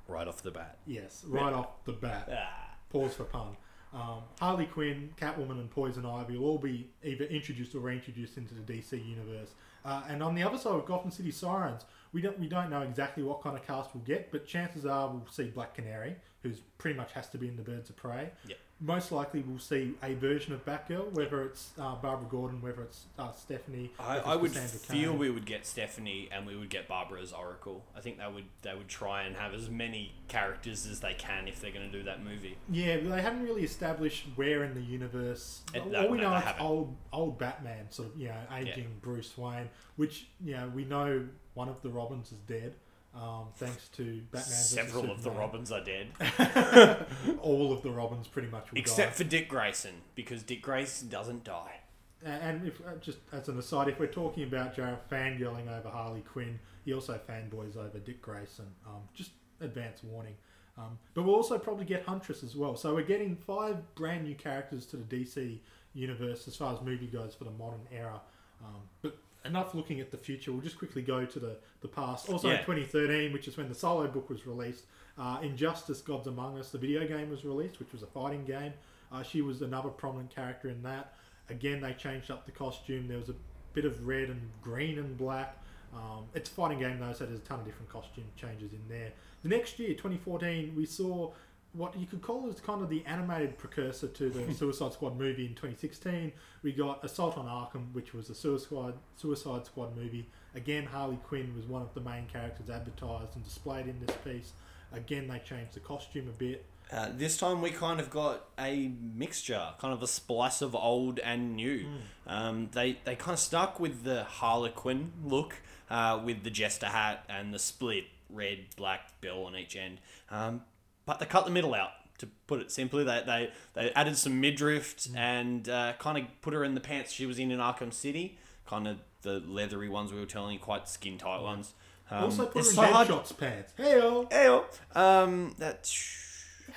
right 0.08 0.26
off 0.26 0.42
the 0.42 0.50
bat. 0.50 0.78
Yes, 0.84 1.24
right 1.28 1.52
off 1.52 1.84
the 1.84 1.92
bat. 1.92 2.28
Ah. 2.32 2.74
Pause 2.90 3.14
for 3.14 3.24
pun. 3.24 3.56
Um, 3.94 4.22
Harley 4.40 4.66
Quinn, 4.66 5.10
Catwoman, 5.16 5.52
and 5.60 5.70
Poison 5.70 6.04
Ivy 6.04 6.36
will 6.38 6.46
all 6.46 6.58
be 6.58 6.90
either 7.04 7.24
introduced 7.26 7.74
or 7.76 7.78
reintroduced 7.80 8.36
into 8.38 8.54
the 8.54 8.62
DC 8.62 8.98
universe. 8.98 9.50
Uh, 9.84 10.02
and 10.08 10.22
on 10.24 10.34
the 10.34 10.42
other 10.42 10.58
side 10.58 10.74
of 10.74 10.84
Gotham 10.86 11.10
City 11.12 11.30
Sirens, 11.30 11.84
we 12.12 12.20
don't 12.20 12.38
we 12.38 12.48
don't 12.48 12.68
know 12.68 12.82
exactly 12.82 13.22
what 13.22 13.42
kind 13.42 13.56
of 13.56 13.64
cast 13.66 13.94
we'll 13.94 14.02
get, 14.04 14.32
but 14.32 14.44
chances 14.46 14.84
are 14.86 15.08
we'll 15.08 15.26
see 15.30 15.44
Black 15.50 15.74
Canary, 15.74 16.16
who's 16.42 16.60
pretty 16.78 16.96
much 16.96 17.12
has 17.12 17.28
to 17.30 17.38
be 17.38 17.46
in 17.48 17.56
the 17.56 17.62
Birds 17.62 17.90
of 17.90 17.96
Prey. 17.96 18.30
Yep. 18.46 18.58
Most 18.84 19.12
likely 19.12 19.42
we'll 19.46 19.60
see 19.60 19.94
a 20.02 20.14
version 20.14 20.52
of 20.52 20.64
Batgirl, 20.64 21.12
whether 21.12 21.44
it's 21.44 21.70
uh, 21.78 21.94
Barbara 21.94 22.26
Gordon, 22.28 22.60
whether 22.60 22.82
it's 22.82 23.04
uh, 23.16 23.30
Stephanie. 23.30 23.92
I, 23.98 24.16
whether 24.16 24.28
I 24.28 24.36
would 24.36 24.50
feel 24.52 25.10
Cain. 25.10 25.18
we 25.18 25.30
would 25.30 25.46
get 25.46 25.64
Stephanie 25.66 26.28
and 26.32 26.46
we 26.46 26.56
would 26.56 26.68
get 26.68 26.88
Barbara 26.88 27.20
as 27.22 27.32
Oracle. 27.32 27.84
I 27.96 28.00
think 28.00 28.18
they 28.18 28.26
would 28.26 28.44
they 28.62 28.74
would 28.74 28.88
try 28.88 29.22
and 29.22 29.36
have 29.36 29.54
as 29.54 29.70
many 29.70 30.12
characters 30.26 30.86
as 30.86 30.98
they 31.00 31.14
can 31.14 31.46
if 31.46 31.60
they're 31.60 31.70
going 31.70 31.90
to 31.90 31.96
do 31.96 32.04
that 32.04 32.24
movie. 32.24 32.56
Yeah, 32.70 32.96
but 32.96 33.10
they 33.14 33.22
haven't 33.22 33.44
really 33.44 33.62
established 33.62 34.26
where 34.34 34.64
in 34.64 34.74
the 34.74 34.82
universe. 34.82 35.62
It- 35.74 35.82
all 35.82 35.88
no, 35.90 36.06
we 36.10 36.18
know 36.18 36.30
they 36.30 36.36
is 36.38 36.42
haven't. 36.44 36.62
old, 36.64 36.96
old 37.12 37.38
Batman, 37.38 37.90
sort 37.90 38.12
of, 38.14 38.20
you 38.20 38.28
know, 38.28 38.40
aging 38.52 38.88
Bruce 39.00 39.38
Wayne. 39.38 39.70
Which 39.96 40.26
you 40.44 40.54
know, 40.54 40.70
we 40.74 40.84
know 40.84 41.28
one 41.54 41.68
of 41.68 41.80
the 41.82 41.90
Robins 41.90 42.32
is 42.32 42.38
dead, 42.48 42.74
um, 43.14 43.46
thanks 43.56 43.88
to 43.90 44.22
Batman. 44.30 44.42
Several 44.42 45.10
of 45.10 45.22
the 45.22 45.30
Robins 45.30 45.70
are 45.70 45.84
dead, 45.84 46.08
All 47.42 47.72
of 47.72 47.82
the 47.82 47.90
Robins 47.90 48.26
pretty 48.26 48.48
much 48.48 48.70
will 48.70 48.78
except 48.78 49.12
die. 49.12 49.16
for 49.16 49.24
Dick 49.24 49.48
Grayson 49.48 49.94
because 50.14 50.42
Dick 50.42 50.62
Grayson 50.62 51.08
doesn't 51.08 51.44
die. 51.44 51.80
And 52.24 52.66
if 52.66 52.80
uh, 52.80 52.94
just 53.00 53.18
as 53.32 53.48
an 53.48 53.58
aside, 53.58 53.88
if 53.88 53.98
we're 53.98 54.06
talking 54.06 54.44
about 54.44 54.76
Jarrett 54.76 55.10
fangirling 55.10 55.68
over 55.68 55.88
Harley 55.88 56.20
Quinn, 56.20 56.58
he 56.84 56.94
also 56.94 57.20
fanboys 57.28 57.76
over 57.76 57.98
Dick 57.98 58.22
Grayson. 58.22 58.66
Um, 58.86 59.02
just 59.12 59.30
advance 59.60 60.02
warning. 60.04 60.34
Um, 60.78 60.98
but 61.14 61.24
we'll 61.24 61.34
also 61.34 61.58
probably 61.58 61.84
get 61.84 62.04
Huntress 62.04 62.42
as 62.42 62.56
well. 62.56 62.76
So 62.76 62.94
we're 62.94 63.02
getting 63.02 63.36
five 63.36 63.94
brand 63.94 64.24
new 64.24 64.34
characters 64.34 64.86
to 64.86 64.96
the 64.96 65.04
DC 65.04 65.58
universe 65.94 66.48
as 66.48 66.56
far 66.56 66.72
as 66.72 66.80
movie 66.80 67.06
goes 67.08 67.34
for 67.34 67.44
the 67.44 67.50
modern 67.50 67.82
era. 67.92 68.20
Um, 68.64 68.80
but 69.02 69.16
enough 69.44 69.74
looking 69.74 70.00
at 70.00 70.10
the 70.10 70.16
future. 70.16 70.52
We'll 70.52 70.60
just 70.62 70.78
quickly 70.78 71.02
go 71.02 71.24
to 71.24 71.38
the, 71.38 71.56
the 71.80 71.88
past. 71.88 72.28
Also 72.28 72.48
in 72.48 72.54
Yeah. 72.54 72.60
2013, 72.64 73.32
which 73.32 73.48
is 73.48 73.56
when 73.56 73.68
the 73.68 73.74
solo 73.74 74.06
book 74.08 74.28
was 74.30 74.46
released, 74.46 74.84
uh, 75.18 75.38
Injustice 75.42 76.00
Gods 76.00 76.26
Among 76.26 76.58
Us, 76.58 76.70
the 76.70 76.78
video 76.78 77.06
game 77.06 77.30
was 77.30 77.44
released, 77.44 77.78
which 77.78 77.92
was 77.92 78.02
a 78.02 78.06
fighting 78.06 78.44
game. 78.44 78.72
Uh, 79.10 79.22
she 79.22 79.42
was 79.42 79.60
another 79.62 79.88
prominent 79.90 80.34
character 80.34 80.68
in 80.68 80.82
that. 80.82 81.14
Again, 81.50 81.80
they 81.80 81.92
changed 81.92 82.30
up 82.30 82.46
the 82.46 82.52
costume. 82.52 83.08
There 83.08 83.18
was 83.18 83.28
a 83.28 83.34
bit 83.74 83.84
of 83.84 84.06
red 84.06 84.28
and 84.30 84.40
green 84.62 84.98
and 84.98 85.16
black. 85.18 85.58
Um, 85.94 86.24
it's 86.34 86.48
a 86.48 86.52
fighting 86.54 86.78
game 86.78 86.98
though, 86.98 87.12
so 87.12 87.26
there's 87.26 87.38
a 87.38 87.42
ton 87.42 87.60
of 87.60 87.66
different 87.66 87.90
costume 87.90 88.24
changes 88.36 88.72
in 88.72 88.80
there. 88.88 89.12
The 89.42 89.50
next 89.50 89.78
year, 89.78 89.90
2014, 89.90 90.72
we 90.74 90.86
saw 90.86 91.32
what 91.72 91.98
you 91.98 92.06
could 92.06 92.20
call 92.20 92.48
as 92.48 92.60
kind 92.60 92.82
of 92.82 92.90
the 92.90 93.04
animated 93.06 93.56
precursor 93.58 94.08
to 94.08 94.30
the 94.30 94.52
Suicide 94.58 94.92
Squad 94.92 95.18
movie 95.18 95.46
in 95.46 95.54
2016. 95.54 96.32
We 96.62 96.72
got 96.72 97.04
Assault 97.04 97.38
on 97.38 97.46
Arkham, 97.46 97.92
which 97.92 98.12
was 98.12 98.28
a 98.30 98.34
Suicide 98.34 98.94
Suicide 99.16 99.66
Squad 99.66 99.96
movie. 99.96 100.28
Again, 100.54 100.84
Harley 100.84 101.18
Quinn 101.24 101.54
was 101.56 101.66
one 101.66 101.82
of 101.82 101.94
the 101.94 102.00
main 102.00 102.26
characters 102.26 102.68
advertised 102.68 103.34
and 103.34 103.44
displayed 103.44 103.86
in 103.86 103.98
this 104.04 104.16
piece. 104.24 104.52
Again, 104.92 105.26
they 105.28 105.38
changed 105.38 105.72
the 105.74 105.80
costume 105.80 106.28
a 106.28 106.38
bit. 106.38 106.66
Uh, 106.90 107.08
this 107.14 107.38
time 107.38 107.62
we 107.62 107.70
kind 107.70 108.00
of 108.00 108.10
got 108.10 108.44
a 108.58 108.92
mixture, 109.14 109.68
kind 109.78 109.94
of 109.94 110.02
a 110.02 110.06
splice 110.06 110.60
of 110.60 110.74
old 110.74 111.18
and 111.20 111.56
new. 111.56 111.86
Um, 112.26 112.68
they 112.72 112.98
they 113.04 113.16
kind 113.16 113.32
of 113.32 113.38
stuck 113.38 113.80
with 113.80 114.04
the 114.04 114.24
Harlequin 114.24 115.12
look, 115.24 115.56
uh, 115.88 116.20
with 116.22 116.44
the 116.44 116.50
jester 116.50 116.86
hat 116.86 117.24
and 117.30 117.54
the 117.54 117.58
split 117.58 118.04
red 118.28 118.58
black 118.76 119.20
bill 119.20 119.44
on 119.44 119.56
each 119.56 119.76
end. 119.76 119.98
Um, 120.30 120.62
but 121.06 121.18
they 121.18 121.26
cut 121.26 121.44
the 121.44 121.50
middle 121.50 121.74
out. 121.74 121.90
To 122.18 122.28
put 122.46 122.60
it 122.60 122.70
simply, 122.70 123.02
they 123.02 123.22
they, 123.26 123.50
they 123.74 123.90
added 123.94 124.16
some 124.16 124.40
midriff 124.40 124.94
and 125.16 125.68
uh, 125.68 125.94
kind 125.98 126.18
of 126.18 126.24
put 126.40 126.54
her 126.54 126.62
in 126.62 126.74
the 126.74 126.80
pants 126.80 127.10
she 127.12 127.26
was 127.26 127.38
in 127.38 127.50
in 127.50 127.58
Arkham 127.58 127.92
City, 127.92 128.38
kind 128.66 128.86
of 128.86 128.98
the 129.22 129.40
leathery 129.44 129.88
ones 129.88 130.12
we 130.12 130.20
were 130.20 130.26
telling 130.26 130.52
you, 130.54 130.58
quite 130.60 130.88
skin 130.88 131.18
tight 131.18 131.40
ones. 131.42 131.74
Um, 132.10 132.24
Also 132.24 132.46
put 132.46 132.62
her 132.64 132.68
in 132.70 132.76
so 132.76 132.82
hard- 132.82 133.08
Deadshot's 133.08 133.32
pants. 133.32 133.72
Hey 133.76 133.94
Ew. 133.96 134.64
Um, 134.94 135.54
that. 135.58 135.90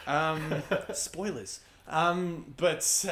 Um, 0.07 0.63
spoilers. 0.93 1.59
Um, 1.87 2.53
but 2.57 3.05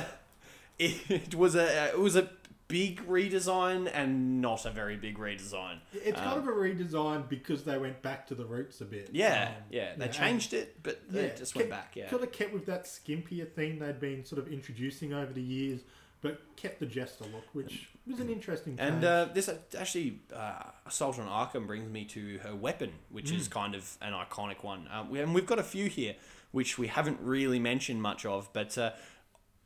it, 0.79 1.01
it 1.09 1.35
was 1.35 1.55
a 1.55 1.89
it 1.89 1.99
was 1.99 2.15
a 2.15 2.29
big 2.73 3.05
redesign 3.07 3.87
and 3.93 4.41
not 4.41 4.65
a 4.65 4.71
very 4.71 4.95
big 4.97 5.19
redesign. 5.19 5.77
It's 5.93 6.19
kind 6.19 6.39
of 6.39 6.47
a 6.47 6.51
redesign 6.51 7.29
because 7.29 7.63
they 7.63 7.77
went 7.77 8.01
back 8.01 8.25
to 8.29 8.35
the 8.35 8.45
roots 8.45 8.81
a 8.81 8.85
bit. 8.85 9.09
Um, 9.09 9.15
Yeah, 9.15 9.49
Um, 9.49 9.63
yeah. 9.69 9.95
They 9.95 10.05
yeah, 10.05 10.11
changed 10.11 10.53
it, 10.53 10.81
but 10.81 10.99
they 11.07 11.27
yeah, 11.27 11.35
just 11.35 11.55
went 11.55 11.69
kept- 11.69 11.81
back. 11.81 11.95
Yeah. 11.95 12.09
Could 12.09 12.21
have 12.21 12.31
kept 12.31 12.51
with 12.51 12.65
that 12.65 12.85
skimpier 12.85 13.47
thing 13.51 13.77
they'd 13.77 13.99
been 13.99 14.25
sort 14.25 14.39
of 14.41 14.51
introducing 14.51 15.13
over 15.13 15.31
the 15.31 15.41
years, 15.41 15.81
but 16.21 16.41
kept 16.55 16.79
the 16.79 16.87
jester 16.87 17.25
look, 17.25 17.45
which 17.53 17.89
was 18.07 18.19
an 18.19 18.29
interesting 18.29 18.75
change. 18.75 18.89
And 18.95 19.03
uh, 19.05 19.25
this 19.31 19.49
actually, 19.77 20.21
uh, 20.35 20.63
Assault 20.87 21.19
on 21.19 21.27
Arkham 21.27 21.67
brings 21.67 21.87
me 21.91 22.05
to 22.05 22.39
her 22.39 22.55
weapon, 22.55 22.91
which 23.11 23.31
is 23.31 23.47
Mm. 23.47 23.51
kind 23.51 23.75
of 23.75 23.97
an 24.01 24.13
iconic 24.13 24.63
one. 24.63 24.87
Um, 24.91 25.11
we, 25.11 25.19
and 25.19 25.35
we've 25.35 25.45
got 25.45 25.59
a 25.59 25.63
few 25.63 25.89
here, 25.89 26.15
which 26.51 26.79
we 26.79 26.87
haven't 26.87 27.19
really 27.21 27.59
mentioned 27.59 28.01
much 28.01 28.25
of, 28.25 28.49
but 28.51 28.75
uh, 28.79 28.93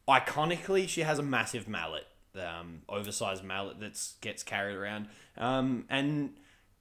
iconically, 0.09 0.87
she 0.89 1.01
has 1.01 1.19
a 1.19 1.23
massive 1.23 1.67
mallet, 1.67 2.07
um, 2.37 2.81
oversized 2.89 3.43
mallet 3.43 3.79
that 3.79 3.99
gets 4.21 4.43
carried 4.43 4.75
around. 4.75 5.07
Um, 5.37 5.85
and 5.89 6.33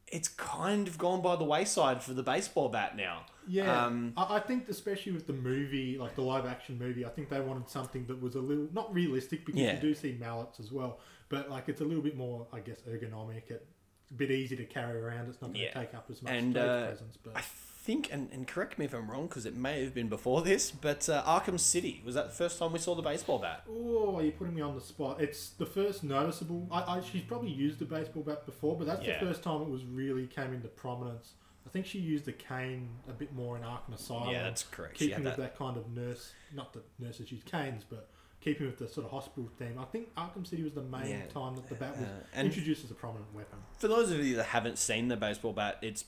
it's 0.08 0.28
kind 0.28 0.86
of 0.88 0.98
gone 0.98 1.20
by 1.22 1.36
the 1.36 1.44
wayside 1.44 2.02
for 2.02 2.14
the 2.14 2.22
baseball 2.22 2.68
bat 2.68 2.96
now. 2.96 3.26
yeah, 3.48 3.86
Um, 3.86 4.12
I, 4.16 4.36
I 4.36 4.40
think 4.40 4.68
especially 4.68 5.12
with 5.12 5.26
the 5.26 5.32
movie, 5.32 5.98
like 5.98 6.14
the 6.14 6.22
live 6.22 6.46
action 6.46 6.78
movie, 6.78 7.04
I 7.04 7.08
think 7.08 7.28
they 7.28 7.40
wanted 7.40 7.68
something 7.68 8.06
that 8.06 8.20
was 8.22 8.34
a 8.36 8.40
little 8.40 8.68
not 8.72 8.92
realistic 8.94 9.44
because 9.44 9.60
Yeah. 9.60 9.74
you 9.74 9.80
do 9.80 9.94
see 9.94 10.16
mallets 10.20 10.60
as 10.60 10.70
well, 10.70 11.00
but 11.28 11.50
like 11.50 11.68
it's 11.68 11.80
a 11.80 11.84
little 11.84 12.02
bit 12.02 12.16
more, 12.16 12.46
I 12.52 12.60
guess, 12.60 12.80
ergonomic. 12.88 13.50
It, 13.50 13.66
a 14.08 14.14
bit 14.14 14.30
easy 14.30 14.54
to 14.54 14.64
carry 14.64 15.00
around. 15.00 15.28
It's 15.28 15.42
not 15.42 15.48
going 15.52 15.54
to 15.54 15.60
Yeah. 15.62 15.72
take 15.80 15.92
up 15.92 16.06
as 16.08 16.22
much 16.22 16.32
And, 16.32 16.56
uh, 16.56 16.86
presence. 16.86 17.16
But 17.16 17.42
think, 17.86 18.08
and, 18.12 18.28
and 18.32 18.46
correct 18.46 18.78
me 18.78 18.84
if 18.84 18.92
I'm 18.92 19.08
wrong, 19.10 19.28
because 19.28 19.46
it 19.46 19.56
may 19.56 19.82
have 19.84 19.94
been 19.94 20.08
before 20.08 20.42
this, 20.42 20.70
but 20.72 21.08
uh, 21.08 21.22
Arkham 21.22 21.58
City, 21.58 22.02
was 22.04 22.14
that 22.16 22.26
the 22.26 22.34
first 22.34 22.58
time 22.58 22.72
we 22.72 22.78
saw 22.80 22.94
the 22.96 23.02
baseball 23.02 23.38
bat? 23.38 23.62
Oh, 23.70 24.20
you're 24.20 24.32
putting 24.32 24.54
me 24.54 24.60
on 24.62 24.74
the 24.74 24.80
spot. 24.80 25.20
It's 25.20 25.50
the 25.50 25.66
first 25.66 26.02
noticeable. 26.02 26.66
I, 26.70 26.96
I 26.96 27.00
she's 27.00 27.22
probably 27.22 27.50
used 27.50 27.80
a 27.80 27.84
baseball 27.84 28.24
bat 28.24 28.44
before, 28.44 28.76
but 28.76 28.86
that's 28.86 29.06
Yeah. 29.06 29.20
the 29.20 29.26
first 29.26 29.42
time 29.42 29.62
it 29.62 29.68
was 29.68 29.84
really 29.84 30.26
came 30.26 30.52
into 30.52 30.68
prominence. 30.68 31.34
I 31.66 31.68
think 31.70 31.86
she 31.86 31.98
used 31.98 32.24
the 32.26 32.32
cane 32.32 32.88
a 33.08 33.12
bit 33.12 33.32
more 33.34 33.56
in 33.56 33.62
Arkham 33.62 33.94
Asylum. 33.94 34.30
Yeah, 34.30 34.42
that's 34.44 34.62
correct. 34.64 34.94
Keeping 34.94 35.24
with 35.24 35.36
that 35.36 35.56
kind 35.56 35.76
of 35.76 35.88
nurse, 35.90 36.32
not 36.54 36.72
that 36.74 36.84
nurses 36.98 37.30
use 37.32 37.42
canes, 37.44 37.84
but 37.88 38.08
keeping 38.40 38.66
with 38.66 38.78
the 38.78 38.88
sort 38.88 39.04
of 39.06 39.10
hospital 39.10 39.48
theme. 39.58 39.76
I 39.78 39.84
think 39.86 40.14
Arkham 40.14 40.46
City 40.46 40.62
was 40.62 40.74
the 40.74 40.82
main 40.82 41.10
Yeah. 41.10 41.26
time 41.26 41.56
that 41.56 41.68
the 41.68 41.74
bat 41.74 41.96
was 41.98 42.06
Uh, 42.06 42.40
introduced 42.40 42.84
as 42.84 42.90
a 42.90 42.94
prominent 42.94 43.32
weapon. 43.34 43.58
For 43.78 43.88
those 43.88 44.10
of 44.12 44.24
you 44.24 44.36
that 44.36 44.44
haven't 44.44 44.78
seen 44.78 45.08
the 45.08 45.16
baseball 45.16 45.52
bat, 45.52 45.78
it's 45.82 46.04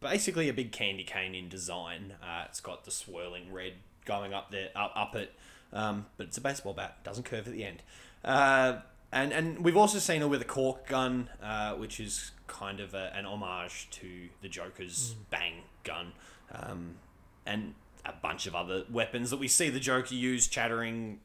basically 0.00 0.48
a 0.48 0.52
big 0.52 0.72
candy 0.72 1.04
cane 1.04 1.34
in 1.34 1.48
design. 1.48 2.14
Uh, 2.22 2.44
it's 2.48 2.60
got 2.60 2.84
the 2.84 2.90
swirling 2.90 3.52
red 3.52 3.74
going 4.04 4.34
up 4.34 4.50
there, 4.50 4.68
up, 4.74 4.92
up 4.96 5.14
it, 5.14 5.32
um, 5.72 6.06
but 6.16 6.26
it's 6.26 6.38
a 6.38 6.40
baseball 6.40 6.72
bat. 6.72 7.02
Doesn't 7.04 7.24
curve 7.24 7.46
at 7.46 7.52
the 7.52 7.64
end. 7.64 7.82
Uh, 8.24 8.78
and 9.12 9.32
and 9.32 9.64
we've 9.64 9.76
also 9.76 9.98
seen 9.98 10.20
her 10.20 10.28
with 10.28 10.40
a 10.40 10.46
cork 10.46 10.86
gun, 10.86 11.28
uh, 11.42 11.74
which 11.74 12.00
is 12.00 12.32
kind 12.46 12.80
of 12.80 12.94
a, 12.94 13.12
an 13.14 13.26
homage 13.26 13.88
to 13.90 14.28
the 14.40 14.48
Joker's 14.48 15.14
bang 15.30 15.62
gun, 15.84 16.12
um, 16.52 16.96
and 17.44 17.74
a 18.04 18.12
bunch 18.12 18.46
of 18.46 18.54
other 18.54 18.84
weapons 18.90 19.30
that 19.30 19.38
we 19.38 19.48
see 19.48 19.68
the 19.68 19.80
Joker 19.80 20.14
use, 20.14 20.46
chattering 20.46 21.20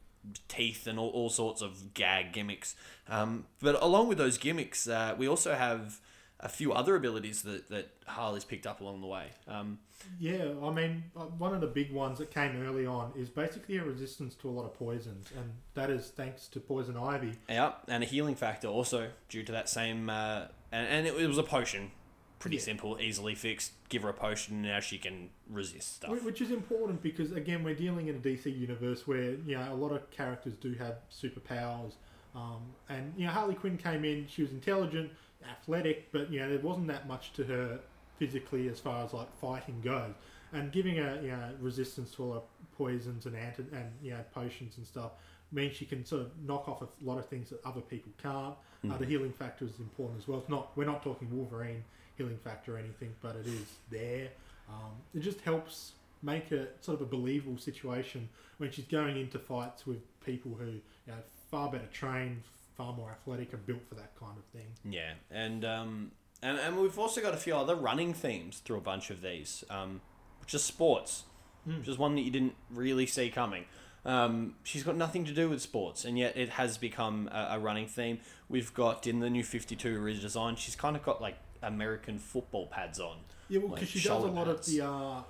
teeth 0.48 0.86
and 0.86 0.98
all, 0.98 1.10
all 1.10 1.30
sorts 1.30 1.62
of 1.62 1.94
gag 1.94 2.32
gimmicks. 2.32 2.74
Um, 3.08 3.46
but 3.60 3.80
along 3.80 4.08
with 4.08 4.18
those 4.18 4.38
gimmicks, 4.38 4.88
uh, 4.88 5.14
we 5.16 5.28
also 5.28 5.54
have 5.54 6.00
a 6.40 6.48
few 6.48 6.72
other 6.72 6.96
abilities 6.96 7.42
that, 7.42 7.70
that 7.70 7.88
Harley's 8.06 8.44
picked 8.44 8.66
up 8.66 8.80
along 8.82 9.00
the 9.00 9.06
way. 9.06 9.28
Um, 9.48 9.78
Yeah, 10.20 10.50
I 10.62 10.70
mean, 10.70 11.04
uh, 11.16 11.20
one 11.22 11.54
of 11.54 11.60
the 11.62 11.66
big 11.66 11.90
ones 11.92 12.18
that 12.18 12.30
came 12.30 12.62
early 12.62 12.84
on 12.86 13.12
is 13.16 13.30
basically 13.30 13.78
a 13.78 13.84
resistance 13.84 14.34
to 14.36 14.48
a 14.48 14.52
lot 14.52 14.64
of 14.66 14.74
poisons, 14.74 15.30
and 15.36 15.52
that 15.74 15.88
is 15.88 16.08
thanks 16.08 16.46
to 16.48 16.60
poison 16.60 16.96
ivy. 16.96 17.32
yeah, 17.48 17.72
and 17.88 18.02
a 18.02 18.06
healing 18.06 18.34
factor 18.34 18.68
also 18.68 19.08
due 19.30 19.42
to 19.44 19.52
that 19.52 19.68
same. 19.70 20.10
Uh, 20.10 20.46
and, 20.70 20.86
and 20.88 21.06
it, 21.06 21.26
was 21.28 21.38
a 21.38 21.42
potion. 21.42 21.90
Pretty 22.38 22.56
Yeah. 22.58 22.62
simple, 22.64 23.00
easily 23.00 23.34
fixed. 23.34 23.72
Give 23.88 24.02
her 24.02 24.10
a 24.10 24.12
potion, 24.12 24.56
and 24.56 24.62
now 24.64 24.80
she 24.80 24.98
can 24.98 25.30
resist 25.48 25.96
stuff. 25.96 26.22
Which 26.22 26.42
is 26.42 26.50
important 26.50 27.02
because 27.02 27.32
again, 27.32 27.64
we're 27.64 27.74
dealing 27.74 28.08
in 28.08 28.16
a 28.16 28.18
DC 28.18 28.54
universe 28.54 29.06
where 29.06 29.30
you 29.46 29.56
know 29.56 29.72
a 29.72 29.74
lot 29.74 29.90
of 29.92 30.10
characters 30.10 30.52
do 30.60 30.74
have 30.74 30.96
superpowers, 31.10 31.94
um, 32.34 32.60
and 32.90 33.14
you 33.16 33.24
know 33.26 33.32
Harley 33.32 33.54
Quinn 33.54 33.78
came 33.78 34.04
in. 34.04 34.26
She 34.28 34.42
was 34.42 34.50
intelligent, 34.50 35.10
athletic, 35.48 36.10
but 36.12 36.30
you 36.30 36.40
know 36.40 36.48
there 36.48 36.58
wasn't 36.58 36.88
that 36.88 37.06
much 37.06 37.32
to 37.34 37.44
her 37.44 37.80
physically 38.18 38.68
as 38.68 38.80
far 38.80 39.04
as 39.04 39.12
like 39.12 39.28
fighting 39.40 39.80
goes. 39.82 40.14
And 40.52 40.72
giving 40.72 40.96
her 40.96 41.18
you 41.22 41.30
know 41.30 41.50
resistance 41.60 42.12
to 42.12 42.22
all 42.24 42.32
of 42.34 42.42
poisons 42.76 43.26
and 43.26 43.36
anti- 43.36 43.64
and 43.72 43.90
you 44.02 44.12
know 44.12 44.24
potions 44.34 44.76
and 44.78 44.86
stuff 44.86 45.12
means 45.52 45.76
she 45.76 45.84
can 45.84 46.04
sort 46.04 46.22
of 46.22 46.30
knock 46.44 46.68
off 46.68 46.82
a 46.82 46.88
lot 47.04 47.18
of 47.18 47.26
things 47.26 47.50
that 47.50 47.64
other 47.64 47.80
people 47.80 48.12
can't. 48.22 48.54
Uh, 48.90 48.96
the 48.98 49.06
healing 49.06 49.32
factor 49.32 49.64
is 49.64 49.78
important 49.78 50.20
as 50.20 50.28
well. 50.28 50.38
It's 50.38 50.48
not 50.48 50.76
we're 50.76 50.84
not 50.86 51.02
talking 51.02 51.28
Wolverine 51.36 51.82
healing 52.16 52.38
factor 52.42 52.76
or 52.76 52.78
anything, 52.78 53.14
but 53.20 53.36
it 53.36 53.46
is 53.46 53.66
there. 53.90 54.28
Um, 54.68 54.92
it 55.14 55.20
just 55.20 55.40
helps 55.40 55.92
make 56.22 56.50
it 56.50 56.76
sort 56.80 57.00
of 57.00 57.06
a 57.06 57.10
believable 57.10 57.58
situation 57.58 58.28
when 58.58 58.70
she's 58.70 58.86
going 58.86 59.16
into 59.16 59.38
fights 59.38 59.86
with 59.86 59.98
people 60.24 60.52
who 60.58 60.66
you 60.66 60.80
know 61.08 61.14
far 61.50 61.70
better 61.70 61.86
trained, 61.92 62.42
far 62.76 62.92
more 62.92 63.10
athletic, 63.10 63.52
are 63.54 63.58
built 63.58 63.86
for 63.88 63.94
that 63.96 64.12
kind 64.18 64.36
of 64.36 64.44
thing. 64.46 64.66
Yeah, 64.84 65.12
and 65.30 65.64
um, 65.64 66.12
and 66.42 66.58
and 66.58 66.78
we've 66.78 66.98
also 66.98 67.20
got 67.20 67.34
a 67.34 67.38
few 67.38 67.54
other 67.56 67.74
running 67.74 68.14
themes 68.14 68.60
through 68.64 68.78
a 68.78 68.82
bunch 68.82 69.10
of 69.10 69.22
these, 69.22 69.64
um, 69.70 70.00
which 70.40 70.54
is 70.54 70.62
sports, 70.62 71.24
which 71.64 71.88
is 71.88 71.98
one 71.98 72.14
that 72.16 72.22
you 72.22 72.30
didn't 72.30 72.54
really 72.70 73.06
see 73.06 73.30
coming. 73.30 73.64
Um, 74.04 74.54
she's 74.62 74.84
got 74.84 74.96
nothing 74.96 75.24
to 75.24 75.32
do 75.32 75.48
with 75.48 75.60
sports, 75.60 76.04
and 76.04 76.16
yet 76.16 76.36
it 76.36 76.50
has 76.50 76.78
become 76.78 77.28
a, 77.32 77.48
a 77.52 77.58
running 77.58 77.88
theme. 77.88 78.20
We've 78.48 78.72
got 78.72 79.06
in 79.06 79.20
the 79.20 79.30
new 79.30 79.42
Fifty 79.42 79.74
Two 79.74 79.98
redesign, 79.98 80.56
she's 80.56 80.76
kind 80.76 80.94
of 80.94 81.02
got 81.02 81.20
like 81.20 81.38
American 81.62 82.18
football 82.18 82.66
pads 82.66 83.00
on. 83.00 83.18
Yeah, 83.48 83.60
well, 83.60 83.70
like 83.70 83.80
because 83.80 83.88
she 83.88 84.08
does 84.08 84.22
a 84.22 84.26
lot 84.26 84.46
pads. 84.46 84.68
of 84.68 84.74
the, 84.74 84.84
uh, 84.86 85.22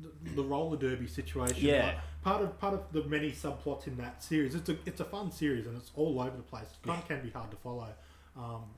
the 0.00 0.30
the 0.34 0.42
roller 0.42 0.76
derby 0.76 1.06
situation. 1.06 1.66
Yeah. 1.66 1.86
Like, 1.86 1.96
part 2.22 2.42
of 2.42 2.58
part 2.58 2.74
of 2.74 2.92
the 2.92 3.04
many 3.04 3.32
subplots 3.32 3.86
in 3.86 3.96
that 3.96 4.22
series. 4.22 4.54
It's 4.54 4.68
a 4.68 4.76
it's 4.86 5.00
a 5.00 5.04
fun 5.04 5.30
series 5.30 5.66
and 5.66 5.76
it's 5.76 5.90
all 5.94 6.20
over 6.20 6.36
the 6.36 6.42
place. 6.42 6.66
It 6.72 6.86
kind 6.86 7.00
of 7.00 7.08
can 7.08 7.22
be 7.22 7.30
hard 7.30 7.50
to 7.50 7.56
follow 7.56 7.88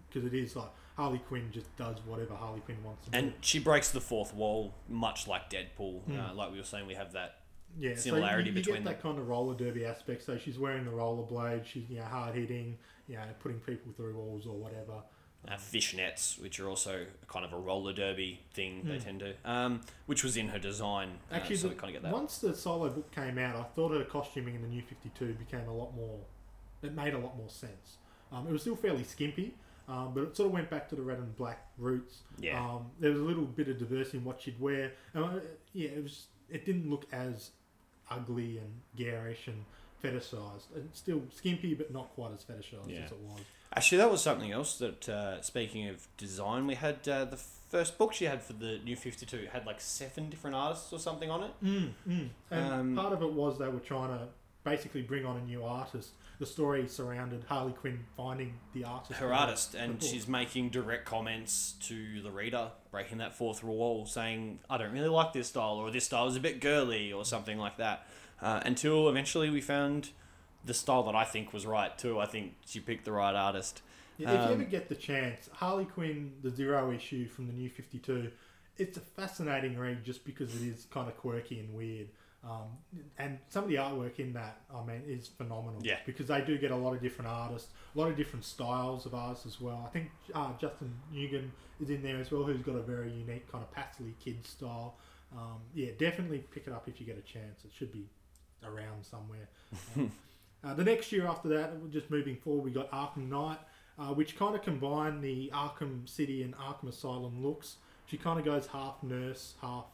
because 0.09 0.27
it 0.27 0.35
is 0.35 0.57
like 0.57 0.71
Harley 0.97 1.19
Quinn 1.19 1.49
just 1.53 1.75
does 1.77 1.97
whatever 2.07 2.35
Harley 2.35 2.61
Quinn 2.61 2.83
wants 2.85 3.05
to 3.05 3.11
do. 3.11 3.19
And 3.19 3.33
she 3.41 3.59
breaks 3.59 3.91
the 3.91 4.01
fourth 4.01 4.35
wall, 4.35 4.75
much 4.89 5.27
like 5.27 5.51
Deadpool. 5.51 6.01
Uh, 6.09 6.35
like 6.35 6.53
we 6.53 6.59
were 6.59 6.65
saying, 6.65 6.87
we 6.87 6.95
have 6.95 7.13
that 7.13 7.37
yeah, 7.79 7.95
similarity 7.95 8.51
so 8.51 8.53
you, 8.53 8.59
you 8.59 8.65
between 8.65 8.85
get 8.85 8.85
that 8.85 9.03
kind 9.03 9.19
of 9.19 9.29
roller 9.29 9.55
derby 9.55 9.85
aspect. 9.85 10.23
So 10.25 10.37
she's 10.37 10.59
wearing 10.59 10.85
the 10.85 10.91
roller 10.91 11.25
blade. 11.25 11.63
She's 11.65 11.89
you 11.89 11.99
know 11.99 12.05
hard 12.05 12.35
hitting. 12.35 12.79
You 13.09 13.17
know, 13.17 13.23
putting 13.41 13.59
people 13.61 13.93
through 13.97 14.15
walls 14.15 14.47
or 14.47 14.55
whatever. 14.55 15.03
Uh, 15.49 15.55
fishnets, 15.55 16.41
which 16.41 16.61
are 16.61 16.69
also 16.69 17.05
kind 17.27 17.45
of 17.45 17.53
a 17.53 17.57
roller 17.59 17.93
derby 17.93 18.41
thing 18.55 18.83
they 18.85 18.99
tend 18.99 19.21
to, 19.21 19.35
um, 19.45 19.81
which 20.07 20.23
was 20.23 20.37
in 20.37 20.49
her 20.49 20.59
design. 20.59 21.19
uh, 21.31 21.35
Actually, 21.35 21.57
so 21.57 21.69
the- 21.69 21.75
we 21.75 21.81
kind 21.81 21.97
of 21.97 22.03
get 22.03 22.09
that. 22.09 22.13
once 22.13 22.39
the 22.39 22.55
solo 22.55 22.89
book 22.91 23.11
came 23.13 23.39
out, 23.39 23.57
I 23.57 23.65
thought 23.75 23.91
her 23.93 24.05
costuming 24.05 24.55
in 24.55 24.63
the 24.63 24.69
New 24.69 24.83
Fifty 24.83 25.11
Two 25.19 25.35
became 25.35 25.67
a 25.69 25.75
lot 25.75 25.95
more. 25.97 26.21
It 26.83 26.95
made 26.95 27.15
a 27.15 27.19
lot 27.19 27.37
more 27.37 27.49
sense. 27.49 27.97
Um, 28.31 28.47
it 28.47 28.53
was 28.53 28.63
still 28.63 28.77
fairly 28.77 29.05
skimpy, 29.05 29.55
um, 29.89 30.13
but 30.15 30.23
it 30.23 30.37
sort 30.37 30.47
of 30.47 30.53
went 30.53 30.71
back 30.71 30.89
to 30.91 30.95
the 30.95 31.03
red 31.03 31.19
and 31.19 31.37
black 31.37 31.67
roots. 31.77 32.19
Yeah. 32.39 32.61
Um, 32.65 32.91
there 33.01 33.11
was 33.11 33.21
a 33.21 33.25
little 33.25 33.45
bit 33.45 33.69
of 33.69 33.79
diversity 33.79 34.19
in 34.19 34.25
what 34.25 34.41
she'd 34.41 34.59
wear. 34.61 34.93
And, 35.13 35.25
uh, 35.25 35.41
yeah, 35.73 35.91
it 35.91 36.03
was. 36.03 36.27
It 36.51 36.65
didn't 36.67 36.89
look 36.91 37.07
as 37.13 37.51
ugly 38.11 38.59
and 38.59 38.81
garish 38.97 39.49
and 39.49 39.65
fetishized. 40.05 40.65
It's 40.77 40.99
still 40.99 41.23
skimpy, 41.35 41.75
but 41.75 41.93
not 41.93 42.11
quite 42.15 42.33
as 42.33 42.45
fetishized 42.45 42.89
Yeah. 42.89 43.01
as 43.01 43.13
it 43.13 43.19
was. 43.19 43.41
Actually, 43.75 43.99
that 43.99 44.11
was 44.11 44.23
something 44.23 44.53
else 44.53 44.79
that, 44.79 45.09
uh, 45.09 45.41
speaking 45.43 45.89
of 45.89 46.07
design, 46.17 46.67
we 46.67 46.75
had 46.75 47.07
uh, 47.09 47.25
the 47.25 47.37
first 47.37 47.97
book 47.97 48.13
she 48.13 48.27
had 48.27 48.43
for 48.43 48.53
the 48.53 48.79
New 48.85 48.97
52 48.97 49.49
had 49.53 49.65
like 49.65 49.81
seven 49.81 50.29
different 50.29 50.55
artists 50.55 50.93
or 50.93 50.99
something 50.99 51.31
on 51.31 51.45
it. 51.45 51.53
And 52.51 52.73
Um, 52.73 52.97
part 52.97 53.13
of 53.15 53.23
it 53.23 53.33
was 53.33 53.59
they 53.59 53.69
were 53.69 53.81
trying 53.81 54.11
to 54.11 54.29
basically 54.63 55.03
bring 55.03 55.25
on 55.25 55.39
a 55.39 55.41
new 55.45 55.65
artist. 55.65 56.11
The 56.39 56.47
story 56.47 56.87
surrounded 56.89 57.45
Harley 57.49 57.73
Quinn 57.73 58.05
finding 58.17 58.59
the 58.75 58.85
artist. 58.85 59.19
Her 59.19 59.33
artist, 59.33 59.75
and 59.75 60.03
she's 60.03 60.29
making 60.29 60.71
direct 60.71 61.05
comments 61.07 61.75
to 61.83 62.21
the 62.21 62.31
reader, 62.31 62.71
breaking 62.91 63.19
that 63.19 63.35
fourth 63.35 63.65
wall, 63.65 64.07
saying, 64.07 64.59
I 64.69 64.77
don't 64.77 64.93
really 64.93 65.09
like 65.09 65.33
this 65.33 65.49
style, 65.49 65.75
or 65.77 65.91
this 65.91 66.05
style 66.05 66.27
is 66.27 66.37
a 66.37 66.41
bit 66.41 66.61
girly, 66.61 67.13
or 67.13 67.25
something 67.25 67.59
like 67.59 67.79
that. 67.79 68.07
Uh, 68.41 68.61
until 68.65 69.09
eventually 69.09 69.51
we 69.51 69.61
found 69.61 70.11
the 70.65 70.75
style 70.75 71.03
that 71.05 71.15
I 71.15 71.25
think 71.25 71.53
was 71.53 71.67
right, 71.67 71.97
too. 71.99 72.19
I 72.21 72.27
think 72.27 72.55
she 72.67 72.81
picked 72.81 73.05
the 73.05 73.13
right 73.13 73.35
artist. 73.35 73.83
Yeah, 74.19 74.31
if 74.33 74.35
you 74.35 74.47
Um, 74.47 74.53
ever 74.61 74.65
get 74.65 74.89
the 74.89 74.95
chance, 74.95 75.49
Harley 75.55 75.85
Quinn, 75.87 76.35
the 76.43 76.51
Zero 76.51 76.93
issue 76.93 77.27
from 77.29 77.47
the 77.47 77.53
New 77.53 77.69
Fifty 77.71 77.99
Two, 77.99 78.31
it's 78.77 78.97
a 78.97 79.01
fascinating 79.01 79.79
read 79.79 80.05
just 80.05 80.25
because 80.25 80.55
it 80.55 80.67
is 80.67 80.87
kind 80.91 81.09
of 81.09 81.17
quirky 81.17 81.59
and 81.61 81.75
weird. 81.75 82.09
Um, 82.45 82.77
and 83.19 83.39
some 83.51 83.65
of 83.65 83.71
the 83.71 83.77
artwork 83.77 84.19
in 84.19 84.33
that, 84.33 84.63
I 84.75 84.85
mean, 84.85 85.03
is 85.07 85.29
phenomenal. 85.29 85.81
Yeah. 85.83 85.99
Because 86.05 86.27
they 86.27 86.41
do 86.41 86.59
get 86.59 86.73
a 86.73 86.77
lot 86.77 86.93
of 86.93 87.01
different 87.01 87.31
artists, 87.31 87.69
a 87.95 87.99
lot 87.99 88.09
of 88.11 88.17
different 88.17 88.45
styles 88.45 89.07
of 89.07 89.15
artists 89.15 89.47
as 89.47 89.61
well. 89.61 89.85
I 89.87 89.91
think 89.91 90.11
uh, 90.35 90.51
Justin 90.61 90.93
Newgan 91.15 91.51
is 91.81 91.91
in 91.91 92.03
there 92.03 92.19
as 92.19 92.33
well, 92.33 92.43
who's 92.43 92.61
got 92.63 92.75
a 92.75 92.83
very 92.83 93.13
unique 93.13 93.51
kind 93.51 93.63
of 93.63 93.71
pastely 93.73 94.15
kid 94.23 94.45
style. 94.45 94.97
Um, 95.33 95.61
yeah, 95.73 95.91
definitely 95.99 96.39
pick 96.53 96.67
it 96.67 96.73
up 96.73 96.89
if 96.89 96.99
you 97.01 97.07
get 97.07 97.17
a 97.17 97.23
chance. 97.23 97.65
It 97.65 97.71
should 97.73 97.93
be 97.93 98.07
around 98.65 99.05
somewhere. 99.05 99.49
Um, 99.97 100.11
uh, 100.65 100.75
the 100.75 100.85
next 100.85 101.13
year 101.13 101.27
after 101.27 101.49
that, 101.49 101.91
just 101.91 102.11
moving 102.11 102.37
forward, 102.37 102.65
we 102.65 102.71
got 102.71 102.91
Arkham 102.91 103.29
Knight, 103.29 103.59
uh, 103.99 104.15
which 104.15 104.37
kind 104.39 104.55
of 104.55 104.63
combined 104.63 105.23
the 105.23 105.51
Arkham 105.55 106.09
City 106.09 106.43
and 106.43 106.55
Arkham 106.57 106.89
Asylum 106.89 107.43
looks. 107.45 107.77
She 108.07 108.17
kind 108.17 108.39
of 108.39 108.45
goes 108.45 108.67
half 108.67 109.03
nurse, 109.03 109.55
half 109.61 109.85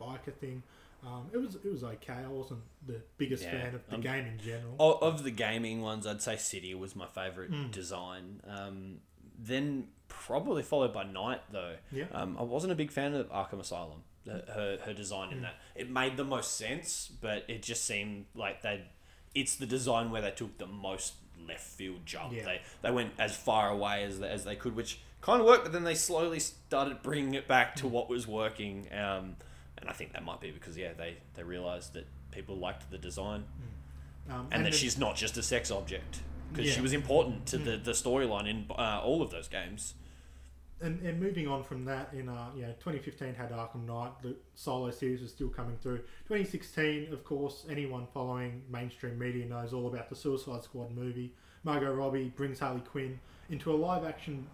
biker 0.00 0.32
thing. 0.40 0.62
Um, 1.06 1.26
it 1.32 1.36
was 1.38 1.54
it 1.54 1.70
was 1.70 1.84
okay. 1.84 2.12
I 2.24 2.28
wasn't 2.28 2.60
the 2.86 3.00
biggest 3.18 3.44
Yeah, 3.44 3.50
fan 3.52 3.74
of 3.76 3.86
the 3.88 3.94
um, 3.96 4.00
game 4.00 4.26
in 4.26 4.38
general. 4.38 4.74
Of 5.00 5.22
the 5.22 5.30
gaming 5.30 5.80
ones, 5.80 6.06
I'd 6.06 6.20
say 6.22 6.36
City 6.36 6.74
was 6.74 6.96
my 6.96 7.06
favourite 7.06 7.50
Hmm. 7.50 7.70
design. 7.70 8.40
Um, 8.46 9.00
then 9.38 9.88
probably 10.08 10.64
followed 10.64 10.92
by 10.92 11.04
Knight, 11.04 11.42
though. 11.52 11.76
Yeah. 11.92 12.06
Um, 12.12 12.36
I 12.36 12.42
wasn't 12.42 12.72
a 12.72 12.74
big 12.74 12.90
fan 12.90 13.14
of 13.14 13.28
Arkham 13.30 13.60
Asylum. 13.60 14.02
Her 14.26 14.78
her 14.84 14.92
design 14.92 15.28
Hmm. 15.28 15.34
in 15.36 15.42
that 15.42 15.54
it 15.76 15.88
made 15.88 16.16
the 16.16 16.24
most 16.24 16.56
sense, 16.56 17.08
but 17.20 17.44
it 17.48 17.62
just 17.62 17.84
seemed 17.84 18.26
like 18.34 18.62
they. 18.62 18.84
It's 19.34 19.56
the 19.56 19.66
design 19.66 20.10
where 20.10 20.22
they 20.22 20.30
took 20.30 20.58
the 20.58 20.66
most 20.66 21.14
left 21.46 21.62
field 21.66 22.00
jump. 22.04 22.32
Yeah. 22.32 22.44
They 22.44 22.60
they 22.82 22.90
went 22.90 23.12
as 23.18 23.36
far 23.36 23.70
away 23.70 24.04
as 24.04 24.20
they, 24.20 24.28
as 24.28 24.44
they 24.44 24.56
could, 24.56 24.74
which 24.76 25.00
kind 25.20 25.40
of 25.40 25.46
worked. 25.46 25.64
But 25.64 25.72
then 25.72 25.84
they 25.84 25.94
slowly 25.94 26.38
started 26.40 27.02
bringing 27.02 27.34
it 27.34 27.46
back 27.48 27.76
to 27.76 27.88
what 27.88 28.08
was 28.08 28.26
working. 28.26 28.86
Um, 28.92 29.36
and 29.78 29.88
I 29.88 29.92
think 29.92 30.12
that 30.14 30.24
might 30.24 30.40
be 30.40 30.50
because 30.50 30.76
yeah, 30.76 30.92
they 30.96 31.18
they 31.34 31.42
realized 31.42 31.92
that 31.94 32.06
people 32.30 32.56
liked 32.56 32.90
the 32.90 32.98
design 32.98 33.44
Um, 34.28 34.48
and, 34.50 34.64
that 34.64 34.70
then- 34.70 34.72
she's 34.72 34.98
not 34.98 35.16
just 35.16 35.36
a 35.38 35.42
sex 35.42 35.70
object 35.70 36.20
because 36.52 36.72
she 36.72 36.80
was 36.80 36.92
important 36.92 37.46
to 37.46 37.58
the, 37.58 37.76
the 37.76 37.92
storyline 37.92 38.48
in 38.48 38.66
uh, 38.70 39.00
all 39.02 39.22
of 39.22 39.30
those 39.30 39.48
games. 39.48 39.94
And, 40.80 41.00
and 41.02 41.20
moving 41.20 41.48
on 41.48 41.64
from 41.64 41.84
that, 41.86 42.10
in 42.12 42.28
uh, 42.28 42.48
you 42.54 42.62
know, 42.62 42.72
2015 42.80 43.34
had 43.34 43.50
Arkham 43.50 43.84
Knight. 43.86 44.12
The 44.22 44.36
solo 44.54 44.90
series 44.90 45.20
was 45.20 45.30
still 45.30 45.48
coming 45.48 45.76
through. 45.82 45.98
2016, 46.28 47.12
of 47.12 47.24
course, 47.24 47.64
anyone 47.68 48.06
following 48.12 48.62
mainstream 48.70 49.18
media 49.18 49.46
knows 49.46 49.72
all 49.72 49.88
about 49.88 50.08
the 50.08 50.16
Suicide 50.16 50.62
Squad 50.62 50.94
movie. 50.94 51.34
Margot 51.64 51.92
Robbie 51.92 52.32
brings 52.36 52.60
Harley 52.60 52.80
Quinn 52.80 53.18
into 53.50 53.72
a 53.72 53.76
live-action 53.76 54.46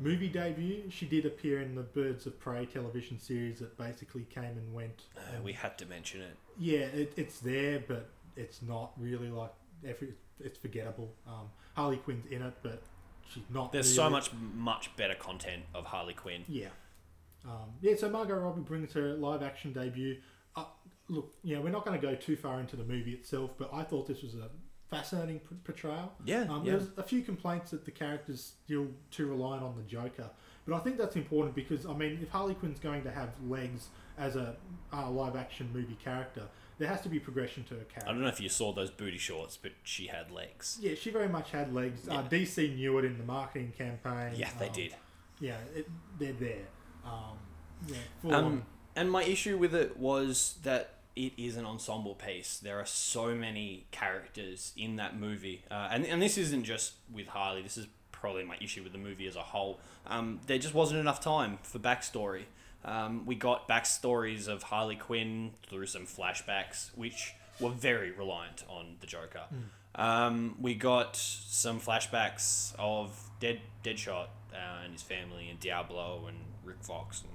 movie 0.00 0.28
debut. 0.28 0.90
She 0.90 1.06
did 1.06 1.26
appear 1.26 1.60
in 1.60 1.74
the 1.74 1.82
Birds 1.82 2.26
of 2.26 2.38
Prey 2.38 2.66
television 2.66 3.18
series 3.18 3.60
that 3.60 3.76
basically 3.76 4.24
came 4.24 4.44
and 4.44 4.74
went. 4.74 5.04
Uh, 5.16 5.42
we 5.42 5.52
had 5.52 5.78
to 5.78 5.86
mention 5.86 6.22
it. 6.22 6.36
Yeah, 6.58 6.86
it, 6.86 7.12
it's 7.16 7.38
there, 7.40 7.82
but 7.86 8.08
it's 8.36 8.62
not 8.62 8.92
really 8.98 9.30
like 9.30 9.52
every. 9.86 10.14
It's 10.40 10.58
forgettable. 10.58 11.12
Um, 11.26 11.50
Harley 11.74 11.96
Quinn's 11.96 12.26
in 12.26 12.42
it, 12.42 12.54
but 12.62 12.82
she's 13.32 13.42
not. 13.52 13.72
There's 13.72 13.92
so 13.94 14.08
much 14.10 14.30
much 14.54 14.94
better 14.96 15.14
content 15.14 15.62
of 15.74 15.84
Harley 15.86 16.14
Quinn. 16.14 16.44
yeah. 16.48 16.68
Um, 17.44 17.70
yeah, 17.80 17.94
so 17.96 18.10
Margot 18.10 18.34
Robbie 18.34 18.62
brings 18.62 18.92
her 18.94 19.14
live 19.14 19.42
action 19.42 19.72
debut. 19.72 20.16
Uh, 20.56 20.64
look, 21.08 21.32
you 21.44 21.54
know, 21.54 21.62
we're 21.62 21.70
not 21.70 21.84
going 21.86 21.98
to 21.98 22.04
go 22.04 22.14
too 22.16 22.36
far 22.36 22.58
into 22.60 22.74
the 22.76 22.82
movie 22.84 23.12
itself, 23.12 23.54
but 23.56 23.70
I 23.72 23.84
thought 23.84 24.06
this 24.08 24.22
was 24.22 24.34
a 24.34 24.50
fascinating 24.90 25.38
p- 25.38 25.54
portrayal. 25.64 26.12
Yeah, 26.24 26.42
Um, 26.50 26.64
yeah. 26.64 26.72
There's 26.72 26.88
a 26.96 27.02
few 27.02 27.22
complaints 27.22 27.70
that 27.70 27.84
the 27.84 27.90
character's 27.92 28.54
still 28.64 28.88
too 29.12 29.26
reliant 29.28 29.62
on 29.62 29.76
the 29.76 29.82
Joker, 29.84 30.28
but 30.66 30.74
I 30.74 30.80
think 30.80 30.98
that's 30.98 31.14
important 31.16 31.54
because, 31.54 31.86
I 31.86 31.94
mean, 31.94 32.18
if 32.20 32.28
Harley 32.28 32.54
Quinn's 32.54 32.80
going 32.80 33.02
to 33.04 33.10
have 33.12 33.30
legs 33.46 33.86
as 34.18 34.34
a 34.34 34.56
uh, 34.92 35.08
live 35.08 35.36
action 35.36 35.70
movie 35.72 35.96
character, 36.02 36.42
there 36.78 36.88
has 36.88 37.00
to 37.02 37.08
be 37.08 37.18
progression 37.18 37.64
to 37.64 37.74
her 37.74 37.80
character. 37.84 38.08
I 38.08 38.12
don't 38.12 38.22
know 38.22 38.28
if 38.28 38.40
you 38.40 38.48
saw 38.48 38.72
those 38.72 38.90
booty 38.90 39.18
shorts, 39.18 39.56
but 39.56 39.72
she 39.82 40.06
had 40.06 40.30
legs. 40.30 40.78
Yeah, 40.80 40.94
she 40.94 41.10
very 41.10 41.28
much 41.28 41.50
had 41.50 41.74
legs. 41.74 42.08
Uh, 42.08 42.22
DC 42.22 42.74
knew 42.76 42.98
it 42.98 43.04
in 43.04 43.18
the 43.18 43.24
marketing 43.24 43.72
campaign. 43.76 44.32
Yeah, 44.36 44.50
they 44.58 44.66
Um, 44.68 44.72
did. 44.72 44.94
Yeah, 45.40 45.56
it, 45.74 45.88
they're 46.18 46.32
there. 46.32 46.66
Um, 47.04 47.38
yeah, 47.86 47.96
full 48.22 48.34
on. 48.34 48.44
Um, 48.44 48.62
and 48.96 49.10
my 49.10 49.22
issue 49.22 49.56
with 49.58 49.74
it 49.74 49.96
was 49.96 50.58
that 50.64 50.94
it 51.14 51.32
is 51.36 51.56
an 51.56 51.64
ensemble 51.64 52.14
piece. 52.14 52.58
There 52.58 52.78
are 52.78 52.86
so 52.86 53.34
many 53.34 53.86
characters 53.90 54.72
in 54.76 54.96
that 54.96 55.16
movie, 55.18 55.64
uh, 55.70 55.88
and 55.90 56.04
and 56.06 56.20
this 56.22 56.38
isn't 56.38 56.64
just 56.64 56.94
with 57.12 57.28
Harley. 57.28 57.62
This 57.62 57.76
is 57.78 57.86
probably 58.12 58.44
my 58.44 58.56
issue 58.60 58.82
with 58.82 58.92
the 58.92 58.98
movie 58.98 59.26
as 59.28 59.36
a 59.36 59.42
whole. 59.42 59.78
Um, 60.06 60.40
there 60.46 60.58
just 60.58 60.74
wasn't 60.74 60.98
enough 61.00 61.20
time 61.20 61.58
for 61.62 61.78
backstory. 61.78 62.44
Um, 62.84 63.26
we 63.26 63.34
got 63.34 63.68
backstories 63.68 64.48
of 64.48 64.62
Harley 64.64 64.96
Quinn 64.96 65.52
through 65.68 65.86
some 65.86 66.06
flashbacks, 66.06 66.90
which 66.96 67.34
were 67.60 67.70
very 67.70 68.10
reliant 68.10 68.64
on 68.68 68.96
the 69.00 69.06
Joker. 69.06 69.42
Um, 69.94 70.56
we 70.60 70.74
got 70.74 71.16
some 71.16 71.80
flashbacks 71.80 72.72
of 72.78 73.18
Dead 73.40 73.60
Deadshot 73.82 74.26
uh, 74.54 74.82
and 74.84 74.92
his 74.92 75.02
family, 75.02 75.48
and 75.50 75.58
Diablo 75.58 76.26
and 76.28 76.38
Rick 76.64 76.82
Fox, 76.82 77.22
and 77.22 77.30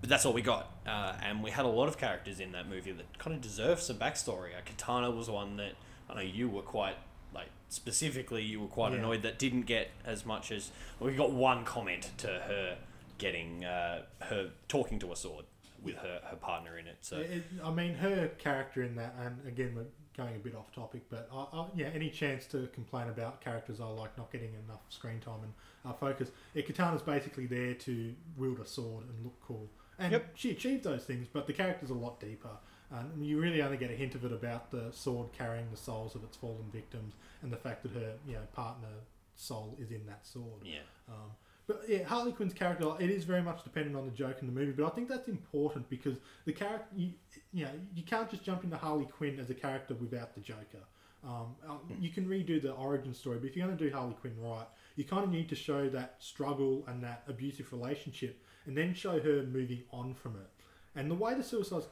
but 0.00 0.08
that's 0.08 0.24
all 0.24 0.32
we 0.32 0.42
got. 0.42 0.70
Uh, 0.86 1.14
and 1.24 1.42
we 1.42 1.50
had 1.50 1.64
a 1.64 1.68
lot 1.68 1.88
of 1.88 1.98
characters 1.98 2.38
in 2.38 2.52
that 2.52 2.68
movie 2.68 2.92
that 2.92 3.18
kind 3.18 3.34
of 3.34 3.42
deserve 3.42 3.80
some 3.80 3.96
backstory. 3.96 4.50
Uh, 4.56 4.60
Katana 4.64 5.10
was 5.10 5.28
one 5.28 5.56
that 5.56 5.72
I 6.08 6.14
know 6.14 6.20
you 6.20 6.48
were 6.48 6.62
quite 6.62 6.96
like 7.34 7.48
specifically 7.68 8.42
you 8.42 8.60
were 8.60 8.68
quite 8.68 8.92
Yeah. 8.92 8.98
annoyed 8.98 9.22
that 9.22 9.38
didn't 9.40 9.62
get 9.62 9.90
as 10.04 10.24
much 10.24 10.52
as 10.52 10.70
we 11.00 11.12
got 11.14 11.32
one 11.32 11.64
comment 11.64 12.12
to 12.18 12.28
her 12.28 12.78
getting 13.18 13.64
uh, 13.64 14.02
her 14.20 14.50
talking 14.68 14.98
to 15.00 15.12
a 15.12 15.16
sword. 15.16 15.44
with 15.80 15.94
her, 15.96 16.20
her 16.24 16.36
partner 16.36 16.76
in 16.76 16.88
it. 16.88 16.96
So 17.02 17.18
It, 17.18 17.44
I 17.62 17.70
mean, 17.70 17.94
her 17.94 18.28
character 18.38 18.82
in 18.82 18.96
that, 18.96 19.14
and 19.24 19.38
again, 19.46 19.74
we're 19.76 19.84
going 20.16 20.34
a 20.34 20.38
bit 20.40 20.56
off 20.56 20.72
topic, 20.72 21.02
but 21.08 21.28
I, 21.32 21.46
I, 21.56 21.66
yeah, 21.76 21.86
any 21.94 22.10
chance 22.10 22.46
to 22.46 22.66
complain 22.74 23.08
about 23.08 23.40
characters 23.40 23.80
I 23.80 23.84
like 23.86 24.16
not 24.18 24.32
getting 24.32 24.50
enough 24.66 24.80
screen 24.88 25.20
time 25.20 25.38
and 25.44 25.52
uh, 25.84 25.92
focus. 25.92 26.32
Yeah, 26.54 26.62
Katana's 26.62 27.00
basically 27.02 27.46
there 27.46 27.74
to 27.74 28.12
wield 28.36 28.58
a 28.58 28.66
sword 28.66 29.04
and 29.08 29.22
look 29.22 29.40
cool, 29.40 29.70
and 30.00 30.10
Yep. 30.10 30.30
she 30.34 30.50
achieved 30.50 30.82
those 30.82 31.04
things, 31.04 31.28
but 31.32 31.46
the 31.46 31.52
character's 31.52 31.90
a 31.90 31.94
lot 31.94 32.18
deeper. 32.18 32.56
And 32.90 33.24
you 33.24 33.38
really 33.40 33.62
only 33.62 33.76
get 33.76 33.90
a 33.92 33.94
hint 33.94 34.14
of 34.16 34.24
it 34.24 34.32
about 34.32 34.72
the 34.72 34.90
sword 34.90 35.28
carrying 35.32 35.70
the 35.70 35.76
souls 35.76 36.16
of 36.16 36.24
its 36.24 36.36
fallen 36.36 36.70
victims, 36.72 37.14
and 37.42 37.52
the 37.52 37.56
fact 37.56 37.84
that 37.84 37.92
her, 37.92 38.14
you 38.26 38.32
know, 38.34 38.42
partner 38.52 38.88
soul 39.36 39.76
is 39.80 39.92
in 39.92 40.04
that 40.06 40.26
sword. 40.26 40.62
yeah, 40.64 40.78
Um, 41.08 41.30
but 41.68 41.82
yeah, 41.86 42.02
Harley 42.02 42.32
Quinn's 42.32 42.54
character 42.54 42.90
it 42.98 43.10
is 43.10 43.24
very 43.24 43.42
much 43.42 43.62
dependent 43.62 43.94
on 43.94 44.06
the 44.06 44.10
joke 44.10 44.38
in 44.40 44.46
the 44.46 44.52
movie, 44.52 44.72
but 44.72 44.86
I 44.86 44.90
think 44.90 45.08
that's 45.08 45.28
important 45.28 45.88
because 45.88 46.16
the 46.46 46.52
character 46.52 46.88
you, 46.96 47.10
you 47.52 47.64
know 47.64 47.70
you 47.94 48.02
can't 48.02 48.28
just 48.28 48.42
jump 48.42 48.64
into 48.64 48.76
Harley 48.76 49.04
Quinn 49.04 49.38
as 49.38 49.50
a 49.50 49.54
character 49.54 49.94
without 49.94 50.34
the 50.34 50.40
Joker. 50.40 50.82
Um, 51.24 51.56
uh, 51.68 51.74
you 52.00 52.10
can 52.10 52.26
redo 52.26 52.60
the 52.60 52.72
origin 52.72 53.12
story, 53.12 53.38
but 53.38 53.48
if 53.48 53.56
you're 53.56 53.66
going 53.66 53.76
to 53.76 53.84
do 53.84 53.92
Harley 53.92 54.14
Quinn 54.14 54.34
right, 54.40 54.66
you 54.96 55.04
kind 55.04 55.24
of 55.24 55.30
need 55.30 55.48
to 55.50 55.56
show 55.56 55.88
that 55.90 56.14
struggle 56.20 56.84
and 56.88 57.02
that 57.04 57.22
abusive 57.28 57.72
relationship, 57.72 58.42
and 58.66 58.76
then 58.76 58.94
show 58.94 59.20
her 59.20 59.42
moving 59.42 59.82
on 59.92 60.14
from 60.14 60.36
it. 60.36 60.48
And 60.96 61.10
the 61.10 61.14
way 61.14 61.34
the 61.34 61.42
Suicide 61.44 61.84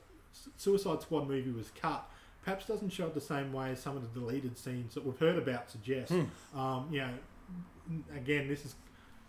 Suicide 0.56 1.02
Squad 1.02 1.28
movie 1.28 1.52
was 1.52 1.70
cut 1.70 2.08
perhaps 2.46 2.64
doesn't 2.66 2.90
show 2.90 3.06
it 3.06 3.14
the 3.14 3.20
same 3.20 3.52
way 3.52 3.72
as 3.72 3.80
some 3.80 3.96
of 3.96 4.02
the 4.02 4.20
deleted 4.20 4.56
scenes 4.56 4.94
that 4.94 5.04
we've 5.04 5.18
heard 5.18 5.36
about 5.36 5.68
suggest. 5.68 6.12
Um, 6.54 6.88
you 6.92 7.00
know, 7.00 7.10
again, 8.14 8.46
this 8.46 8.64
is 8.64 8.76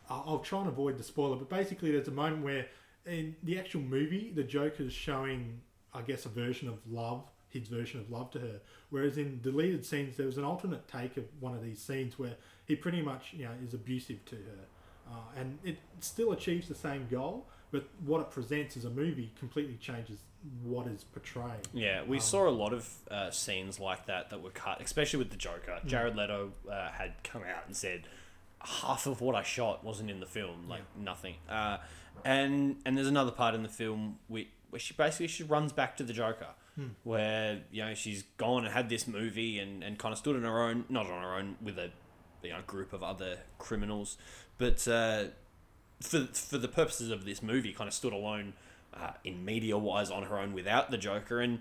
I'll, 0.09 0.23
I'll 0.27 0.39
try 0.39 0.59
and 0.59 0.67
avoid 0.67 0.97
the 0.97 1.03
spoiler, 1.03 1.35
but 1.35 1.49
basically, 1.49 1.91
there's 1.91 2.07
a 2.07 2.11
moment 2.11 2.43
where 2.43 2.67
in 3.05 3.35
the 3.43 3.57
actual 3.59 3.81
movie, 3.81 4.31
the 4.35 4.43
Joker's 4.43 4.93
showing, 4.93 5.61
I 5.93 6.01
guess, 6.01 6.25
a 6.25 6.29
version 6.29 6.67
of 6.67 6.79
love, 6.89 7.23
his 7.49 7.67
version 7.67 7.99
of 7.99 8.11
love 8.11 8.31
to 8.31 8.39
her. 8.39 8.59
Whereas 8.89 9.17
in 9.17 9.39
deleted 9.41 9.85
scenes, 9.85 10.17
there 10.17 10.25
was 10.25 10.37
an 10.37 10.43
alternate 10.43 10.87
take 10.87 11.17
of 11.17 11.23
one 11.39 11.53
of 11.53 11.63
these 11.63 11.79
scenes 11.79 12.19
where 12.19 12.35
he 12.65 12.75
pretty 12.75 13.01
much, 13.01 13.33
you 13.33 13.45
know, 13.45 13.51
is 13.65 13.73
abusive 13.73 14.23
to 14.25 14.35
her, 14.35 15.11
uh, 15.11 15.39
and 15.39 15.57
it 15.63 15.77
still 16.01 16.31
achieves 16.31 16.67
the 16.67 16.75
same 16.75 17.07
goal. 17.09 17.47
But 17.69 17.85
what 18.05 18.21
it 18.21 18.31
presents 18.31 18.77
as 18.77 18.85
a 18.85 18.89
movie 18.89 19.33
completely 19.37 19.75
changes 19.75 20.19
what 20.63 20.87
is 20.87 21.03
portrayed. 21.03 21.67
yeah. 21.73 22.03
We 22.03 22.19
saw 22.19 22.47
a 22.47 22.51
lot 22.51 22.71
of 22.71 22.89
uh, 23.11 23.31
scenes 23.31 23.79
like 23.79 24.05
that 24.05 24.29
that 24.29 24.41
were 24.41 24.51
cut, 24.51 24.79
especially 24.81 25.19
with 25.19 25.31
the 25.31 25.37
Joker. 25.37 25.79
Jared 25.85 26.15
Leto 26.15 26.53
uh, 26.71 26.89
had 26.89 27.15
come 27.23 27.43
out 27.43 27.63
and 27.65 27.75
said 27.75 28.03
half 28.67 29.07
of 29.07 29.21
what 29.21 29.35
I 29.35 29.43
shot 29.43 29.83
wasn't 29.83 30.11
in 30.11 30.19
the 30.19 30.25
film, 30.25 30.67
like 30.67 30.81
nothing. 30.97 31.35
Uh, 31.49 31.77
and 32.25 32.77
and 32.85 32.97
there's 32.97 33.07
another 33.07 33.31
part 33.31 33.55
in 33.55 33.63
the 33.63 33.69
film 33.69 34.19
where, 34.27 34.45
where 34.69 34.79
she 34.79 34.93
basically 34.93 35.27
she 35.27 35.43
runs 35.43 35.71
back 35.71 35.95
to 35.97 36.03
the 36.03 36.13
Joker, 36.13 36.49
where 37.03 37.61
you 37.71 37.83
know 37.83 37.93
she's 37.93 38.23
gone 38.37 38.65
and 38.65 38.73
had 38.73 38.89
this 38.89 39.07
movie 39.07 39.59
and, 39.59 39.83
and 39.83 39.97
kind 39.97 40.11
of 40.11 40.19
stood 40.19 40.35
on 40.35 40.43
her 40.43 40.61
own, 40.61 40.85
not 40.89 41.05
on 41.07 41.21
her 41.23 41.35
own 41.35 41.55
with 41.61 41.77
a 41.77 41.91
you 42.43 42.49
know 42.49 42.59
group 42.67 42.93
of 42.93 43.03
other 43.03 43.37
criminals, 43.57 44.17
but 44.57 44.87
uh, 44.87 45.25
for 46.01 46.25
for 46.33 46.57
the 46.57 46.67
purposes 46.67 47.09
of 47.11 47.25
this 47.25 47.41
movie, 47.41 47.73
kind 47.73 47.87
of 47.87 47.93
stood 47.93 48.13
alone 48.13 48.53
uh, 48.93 49.11
in 49.23 49.45
media 49.45 49.77
wise 49.77 50.11
on 50.11 50.23
her 50.23 50.37
own 50.37 50.53
without 50.53 50.91
the 50.91 50.97
Joker, 50.97 51.39
and 51.39 51.59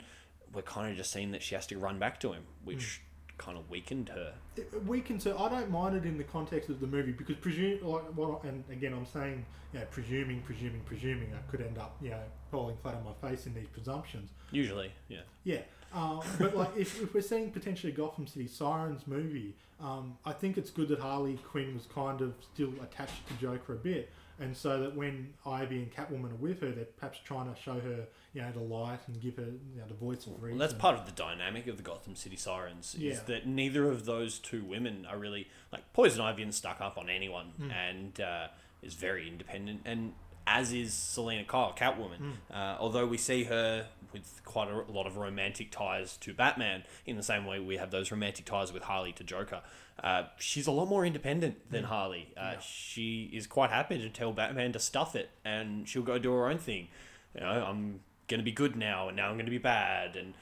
we're 0.52 0.62
kind 0.62 0.90
of 0.90 0.96
just 0.96 1.12
seeing 1.12 1.30
that 1.32 1.42
she 1.42 1.54
has 1.54 1.66
to 1.68 1.78
run 1.78 1.98
back 1.98 2.18
to 2.20 2.32
him, 2.32 2.42
which 2.64 3.00
kind 3.38 3.58
of 3.58 3.68
weakened 3.68 4.08
her. 4.10 4.34
it 4.56 4.84
weakens 4.86 5.24
her. 5.24 5.34
I 5.38 5.48
don't 5.48 5.70
mind 5.70 5.96
it 5.96 6.04
in 6.04 6.18
the 6.18 6.24
context 6.24 6.70
of 6.70 6.80
the 6.80 6.86
movie 6.86 7.12
because 7.12 7.36
presume 7.36 7.86
like 7.86 8.02
what 8.14 8.40
I, 8.44 8.48
and 8.48 8.64
again 8.70 8.92
I'm 8.92 9.06
saying 9.06 9.44
you 9.72 9.80
know 9.80 9.86
presuming 9.90 10.40
presuming 10.42 10.80
presuming 10.86 11.32
I 11.34 11.50
could 11.50 11.60
end 11.60 11.78
up 11.78 11.96
you 12.00 12.10
know 12.10 12.22
falling 12.50 12.76
flat 12.82 12.94
on 12.94 13.04
my 13.04 13.28
face 13.28 13.46
in 13.46 13.54
these 13.54 13.68
presumptions. 13.68 14.30
Usually, 14.50 14.92
yeah. 15.08 15.20
Yeah, 15.44 15.60
um, 15.92 16.20
but 16.38 16.56
like 16.56 16.76
if, 16.76 17.02
if 17.02 17.14
we're 17.14 17.20
seeing 17.20 17.50
potentially 17.50 17.92
Gotham 17.92 18.26
City 18.26 18.46
Sirens 18.46 19.06
movie, 19.06 19.54
um, 19.80 20.16
I 20.24 20.32
think 20.32 20.58
it's 20.58 20.70
good 20.70 20.88
that 20.88 21.00
Harley 21.00 21.38
Quinn 21.48 21.74
was 21.74 21.86
kind 21.86 22.20
of 22.20 22.34
still 22.54 22.72
attached 22.82 23.26
to 23.28 23.34
Joker 23.34 23.74
a 23.74 23.76
bit, 23.76 24.10
and 24.38 24.56
so 24.56 24.80
that 24.82 24.94
when 24.94 25.32
Ivy 25.46 25.78
and 25.78 25.92
Catwoman 25.94 26.32
are 26.32 26.36
with 26.36 26.60
her, 26.60 26.70
they're 26.70 26.84
perhaps 26.84 27.18
trying 27.24 27.52
to 27.52 27.60
show 27.60 27.74
her 27.80 28.06
you 28.34 28.42
know 28.42 28.52
the 28.52 28.60
light 28.60 29.00
and 29.06 29.20
give 29.20 29.36
her 29.36 29.42
you 29.44 29.78
know 29.78 29.84
the 29.88 29.94
voice 29.94 30.26
of 30.26 30.42
reason. 30.42 30.58
Well, 30.58 30.68
that's 30.68 30.78
part 30.78 30.98
of 30.98 31.06
the 31.06 31.12
dynamic 31.12 31.66
of 31.66 31.76
the 31.78 31.82
Gotham 31.82 32.16
City 32.16 32.36
Sirens 32.36 32.94
is 32.94 33.00
Yeah. 33.02 33.20
that 33.26 33.46
neither 33.46 33.88
of 33.90 34.04
those 34.04 34.38
two 34.38 34.64
women 34.64 35.06
are 35.06 35.18
really 35.18 35.48
like 35.72 35.92
Poison 35.92 36.20
Ivy 36.20 36.42
isn't 36.42 36.52
stuck 36.52 36.80
up 36.80 36.98
on 36.98 37.08
anyone 37.08 37.52
and 37.74 38.20
uh, 38.20 38.48
is 38.82 38.94
very 38.94 39.26
independent, 39.28 39.80
and 39.84 40.12
as 40.46 40.72
is 40.72 40.94
Selina 40.94 41.44
Kyle, 41.44 41.72
Catwoman. 41.76 42.34
Uh, 42.52 42.76
although 42.78 43.06
we 43.06 43.16
see 43.18 43.44
her 43.44 43.88
with 44.12 44.40
quite 44.44 44.68
a 44.70 44.92
lot 44.92 45.06
of 45.06 45.16
romantic 45.16 45.70
ties 45.72 46.16
to 46.18 46.32
Batman, 46.32 46.84
in 47.04 47.16
the 47.16 47.22
same 47.22 47.44
way 47.46 47.58
we 47.58 47.78
have 47.78 47.90
those 47.90 48.10
romantic 48.12 48.44
ties 48.44 48.72
with 48.72 48.84
Harley 48.84 49.12
to 49.12 49.24
Joker. 49.24 49.60
Uh, 50.02 50.24
she's 50.38 50.66
a 50.66 50.70
lot 50.70 50.88
more 50.88 51.06
independent 51.06 51.70
than 51.70 51.84
Harley. 51.84 52.28
Uh, 52.36 52.58
She 52.60 53.30
is 53.32 53.46
quite 53.46 53.70
happy 53.70 53.98
to 53.98 54.08
tell 54.10 54.32
Batman 54.32 54.72
to 54.72 54.78
stuff 54.78 55.16
it, 55.16 55.30
and 55.44 55.88
she'll 55.88 56.02
go 56.02 56.18
do 56.18 56.32
her 56.32 56.48
own 56.48 56.58
thing. 56.58 56.88
You 57.34 57.40
know, 57.40 57.64
I'm 57.66 58.00
gonna 58.28 58.42
be 58.42 58.52
good 58.52 58.76
now, 58.76 59.08
and 59.08 59.16
now 59.16 59.30
I'm 59.30 59.38
gonna 59.38 59.50
be 59.50 59.58
bad, 59.58 60.16
and 60.16 60.34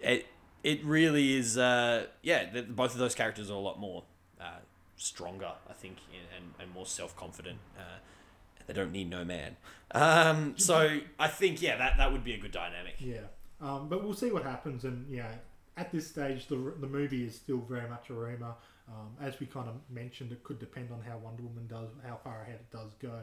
it 0.00 0.26
it 0.62 0.84
really 0.84 1.34
is. 1.34 1.56
Uh, 1.56 2.06
yeah, 2.22 2.44
th 2.50 2.68
both 2.68 2.92
of 2.92 2.98
those 2.98 3.14
characters 3.14 3.50
are 3.50 3.54
a 3.54 3.58
lot 3.58 3.78
more 3.78 4.04
uh, 4.40 4.60
stronger, 4.96 5.52
I 5.68 5.72
think, 5.72 5.96
and 6.36 6.52
and 6.58 6.72
more 6.74 6.86
self 6.86 7.16
confident. 7.16 7.58
Uh, 7.78 7.98
they 8.66 8.74
don't 8.74 8.92
need 8.92 9.10
no 9.10 9.24
man. 9.24 9.56
Um, 9.92 10.54
so 10.56 11.00
I 11.18 11.28
think 11.28 11.62
yeah, 11.62 11.76
that 11.78 11.96
that 11.96 12.12
would 12.12 12.24
be 12.24 12.34
a 12.34 12.38
good 12.38 12.52
dynamic. 12.52 12.96
Yeah, 12.98 13.26
um, 13.60 13.88
but 13.88 14.04
we'll 14.04 14.14
see 14.14 14.30
what 14.30 14.44
happens. 14.44 14.84
And 14.84 15.10
yeah, 15.10 15.32
at 15.76 15.90
this 15.90 16.06
stage, 16.06 16.46
the 16.48 16.74
the 16.80 16.86
movie 16.86 17.24
is 17.24 17.34
still 17.34 17.58
very 17.58 17.88
much 17.88 18.10
a 18.10 18.14
rumor. 18.14 18.54
Um, 18.90 19.14
as 19.24 19.38
we 19.38 19.46
kind 19.46 19.68
of 19.68 19.74
mentioned, 19.88 20.32
it 20.32 20.42
could 20.42 20.58
depend 20.58 20.90
on 20.90 21.00
how 21.00 21.16
Wonder 21.18 21.42
Woman 21.44 21.66
does, 21.68 21.90
how 22.04 22.16
far 22.24 22.42
ahead 22.42 22.56
it 22.56 22.70
does 22.76 22.90
go. 23.00 23.20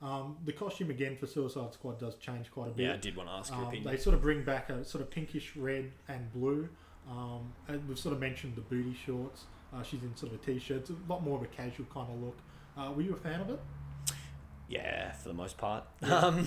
Um, 0.00 0.36
the 0.44 0.52
costume 0.52 0.90
again 0.90 1.16
for 1.16 1.26
Suicide 1.26 1.72
Squad 1.74 1.98
does 1.98 2.14
change 2.16 2.50
quite 2.52 2.68
a 2.68 2.70
bit. 2.70 2.84
Yeah, 2.86 2.92
I 2.92 2.96
did 2.98 3.16
want 3.16 3.28
to 3.28 3.32
ask 3.34 3.50
your 3.50 3.58
Um, 3.62 3.66
opinion. 3.66 3.90
they 3.90 3.96
sort 3.98 4.14
of 4.14 4.22
bring 4.22 4.44
back 4.44 4.70
a 4.70 4.84
sort 4.84 5.02
of 5.02 5.10
pinkish 5.10 5.56
red 5.56 5.90
and 6.06 6.32
blue. 6.32 6.68
Um, 7.10 7.52
and 7.66 7.88
we've 7.88 7.98
sort 7.98 8.12
of 8.14 8.20
mentioned 8.20 8.54
the 8.54 8.60
booty 8.60 8.94
shorts. 8.94 9.46
Uh, 9.74 9.82
she's 9.82 10.02
in 10.02 10.14
sort 10.16 10.32
of 10.32 10.40
a 10.40 10.44
t-shirt. 10.44 10.78
It's 10.82 10.90
a 10.90 10.94
lot 11.08 11.24
more 11.24 11.36
of 11.38 11.42
a 11.42 11.46
casual 11.48 11.86
kind 11.92 12.12
of 12.12 12.20
look. 12.22 12.36
Uh, 12.76 12.92
were 12.92 13.02
you 13.02 13.14
a 13.14 13.16
fan 13.16 13.40
of 13.40 13.50
it? 13.50 13.60
Yeah, 14.68 15.12
for 15.12 15.28
the 15.28 15.34
most 15.34 15.56
part. 15.58 15.84
Um, 16.02 16.46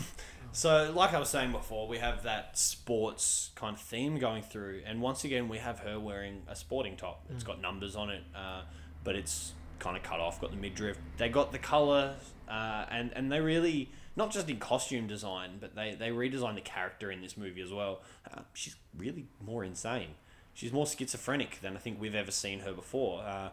so, 0.51 0.91
like 0.95 1.13
I 1.13 1.19
was 1.19 1.29
saying 1.29 1.51
before, 1.51 1.87
we 1.87 1.97
have 1.99 2.23
that 2.23 2.57
sports 2.57 3.51
kind 3.55 3.75
of 3.75 3.81
theme 3.81 4.17
going 4.17 4.43
through, 4.43 4.81
and 4.85 5.01
once 5.01 5.23
again, 5.23 5.47
we 5.47 5.57
have 5.59 5.79
her 5.79 5.99
wearing 5.99 6.43
a 6.47 6.55
sporting 6.55 6.97
top. 6.97 7.25
It's 7.29 7.43
got 7.43 7.61
numbers 7.61 7.95
on 7.95 8.09
it, 8.09 8.23
uh, 8.35 8.63
but 9.03 9.15
it's 9.15 9.53
kind 9.79 9.97
of 9.97 10.03
cut 10.03 10.19
off. 10.19 10.39
Got 10.41 10.51
the 10.51 10.57
midriff. 10.57 10.97
They 11.17 11.29
got 11.29 11.51
the 11.51 11.59
color, 11.59 12.15
uh, 12.47 12.85
and 12.89 13.11
and 13.15 13.31
they 13.31 13.39
really 13.39 13.91
not 14.15 14.31
just 14.31 14.49
in 14.49 14.59
costume 14.59 15.07
design, 15.07 15.57
but 15.59 15.75
they 15.75 15.95
they 15.95 16.09
redesigned 16.09 16.55
the 16.55 16.61
character 16.61 17.11
in 17.11 17.21
this 17.21 17.37
movie 17.37 17.61
as 17.61 17.71
well. 17.71 18.01
Uh, 18.31 18.41
she's 18.53 18.75
really 18.97 19.27
more 19.39 19.63
insane. 19.63 20.09
She's 20.53 20.73
more 20.73 20.85
schizophrenic 20.85 21.61
than 21.61 21.75
I 21.75 21.79
think 21.79 21.99
we've 21.99 22.15
ever 22.15 22.31
seen 22.31 22.59
her 22.59 22.73
before. 22.73 23.23
Uh, 23.23 23.49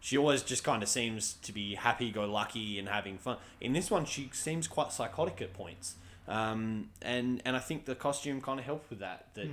she 0.00 0.18
always 0.18 0.42
just 0.42 0.64
kind 0.64 0.82
of 0.82 0.88
seems 0.88 1.34
to 1.34 1.52
be 1.52 1.76
happy-go-lucky 1.76 2.78
and 2.78 2.88
having 2.88 3.18
fun. 3.18 3.36
In 3.60 3.72
this 3.72 3.88
one, 3.90 4.04
she 4.04 4.28
seems 4.32 4.66
quite 4.66 4.90
psychotic 4.90 5.40
at 5.40 5.54
points, 5.54 5.94
um, 6.32 6.88
and 7.02 7.42
and 7.44 7.54
I 7.54 7.58
think 7.58 7.84
the 7.84 7.94
costume 7.94 8.40
kind 8.40 8.58
of 8.58 8.64
helped 8.64 8.88
with 8.88 9.00
that. 9.00 9.28
That 9.34 9.48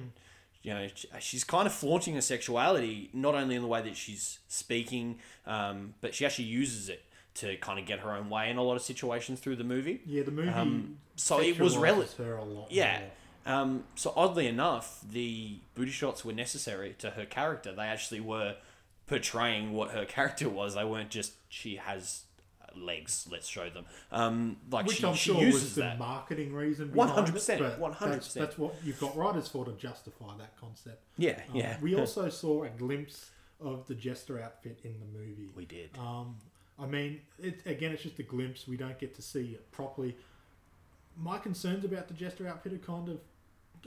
you 0.64 0.74
know 0.74 0.88
she's 1.20 1.44
kind 1.44 1.68
of 1.68 1.74
flaunting 1.74 2.16
her 2.16 2.22
sexuality, 2.22 3.10
not 3.14 3.36
only 3.36 3.56
in 3.56 3.62
the 3.62 3.68
way 3.68 3.82
that 3.82 3.98
she's 3.98 4.40
speaking, 4.48 5.20
um, 5.46 5.94
but 6.00 6.16
she 6.16 6.26
actually 6.26 6.46
uses 6.46 6.88
it 6.88 7.04
to 7.36 7.58
kind 7.58 7.80
of 7.80 7.86
get 7.86 8.00
her 8.00 8.12
own 8.14 8.30
way 8.30 8.50
in 8.50 8.58
a 8.58 8.64
lot 8.64 8.76
of 8.76 8.82
situations 8.82 9.40
through 9.40 9.58
the 9.58 9.64
movie. 9.64 10.02
Yeah, 10.06 10.24
the 10.24 10.32
movie. 10.32 10.50
Um, 10.50 10.98
so 11.16 11.40
it 11.40 11.60
was 11.60 11.76
sexualises 11.76 11.82
rel- 12.20 12.28
her 12.28 12.38
a 12.38 12.46
lot. 12.46 12.72
Yeah. 12.72 13.02
Um, 13.46 13.84
so 13.96 14.14
oddly 14.16 14.48
enough, 14.48 15.00
the 15.10 15.60
booty 15.76 15.92
shots 15.92 16.24
were 16.24 16.34
necessary 16.34 16.96
to 17.00 17.12
her 17.12 17.26
character. 17.26 17.74
They 17.74 17.84
actually 17.84 18.20
were 18.22 18.56
portraying 19.08 19.74
what 19.74 19.92
her 19.92 20.06
character 20.18 20.50
was. 20.50 20.76
They 20.76 20.86
weren't 20.86 21.10
just 21.10 21.34
she 21.50 21.76
has 21.78 22.24
legs. 22.78 23.28
Let's 23.32 23.48
show 23.48 23.70
them. 23.70 23.86
Um, 24.12 24.58
like 24.72 24.86
Which 24.88 24.98
she, 24.98 25.06
I'm 25.06 25.14
she 25.16 25.32
sure 25.32 25.42
uses 25.42 25.64
was 25.64 25.76
the 25.76 25.82
that. 25.82 26.00
marketing 26.00 26.54
reason. 26.54 26.90
behind 26.90 27.28
100%, 27.28 27.80
100%. 27.80 28.00
That's, 28.00 28.34
that's 28.34 28.58
what 28.58 28.76
you've 28.84 29.00
got 29.00 29.16
writers 29.16 29.48
for 29.48 29.66
to 29.66 29.72
justify 29.74 30.36
that 30.38 30.58
concept. 30.60 31.04
yeah, 31.18 31.42
Um, 31.50 31.56
yeah. 31.56 31.78
We 31.82 31.96
also 32.00 32.30
saw 32.30 32.64
a 32.64 32.70
glimpse 32.70 33.32
of 33.62 33.86
the 33.88 33.96
Jester 33.96 34.42
outfit 34.42 34.80
in 34.84 34.96
the 35.00 35.06
movie. 35.20 35.50
we 35.56 35.66
did. 35.66 35.90
Um, 35.98 36.38
I 36.80 36.86
mean, 36.86 37.22
it, 37.38 37.60
again, 37.66 37.92
it's 37.92 38.04
just 38.04 38.20
a 38.20 38.24
glimpse. 38.24 38.68
We 38.68 38.78
don't 38.78 38.98
get 38.98 39.14
to 39.16 39.22
see 39.22 39.48
it 39.52 39.70
properly. 39.72 40.16
My 41.18 41.38
concerns 41.38 41.84
about 41.84 42.08
the 42.08 42.14
Jester 42.14 42.48
outfit 42.48 42.72
are 42.74 42.78
kind 42.78 43.10
of 43.10 43.20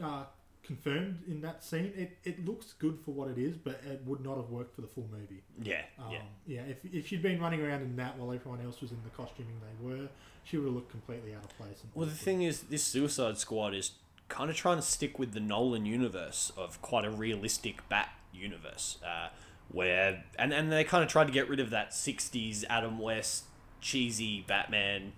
uh, 0.05 0.25
confirmed 0.65 1.21
in 1.27 1.41
that 1.43 1.63
scene. 1.65 1.93
It, 1.97 2.19
it 2.25 2.45
looks 2.45 2.73
good 2.75 2.99
for 3.05 3.11
what 3.13 3.29
it 3.29 3.39
is, 3.39 3.57
but 3.57 3.81
it 3.89 4.03
would 4.07 4.25
not 4.25 4.37
have 4.37 4.49
worked 4.51 4.75
for 4.75 4.81
the 4.81 4.87
full 4.87 5.09
movie. 5.11 5.43
yeah, 5.63 5.83
Um, 5.99 6.13
yeah. 6.13 6.21
yeah. 6.47 6.61
If, 6.63 6.85
if 6.85 7.07
she'd 7.09 7.23
been 7.23 7.41
running 7.41 7.63
around 7.63 7.83
in 7.83 7.97
that 7.97 8.17
while 8.19 8.33
everyone 8.33 8.61
else 8.65 8.81
was 8.81 8.91
in 8.93 8.99
the 9.05 9.11
costuming 9.11 9.55
they 9.61 9.87
were, 9.87 10.09
she 10.45 10.57
would 10.57 10.67
have 10.67 10.75
looked 10.75 10.91
completely 10.91 11.35
out 11.35 11.45
of 11.45 11.57
place. 11.57 11.81
and 11.83 11.91
Well, 11.95 12.07
the 12.07 12.15
thing 12.15 12.43
is, 12.43 12.63
this 12.63 12.83
Suicide 12.85 13.39
Squad 13.39 13.75
is 13.75 13.93
kind 14.29 14.51
of 14.51 14.57
trying 14.57 14.77
to 14.77 14.83
stick 14.83 15.19
with 15.19 15.33
the 15.33 15.41
Nolan 15.41 15.85
universe 15.85 16.53
of 16.57 16.81
quite 16.81 17.05
a 17.05 17.11
realistic 17.11 17.87
Bat 17.89 18.09
universe, 18.33 18.99
uh, 19.07 19.29
where 19.71 20.25
and 20.39 20.53
and 20.55 20.73
they 20.73 20.85
kind 20.85 21.05
of 21.05 21.11
tried 21.11 21.27
to 21.27 21.33
get 21.33 21.49
rid 21.49 21.61
of 21.61 21.71
that 21.71 21.91
'60s 21.91 22.65
Adam 22.71 22.99
West 22.99 23.45
cheesy 23.81 24.43
Batman. 24.47 25.13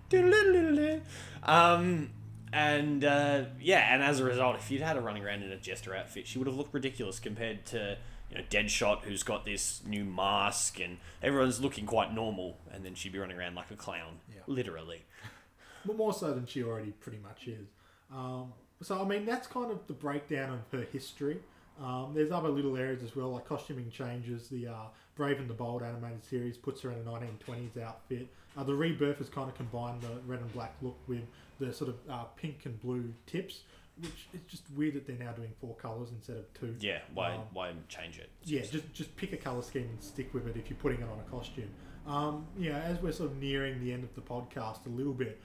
Um, 1.43 2.09
and 2.55 3.03
uh, 3.03 3.43
yeah, 3.59 3.93
and 3.93 4.01
as 4.01 4.19
a 4.19 4.23
result, 4.23 4.55
if 4.55 4.71
you'd 4.71 4.81
had 4.81 4.95
her 4.95 5.01
running 5.01 5.23
around 5.25 5.43
in 5.43 5.51
a 5.51 5.57
jester 5.57 5.95
outfit, 5.95 6.25
she 6.27 6.37
would 6.37 6.47
have 6.47 6.55
looked 6.55 6.73
ridiculous 6.73 7.19
compared 7.19 7.65
to 7.67 7.97
you 8.31 8.37
know 8.37 8.43
Deadshot, 8.49 9.01
who's 9.01 9.23
got 9.23 9.45
this 9.45 9.81
new 9.85 10.05
mask, 10.05 10.79
and 10.79 10.97
everyone's 11.21 11.59
looking 11.61 11.85
quite 11.85 12.13
normal, 12.13 12.57
and 12.71 12.85
then 12.85 12.95
she'd 12.95 13.11
be 13.11 13.19
running 13.19 13.37
around 13.37 13.55
like 13.55 13.71
a 13.71 13.75
clown, 13.75 14.19
Yeah. 14.33 14.41
literally. 14.47 15.03
but 15.85 15.97
more 15.97 16.13
so 16.13 16.33
than 16.33 16.45
she 16.45 16.63
already 16.63 16.91
pretty 16.91 17.19
much 17.19 17.47
is. 17.47 17.67
Um, 18.13 18.53
so 18.81 19.01
I 19.01 19.05
mean, 19.05 19.25
that's 19.25 19.47
kind 19.47 19.71
of 19.71 19.85
the 19.87 19.93
breakdown 19.93 20.53
of 20.53 20.79
her 20.79 20.85
history. 20.91 21.39
Um, 21.81 22.13
there's 22.15 22.31
other 22.31 22.47
little 22.49 22.77
areas 22.77 23.03
as 23.03 23.15
well, 23.17 23.31
like 23.33 23.45
costuming 23.45 23.89
changes. 23.91 24.47
The 24.47 24.67
uh, 24.67 24.73
Brave 25.15 25.39
and 25.39 25.49
the 25.49 25.53
Bold 25.53 25.83
animated 25.83 26.23
series 26.23 26.55
puts 26.57 26.81
her 26.81 26.91
in 26.91 26.97
a 26.99 27.01
1920s 27.01 27.81
outfit. 27.81 28.27
Uh, 28.57 28.63
the 28.63 28.73
Rebirth 28.73 29.17
has 29.17 29.27
kind 29.27 29.49
of 29.49 29.55
combined 29.55 30.01
the 30.01 30.21
red 30.25 30.39
and 30.39 30.51
black 30.53 30.73
look 30.81 30.95
with 31.07 31.23
the 31.59 31.73
sort 31.73 31.89
of 31.89 31.95
uh, 32.09 32.23
pink 32.35 32.65
and 32.65 32.79
blue 32.81 33.13
tips, 33.25 33.61
which 33.99 34.27
it's 34.33 34.51
just 34.51 34.63
weird 34.75 34.93
that 34.95 35.07
they're 35.07 35.15
now 35.17 35.31
doing 35.31 35.53
four 35.61 35.75
colours 35.75 36.09
instead 36.11 36.37
of 36.37 36.53
two. 36.53 36.75
Yeah, 36.79 36.99
why 37.13 37.35
Um, 37.35 37.41
why 37.53 37.71
change 37.89 38.19
it? 38.19 38.29
yeah, 38.43 38.61
just 38.61 38.91
just 38.93 39.15
pick 39.15 39.33
a 39.33 39.37
color 39.37 39.61
scheme 39.61 39.87
and 39.89 40.03
stick 40.03 40.33
with 40.33 40.47
it 40.47 40.57
if 40.57 40.69
you're 40.69 40.79
putting 40.79 41.01
it 41.01 41.07
on 41.09 41.19
a 41.19 41.29
costume. 41.31 41.69
Um, 42.07 42.45
yeah, 42.57 42.77
as 42.79 43.01
we're 43.01 43.11
sort 43.13 43.31
of 43.31 43.37
nearing 43.37 43.79
the 43.79 43.91
end 43.91 44.03
of 44.03 44.13
the 44.15 44.21
podcast 44.21 44.85
a 44.85 44.89
little 44.89 45.13
bit, 45.13 45.39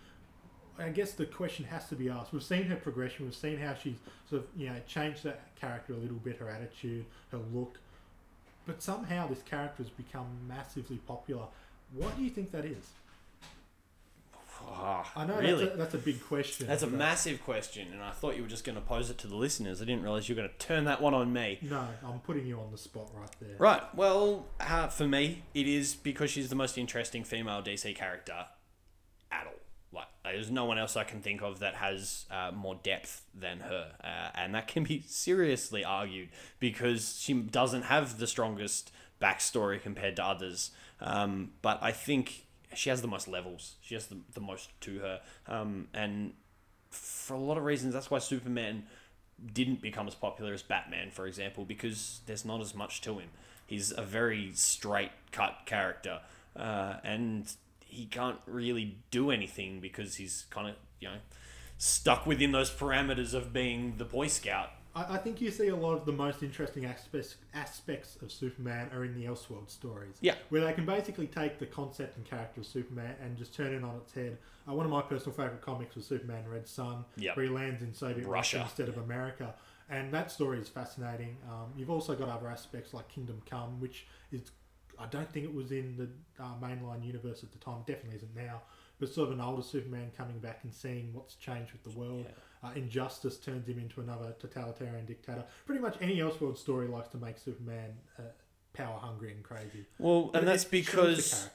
I 0.78 0.90
guess 0.90 1.12
the 1.12 1.24
question 1.26 1.64
has 1.66 1.88
to 1.88 1.94
be 1.94 2.08
asked. 2.10 2.32
We've 2.32 2.42
seen 2.42 2.64
her 2.64 2.76
progression. 2.76 3.24
We've 3.24 3.34
seen 3.34 3.58
how 3.58 3.74
she's 3.74 3.96
sort 4.28 4.42
of 4.42 4.48
you 4.56 4.68
know 4.68 4.76
changed 4.86 5.22
that 5.24 5.54
character 5.56 5.94
a 5.94 5.96
little 5.96 6.18
bit, 6.18 6.36
her 6.38 6.48
attitude, 6.50 7.06
her 7.32 7.38
look. 7.52 7.78
But 8.66 8.82
somehow 8.82 9.26
this 9.26 9.42
character 9.42 9.82
has 9.82 9.90
become 9.90 10.26
massively 10.46 10.98
popular. 10.98 11.44
What 11.94 12.16
do 12.16 12.22
you 12.22 12.30
think 12.30 12.50
that 12.52 12.64
is? 12.64 12.90
Ah, 14.66 15.10
I 15.16 15.26
know 15.26 15.38
really. 15.38 15.64
that's, 15.64 15.74
a, 15.74 15.78
that's 15.78 15.94
a 15.94 15.98
big 15.98 16.22
question. 16.24 16.66
That's 16.66 16.82
a 16.82 16.86
but- 16.86 16.96
massive 16.98 17.42
question, 17.44 17.88
and 17.92 18.02
I 18.02 18.10
thought 18.12 18.36
you 18.36 18.42
were 18.42 18.48
just 18.48 18.64
going 18.64 18.76
to 18.76 18.82
pose 18.82 19.10
it 19.10 19.18
to 19.18 19.26
the 19.26 19.36
listeners. 19.36 19.82
I 19.82 19.84
didn't 19.84 20.02
realize 20.02 20.28
you 20.28 20.34
were 20.34 20.42
going 20.42 20.50
to 20.56 20.66
turn 20.66 20.84
that 20.84 21.00
one 21.02 21.14
on 21.14 21.32
me. 21.32 21.58
No, 21.62 21.86
I'm 22.06 22.20
putting 22.20 22.46
you 22.46 22.58
on 22.58 22.70
the 22.70 22.78
spot 22.78 23.10
right 23.14 23.28
there. 23.40 23.56
Right. 23.58 23.82
Well, 23.94 24.46
uh, 24.60 24.88
for 24.88 25.06
me, 25.06 25.42
it 25.54 25.66
is 25.66 25.94
because 25.94 26.30
she's 26.30 26.48
the 26.48 26.56
most 26.56 26.78
interesting 26.78 27.24
female 27.24 27.62
DC 27.62 27.94
character 27.94 28.46
at 29.30 29.46
all. 29.46 29.52
Like, 29.92 30.06
there's 30.24 30.50
no 30.50 30.64
one 30.64 30.78
else 30.78 30.96
I 30.96 31.04
can 31.04 31.20
think 31.20 31.42
of 31.42 31.58
that 31.58 31.74
has 31.74 32.26
uh, 32.30 32.52
more 32.54 32.78
depth 32.82 33.22
than 33.34 33.60
her, 33.60 33.92
uh, 34.02 34.30
and 34.34 34.54
that 34.54 34.68
can 34.68 34.84
be 34.84 35.02
seriously 35.06 35.84
argued 35.84 36.28
because 36.58 37.18
she 37.20 37.34
doesn't 37.34 37.82
have 37.82 38.18
the 38.18 38.26
strongest 38.26 38.92
backstory 39.20 39.82
compared 39.82 40.16
to 40.16 40.24
others. 40.24 40.70
Um, 41.00 41.52
but 41.62 41.78
I 41.82 41.92
think 41.92 42.46
she 42.74 42.90
has 42.90 43.02
the 43.02 43.08
most 43.08 43.28
levels. 43.28 43.76
She 43.80 43.94
has 43.94 44.06
the, 44.06 44.18
the 44.34 44.40
most 44.40 44.68
to 44.82 44.98
her, 45.00 45.20
um, 45.46 45.88
and 45.92 46.32
for 46.90 47.34
a 47.34 47.38
lot 47.38 47.56
of 47.56 47.64
reasons, 47.64 47.94
that's 47.94 48.10
why 48.10 48.18
Superman 48.18 48.84
didn't 49.52 49.80
become 49.80 50.06
as 50.06 50.14
popular 50.14 50.52
as 50.52 50.62
Batman, 50.62 51.10
for 51.10 51.26
example, 51.26 51.64
because 51.64 52.20
there's 52.26 52.44
not 52.44 52.60
as 52.60 52.74
much 52.74 53.00
to 53.02 53.18
him. 53.18 53.28
He's 53.66 53.92
a 53.96 54.02
very 54.02 54.50
straight 54.54 55.12
cut 55.32 55.60
character, 55.64 56.20
uh, 56.56 56.94
and 57.04 57.50
he 57.80 58.06
can't 58.06 58.38
really 58.46 58.98
do 59.10 59.30
anything 59.30 59.80
because 59.80 60.16
he's 60.16 60.46
kind 60.50 60.68
of 60.68 60.74
you 61.00 61.08
know 61.08 61.16
stuck 61.78 62.26
within 62.26 62.52
those 62.52 62.70
parameters 62.70 63.32
of 63.32 63.52
being 63.52 63.94
the 63.96 64.04
Boy 64.04 64.26
Scout. 64.26 64.70
I, 64.94 65.14
I 65.14 65.16
think 65.18 65.40
you 65.40 65.50
see 65.50 65.68
a 65.68 65.76
lot 65.76 65.94
of 65.94 66.04
the 66.04 66.12
most 66.12 66.42
interesting 66.42 66.84
aspects 66.84 67.36
aspects 67.54 68.16
of 68.22 68.30
Superman 68.32 68.90
are 68.94 69.04
in 69.04 69.14
the 69.14 69.26
Elseworld 69.26 69.70
stories. 69.70 70.16
Yeah. 70.20 70.34
Where 70.48 70.62
they 70.64 70.72
can 70.72 70.86
basically 70.86 71.26
take 71.26 71.58
the 71.58 71.66
concept 71.66 72.16
and 72.16 72.24
character 72.24 72.60
of 72.60 72.66
Superman 72.66 73.14
and 73.22 73.36
just 73.36 73.54
turn 73.54 73.72
it 73.72 73.84
on 73.84 73.96
its 73.96 74.12
head. 74.12 74.38
Uh, 74.68 74.74
one 74.74 74.86
of 74.86 74.92
my 74.92 75.02
personal 75.02 75.32
favourite 75.34 75.60
comics 75.62 75.94
was 75.94 76.06
Superman 76.06 76.44
Red 76.48 76.68
Sun, 76.68 77.04
Yep. 77.16 77.36
where 77.36 77.46
he 77.46 77.50
lands 77.50 77.82
in 77.82 77.94
Soviet 77.94 78.26
Russia, 78.26 78.58
Russia. 78.58 78.60
instead 78.62 78.88
of 78.88 78.98
America. 78.98 79.54
And 79.88 80.12
that 80.14 80.30
story 80.30 80.58
is 80.60 80.68
fascinating. 80.68 81.36
Um, 81.48 81.72
you've 81.76 81.90
also 81.90 82.14
got 82.14 82.28
other 82.28 82.48
aspects 82.48 82.94
like 82.94 83.08
Kingdom 83.08 83.42
Come, 83.48 83.80
which 83.80 84.06
is, 84.30 84.42
I 84.98 85.06
don't 85.06 85.30
think 85.32 85.44
it 85.44 85.52
was 85.54 85.72
in 85.72 85.96
the 85.96 86.08
uh, 86.42 86.54
mainline 86.62 87.04
universe 87.04 87.42
at 87.42 87.50
the 87.50 87.58
time, 87.58 87.80
definitely 87.86 88.16
isn't 88.16 88.36
now, 88.36 88.62
but 89.00 89.08
sort 89.12 89.28
of 89.30 89.34
an 89.34 89.40
older 89.40 89.62
Superman 89.62 90.12
coming 90.16 90.38
back 90.38 90.60
and 90.62 90.72
seeing 90.72 91.10
what's 91.12 91.34
changed 91.34 91.72
with 91.72 91.82
the 91.82 91.98
world. 91.98 92.26
Uh, 92.62 92.70
Injustice 92.76 93.38
turns 93.38 93.66
him 93.66 93.78
into 93.78 94.00
another 94.00 94.34
totalitarian 94.38 95.06
dictator. 95.06 95.44
Pretty 95.66 95.80
much 95.80 95.96
any 96.00 96.18
Elseworld 96.18 96.58
story 96.58 96.88
likes 96.88 97.08
to 97.08 97.16
make 97.16 97.38
Superman 97.38 97.90
uh, 98.18 98.22
power 98.74 98.98
hungry 98.98 99.32
and 99.32 99.42
crazy. 99.42 99.86
Well, 99.98 100.24
But 100.32 100.40
and 100.40 100.48
that's 100.48 100.64
it 100.64 100.84
shows 100.84 101.30
the 101.30 101.50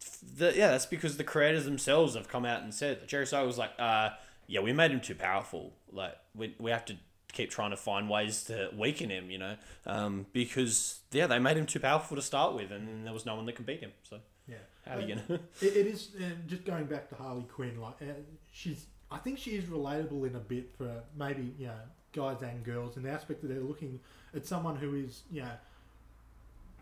because 0.00 0.36
the, 0.36 0.52
yeah, 0.56 0.70
that's 0.72 0.86
because 0.86 1.16
the 1.16 1.24
creators 1.24 1.64
themselves 1.64 2.14
have 2.14 2.28
come 2.28 2.44
out 2.44 2.62
and 2.62 2.74
said 2.74 3.06
Jerry 3.06 3.26
Siegel 3.26 3.46
was 3.46 3.58
like, 3.58 3.72
uh, 3.78 4.10
yeah, 4.46 4.60
we 4.60 4.72
made 4.72 4.90
him 4.90 5.00
too 5.00 5.14
powerful. 5.14 5.72
Like 5.92 6.16
we 6.34 6.54
we 6.58 6.70
have 6.72 6.84
to 6.86 6.96
keep 7.32 7.50
trying 7.50 7.70
to 7.70 7.76
find 7.76 8.10
ways 8.10 8.44
to 8.44 8.70
weaken 8.76 9.08
him, 9.10 9.30
you 9.30 9.38
know, 9.38 9.56
um, 9.86 10.26
because 10.32 11.00
yeah, 11.12 11.26
they 11.28 11.38
made 11.38 11.56
him 11.56 11.66
too 11.66 11.78
powerful 11.80 12.16
to 12.16 12.22
start 12.22 12.54
with, 12.54 12.72
and 12.72 13.06
there 13.06 13.12
was 13.12 13.24
no 13.24 13.36
one 13.36 13.46
that 13.46 13.54
could 13.54 13.66
beat 13.66 13.80
him. 13.80 13.92
So 14.02 14.18
Yeah. 14.48 14.56
how 14.84 14.96
are 14.96 15.00
you 15.00 15.14
gonna? 15.14 15.40
it, 15.62 15.76
it 15.76 15.86
is 15.86 16.08
uh, 16.20 16.24
just 16.48 16.64
going 16.64 16.86
back 16.86 17.08
to 17.10 17.14
Harley 17.14 17.44
Quinn. 17.44 17.80
Like 17.80 18.02
uh, 18.02 18.12
she's, 18.50 18.86
I 19.10 19.18
think 19.18 19.38
she 19.38 19.52
is 19.52 19.64
relatable 19.64 20.26
in 20.26 20.36
a 20.36 20.40
bit 20.40 20.70
for 20.76 21.02
maybe 21.16 21.52
you 21.58 21.66
know 21.66 21.80
guys 22.12 22.42
and 22.42 22.64
girls 22.64 22.96
in 22.96 23.02
the 23.02 23.10
aspect 23.10 23.40
that 23.42 23.48
they're 23.48 23.60
looking 23.60 24.00
at 24.34 24.46
someone 24.46 24.76
who 24.76 24.94
is 24.94 25.22
you 25.30 25.42
know 25.42 25.52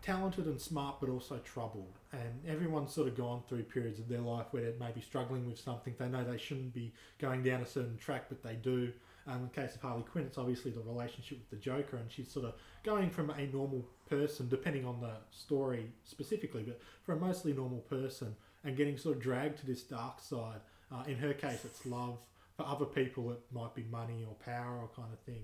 talented 0.01 0.45
and 0.45 0.59
smart, 0.59 0.95
but 0.99 1.09
also 1.09 1.37
troubled. 1.39 1.93
And 2.11 2.41
everyone's 2.47 2.93
sort 2.93 3.07
of 3.07 3.17
gone 3.17 3.41
through 3.47 3.63
periods 3.63 3.99
of 3.99 4.07
their 4.07 4.21
life 4.21 4.47
where 4.51 4.63
they 4.63 4.77
may 4.79 4.91
be 4.91 5.01
struggling 5.01 5.45
with 5.47 5.59
something. 5.59 5.93
They 5.97 6.07
know 6.07 6.23
they 6.23 6.37
shouldn't 6.37 6.73
be 6.73 6.93
going 7.19 7.43
down 7.43 7.61
a 7.61 7.65
certain 7.65 7.97
track, 7.97 8.25
but 8.29 8.43
they 8.43 8.55
do. 8.55 8.91
Um, 9.27 9.35
in 9.35 9.43
the 9.43 9.61
case 9.61 9.75
of 9.75 9.81
Harley 9.81 10.03
Quinn, 10.03 10.25
it's 10.25 10.37
obviously 10.39 10.71
the 10.71 10.79
relationship 10.81 11.39
with 11.39 11.49
the 11.51 11.63
Joker, 11.63 11.97
and 11.97 12.11
she's 12.11 12.31
sort 12.31 12.45
of 12.45 12.55
going 12.83 13.09
from 13.11 13.29
a 13.29 13.45
normal 13.47 13.85
person, 14.09 14.49
depending 14.49 14.85
on 14.85 15.01
the 15.01 15.11
story 15.29 15.91
specifically, 16.03 16.63
but 16.63 16.79
for 17.03 17.13
a 17.13 17.19
mostly 17.19 17.53
normal 17.53 17.79
person, 17.79 18.35
and 18.63 18.75
getting 18.75 18.97
sort 18.97 19.17
of 19.17 19.21
dragged 19.21 19.59
to 19.59 19.67
this 19.67 19.83
dark 19.83 20.19
side. 20.19 20.61
Uh, 20.91 21.03
in 21.07 21.15
her 21.17 21.33
case, 21.33 21.63
it's 21.65 21.85
love. 21.85 22.17
For 22.57 22.65
other 22.65 22.85
people, 22.85 23.31
it 23.31 23.39
might 23.53 23.73
be 23.75 23.83
money 23.83 24.25
or 24.27 24.35
power 24.35 24.79
or 24.81 24.89
kind 24.95 25.13
of 25.13 25.19
thing. 25.19 25.43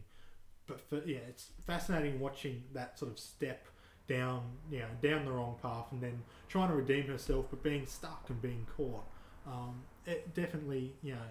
But 0.68 0.82
for 0.82 0.98
yeah, 1.06 1.20
it's 1.30 1.50
fascinating 1.66 2.20
watching 2.20 2.64
that 2.74 2.98
sort 2.98 3.12
of 3.12 3.20
step 3.20 3.66
down, 4.08 4.44
you 4.72 4.80
know, 4.80 4.88
down 5.02 5.26
the 5.26 5.32
wrong 5.32 5.56
path, 5.62 5.86
and 5.92 6.02
then 6.02 6.22
trying 6.50 6.70
to 6.70 6.76
redeem 6.76 7.08
herself, 7.08 7.46
but 7.50 7.64
being 7.64 7.86
stuck 7.86 8.26
and 8.30 8.42
being 8.42 8.66
caught. 8.76 9.06
Um, 9.48 9.84
it 10.06 10.34
definitely, 10.34 10.96
you 11.04 11.14
know, 11.14 11.22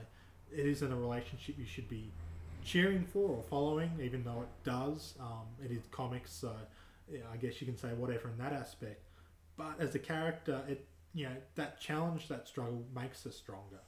it 0.52 0.66
isn't 0.66 0.92
a 0.92 0.96
relationship 0.96 1.56
you 1.58 1.66
should 1.66 1.88
be 1.88 2.12
cheering 2.64 3.04
for 3.04 3.28
or 3.28 3.42
following, 3.42 3.90
even 4.02 4.24
though 4.24 4.42
it 4.42 4.64
does. 4.64 5.14
Um, 5.20 5.46
it 5.64 5.70
is 5.70 5.82
comics, 5.90 6.32
so 6.32 6.52
I 7.32 7.36
guess 7.36 7.60
you 7.60 7.66
can 7.66 7.76
say 7.76 7.88
whatever 7.88 8.28
in 8.28 8.38
that 8.38 8.52
aspect. 8.52 9.02
But 9.56 9.80
as 9.80 9.94
a 9.94 9.98
character, 9.98 10.62
it 10.68 10.86
you 11.12 11.26
know 11.26 11.36
that 11.54 11.80
challenge, 11.80 12.28
that 12.28 12.48
struggle 12.48 12.84
makes 12.94 13.24
her 13.24 13.30
stronger. 13.30 13.80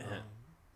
Yeah. 0.00 0.06
Um, 0.06 0.22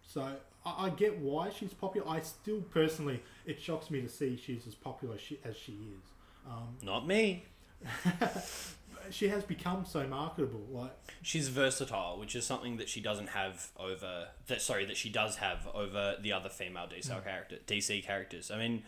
so 0.03 0.23
I, 0.67 0.87
I 0.87 0.91
get 0.91 1.19
why 1.19 1.51
she's 1.51 1.73
popular. 1.75 2.09
I 2.09 2.21
still 2.21 2.61
personally, 2.63 3.23
it 3.47 3.61
shocks 3.61 3.91
me 3.91 4.01
to 4.01 4.09
see 4.09 4.37
she's 4.37 4.67
as 4.67 4.75
popular 4.75 5.15
as 5.15 5.21
she, 5.21 5.39
as 5.45 5.57
she 5.57 5.73
is. 5.73 6.11
Um, 6.47 6.77
Not 6.83 7.07
me. 7.07 7.45
she 9.11 9.29
has 9.29 9.45
become 9.45 9.85
so 9.87 10.07
marketable. 10.07 10.65
Like 10.71 10.93
She's 11.23 11.49
versatile, 11.49 12.19
which 12.19 12.35
is 12.35 12.45
something 12.47 12.77
that 12.79 12.89
she 12.89 13.01
doesn't 13.01 13.29
have 13.29 13.69
over 13.79 14.29
that. 14.47 14.61
Sorry, 14.63 14.85
that 14.87 14.97
she 14.97 15.09
does 15.11 15.37
have 15.37 15.67
over 15.75 16.17
the 16.21 16.33
other 16.33 16.49
female 16.49 16.87
DC 16.87 17.09
Hmm. 17.11 17.23
character 17.23 17.57
DC 17.67 18.03
characters. 18.05 18.51
I 18.51 18.59
mean, 18.59 18.83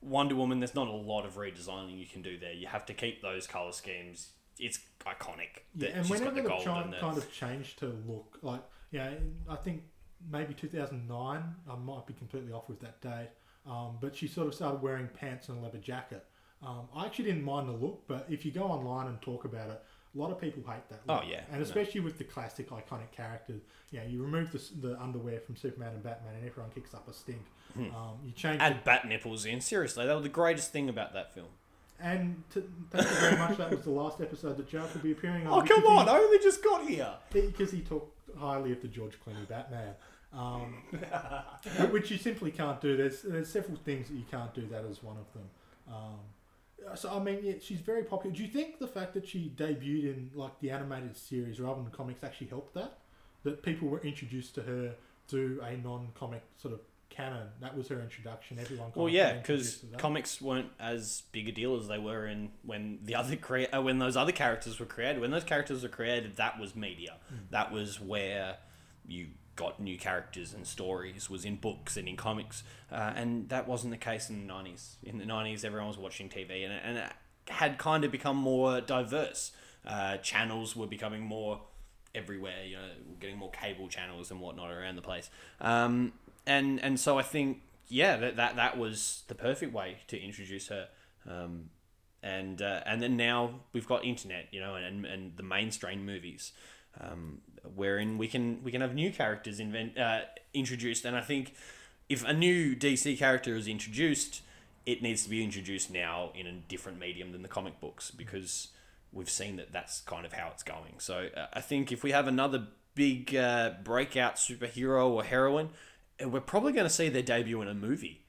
Wonder 0.00 0.34
Woman. 0.36 0.60
There's 0.60 0.74
not 0.74 0.88
a 0.88 0.92
lot 0.92 1.24
of 1.24 1.34
redesigning 1.34 1.98
you 1.98 2.06
can 2.06 2.22
do 2.22 2.38
there. 2.38 2.52
You 2.52 2.66
have 2.68 2.86
to 2.86 2.94
keep 2.94 3.22
those 3.22 3.46
color 3.46 3.72
schemes. 3.72 4.30
It's 4.58 4.78
iconic 5.04 5.62
Yeah, 5.74 5.88
and 5.90 6.06
she's 6.06 6.18
got 6.20 6.34
whenever 6.34 6.48
the 6.48 6.70
and 6.70 6.92
the. 6.92 6.96
kind 6.98 7.18
of 7.18 7.30
changed 7.32 7.78
to 7.80 7.86
look, 8.06 8.38
like 8.42 8.62
yeah, 8.90 9.10
I 9.48 9.56
think 9.56 9.82
maybe 10.30 10.54
2009. 10.54 11.42
I 11.70 11.76
might 11.76 12.06
be 12.06 12.14
completely 12.14 12.52
off 12.52 12.68
with 12.68 12.80
that 12.80 13.00
date, 13.00 13.30
um, 13.66 13.98
but 14.00 14.16
she 14.16 14.26
sort 14.26 14.46
of 14.48 14.54
started 14.54 14.82
wearing 14.82 15.08
pants 15.08 15.48
and 15.48 15.58
a 15.58 15.62
leather 15.62 15.78
jacket. 15.78 16.24
Um, 16.62 16.88
I 16.94 17.06
actually 17.06 17.26
didn't 17.26 17.44
mind 17.44 17.68
the 17.68 17.72
look, 17.72 18.04
but 18.08 18.26
if 18.30 18.44
you 18.44 18.50
go 18.50 18.62
online 18.62 19.08
and 19.08 19.20
talk 19.20 19.44
about 19.44 19.70
it, 19.70 19.82
a 20.14 20.18
lot 20.18 20.30
of 20.30 20.40
people 20.40 20.62
hate 20.66 20.88
that. 20.88 21.06
Look. 21.06 21.22
Oh, 21.22 21.28
yeah, 21.28 21.42
and 21.50 21.58
no. 21.58 21.62
especially 21.62 22.00
with 22.00 22.16
the 22.16 22.24
classic 22.24 22.70
iconic 22.70 23.12
characters. 23.12 23.62
Yeah, 23.90 24.04
you 24.04 24.22
remove 24.22 24.50
the, 24.52 24.88
the 24.88 25.00
underwear 25.00 25.40
from 25.40 25.56
Superman 25.56 25.92
and 25.92 26.02
Batman, 26.02 26.34
and 26.34 26.46
everyone 26.46 26.70
kicks 26.70 26.94
up 26.94 27.06
a 27.08 27.12
stink. 27.12 27.44
Um, 27.76 28.18
you 28.24 28.32
change 28.32 28.60
Add 28.60 28.84
bat 28.84 29.06
nipples 29.06 29.44
in. 29.44 29.60
Seriously, 29.60 30.06
that 30.06 30.14
was 30.14 30.22
the 30.22 30.30
greatest 30.30 30.72
thing 30.72 30.88
about 30.88 31.12
that 31.12 31.34
film. 31.34 31.48
And 32.00 32.42
to, 32.50 32.62
thank 32.90 33.08
you 33.08 33.16
very 33.16 33.36
much. 33.36 33.58
That 33.58 33.70
was 33.70 33.82
the 33.82 33.90
last 33.90 34.20
episode 34.20 34.56
that 34.56 34.68
Jarrett 34.68 34.92
will 34.94 35.02
be 35.02 35.12
appearing 35.12 35.46
on. 35.46 35.62
Oh 35.62 35.66
come 35.66 35.84
on! 35.84 36.06
he- 36.06 36.12
I 36.12 36.16
only 36.18 36.38
just 36.38 36.64
got 36.64 36.86
here. 36.86 37.12
because 37.30 37.70
he 37.70 37.80
talked 37.80 38.15
highly 38.38 38.72
of 38.72 38.82
the 38.82 38.88
George 38.88 39.14
Clooney 39.20 39.48
Batman. 39.48 39.94
Um, 40.32 40.82
which 41.90 42.10
you 42.10 42.18
simply 42.18 42.50
can't 42.50 42.80
do. 42.80 42.96
There's 42.96 43.22
there's 43.22 43.48
several 43.48 43.78
things 43.78 44.08
that 44.08 44.14
you 44.14 44.24
can't 44.30 44.52
do. 44.54 44.66
That 44.70 44.84
is 44.84 45.02
one 45.02 45.16
of 45.16 45.32
them. 45.32 45.48
Um, 45.88 46.96
so 46.96 47.10
I 47.14 47.22
mean, 47.22 47.38
yeah, 47.42 47.54
she's 47.60 47.80
very 47.80 48.02
popular. 48.02 48.34
Do 48.34 48.42
you 48.42 48.48
think 48.48 48.78
the 48.78 48.88
fact 48.88 49.14
that 49.14 49.26
she 49.26 49.52
debuted 49.56 50.04
in 50.04 50.30
like 50.34 50.58
the 50.60 50.70
animated 50.70 51.16
series 51.16 51.60
rather 51.60 51.82
than 51.82 51.90
comics 51.90 52.22
actually 52.22 52.48
helped 52.48 52.74
that? 52.74 52.98
That 53.44 53.62
people 53.62 53.88
were 53.88 54.00
introduced 54.00 54.54
to 54.56 54.62
her 54.62 54.94
through 55.28 55.60
a 55.62 55.76
non-comic 55.76 56.42
sort 56.56 56.74
of 56.74 56.80
canon. 57.10 57.48
That 57.60 57.76
was 57.76 57.88
her 57.88 58.00
introduction. 58.00 58.58
Everyone. 58.58 58.92
Well, 58.94 59.08
yeah, 59.08 59.34
because 59.34 59.84
comics 59.98 60.40
weren't 60.40 60.70
as 60.78 61.22
big 61.32 61.48
a 61.48 61.52
deal 61.52 61.76
as 61.76 61.88
they 61.88 61.98
were 61.98 62.26
in 62.26 62.50
when 62.62 62.98
the 63.02 63.14
other 63.14 63.36
crea- 63.36 63.68
uh, 63.68 63.82
when 63.82 63.98
those 63.98 64.16
other 64.16 64.32
characters 64.32 64.78
were 64.78 64.86
created. 64.86 65.20
When 65.20 65.30
those 65.30 65.44
characters 65.44 65.82
were 65.82 65.88
created, 65.88 66.36
that 66.36 66.58
was 66.58 66.74
media. 66.76 67.16
Hmm. 67.28 67.34
That 67.50 67.72
was 67.72 68.00
where 68.00 68.58
you 69.06 69.28
got 69.56 69.80
new 69.80 69.98
characters 69.98 70.52
and 70.52 70.66
stories. 70.66 71.30
Was 71.30 71.44
in 71.44 71.56
books 71.56 71.96
and 71.96 72.08
in 72.08 72.16
comics, 72.16 72.62
uh, 72.92 73.12
and 73.16 73.48
that 73.48 73.66
wasn't 73.66 73.92
the 73.92 73.98
case 73.98 74.28
in 74.28 74.46
the 74.46 74.52
nineties. 74.52 74.96
In 75.02 75.18
the 75.18 75.26
nineties, 75.26 75.64
everyone 75.64 75.88
was 75.88 75.98
watching 75.98 76.28
TV, 76.28 76.64
and 76.64 76.72
and 76.72 76.98
it 76.98 77.12
had 77.48 77.78
kind 77.78 78.04
of 78.04 78.12
become 78.12 78.36
more 78.36 78.80
diverse. 78.80 79.52
Uh, 79.86 80.16
channels 80.18 80.74
were 80.74 80.86
becoming 80.86 81.22
more 81.22 81.60
everywhere. 82.14 82.64
You 82.66 82.76
know, 82.76 82.88
getting 83.20 83.38
more 83.38 83.50
cable 83.50 83.88
channels 83.88 84.30
and 84.30 84.40
whatnot 84.40 84.70
around 84.70 84.96
the 84.96 85.02
place. 85.02 85.30
Um, 85.60 86.12
and 86.46 86.82
and 86.82 86.98
so 86.98 87.18
I 87.18 87.22
think 87.22 87.62
yeah, 87.88 88.16
that 88.16 88.36
that, 88.36 88.56
that 88.56 88.78
was 88.78 89.22
the 89.28 89.34
perfect 89.34 89.72
way 89.72 89.98
to 90.08 90.20
introduce 90.20 90.68
her. 90.68 90.88
Um, 91.28 91.70
and 92.22 92.60
uh, 92.60 92.80
and 92.84 93.00
then 93.00 93.16
now 93.16 93.60
we've 93.72 93.86
got 93.86 94.04
internet, 94.04 94.48
you 94.50 94.60
know, 94.60 94.74
and, 94.74 95.04
and 95.04 95.36
the 95.36 95.42
mainstream 95.42 96.04
movies, 96.04 96.52
um, 97.00 97.38
wherein 97.74 98.18
we 98.18 98.26
can 98.26 98.62
we 98.64 98.72
can 98.72 98.80
have 98.80 98.94
new 98.94 99.12
characters 99.12 99.60
invent 99.60 99.96
uh, 99.98 100.20
introduced. 100.52 101.04
And 101.04 101.16
I 101.16 101.20
think 101.20 101.54
if 102.08 102.24
a 102.24 102.32
new 102.32 102.74
DC 102.74 103.18
character 103.18 103.54
is 103.54 103.68
introduced, 103.68 104.42
it 104.84 105.02
needs 105.02 105.22
to 105.24 105.30
be 105.30 105.44
introduced 105.44 105.90
now 105.90 106.30
in 106.34 106.46
a 106.46 106.52
different 106.52 106.98
medium 106.98 107.32
than 107.32 107.42
the 107.42 107.48
comic 107.48 107.80
books 107.80 108.10
because 108.10 108.68
we've 109.12 109.30
seen 109.30 109.56
that 109.56 109.72
that's 109.72 110.00
kind 110.00 110.26
of 110.26 110.32
how 110.32 110.48
it's 110.48 110.62
going. 110.62 110.94
So 110.98 111.28
uh, 111.36 111.46
I 111.52 111.60
think 111.60 111.92
if 111.92 112.02
we 112.02 112.10
have 112.10 112.26
another 112.26 112.66
big 112.94 113.36
uh, 113.36 113.74
breakout 113.84 114.36
superhero 114.36 115.08
or 115.10 115.22
heroine, 115.22 115.70
we're 116.24 116.40
probably 116.40 116.72
going 116.72 116.86
to 116.86 116.92
see 116.92 117.08
their 117.08 117.22
debut 117.22 117.60
in 117.62 117.68
a 117.68 117.74
movie. 117.74 118.24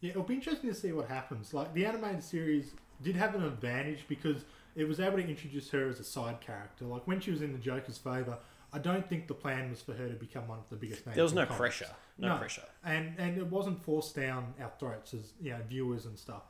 Yeah, 0.00 0.10
it'll 0.10 0.22
be 0.22 0.34
interesting 0.34 0.70
to 0.70 0.76
see 0.76 0.92
what 0.92 1.08
happens. 1.08 1.52
Like 1.52 1.74
the 1.74 1.84
animated 1.84 2.22
series 2.22 2.72
did 3.02 3.16
have 3.16 3.34
an 3.34 3.44
advantage 3.44 4.04
because 4.08 4.44
it 4.76 4.86
was 4.86 5.00
able 5.00 5.16
to 5.16 5.26
introduce 5.28 5.70
her 5.70 5.88
as 5.88 5.98
a 5.98 6.04
side 6.04 6.40
character. 6.40 6.84
Like 6.84 7.06
when 7.06 7.20
she 7.20 7.30
was 7.30 7.42
in 7.42 7.52
the 7.52 7.58
Joker's 7.58 7.98
favor, 7.98 8.38
I 8.72 8.78
don't 8.78 9.08
think 9.08 9.26
the 9.26 9.34
plan 9.34 9.70
was 9.70 9.80
for 9.80 9.94
her 9.94 10.08
to 10.08 10.14
become 10.14 10.46
one 10.46 10.58
of 10.58 10.68
the 10.68 10.76
biggest 10.76 11.04
names. 11.06 11.16
There 11.16 11.24
was 11.24 11.32
no 11.32 11.46
comics. 11.46 11.58
pressure. 11.58 11.94
No, 12.18 12.36
pressure. 12.36 12.62
and 12.84 13.14
and 13.18 13.38
it 13.38 13.46
wasn't 13.46 13.82
forced 13.82 14.14
down 14.14 14.54
our 14.60 14.70
throats 14.78 15.14
as 15.14 15.32
you 15.40 15.50
know 15.50 15.58
viewers 15.68 16.06
and 16.06 16.18
stuff. 16.18 16.42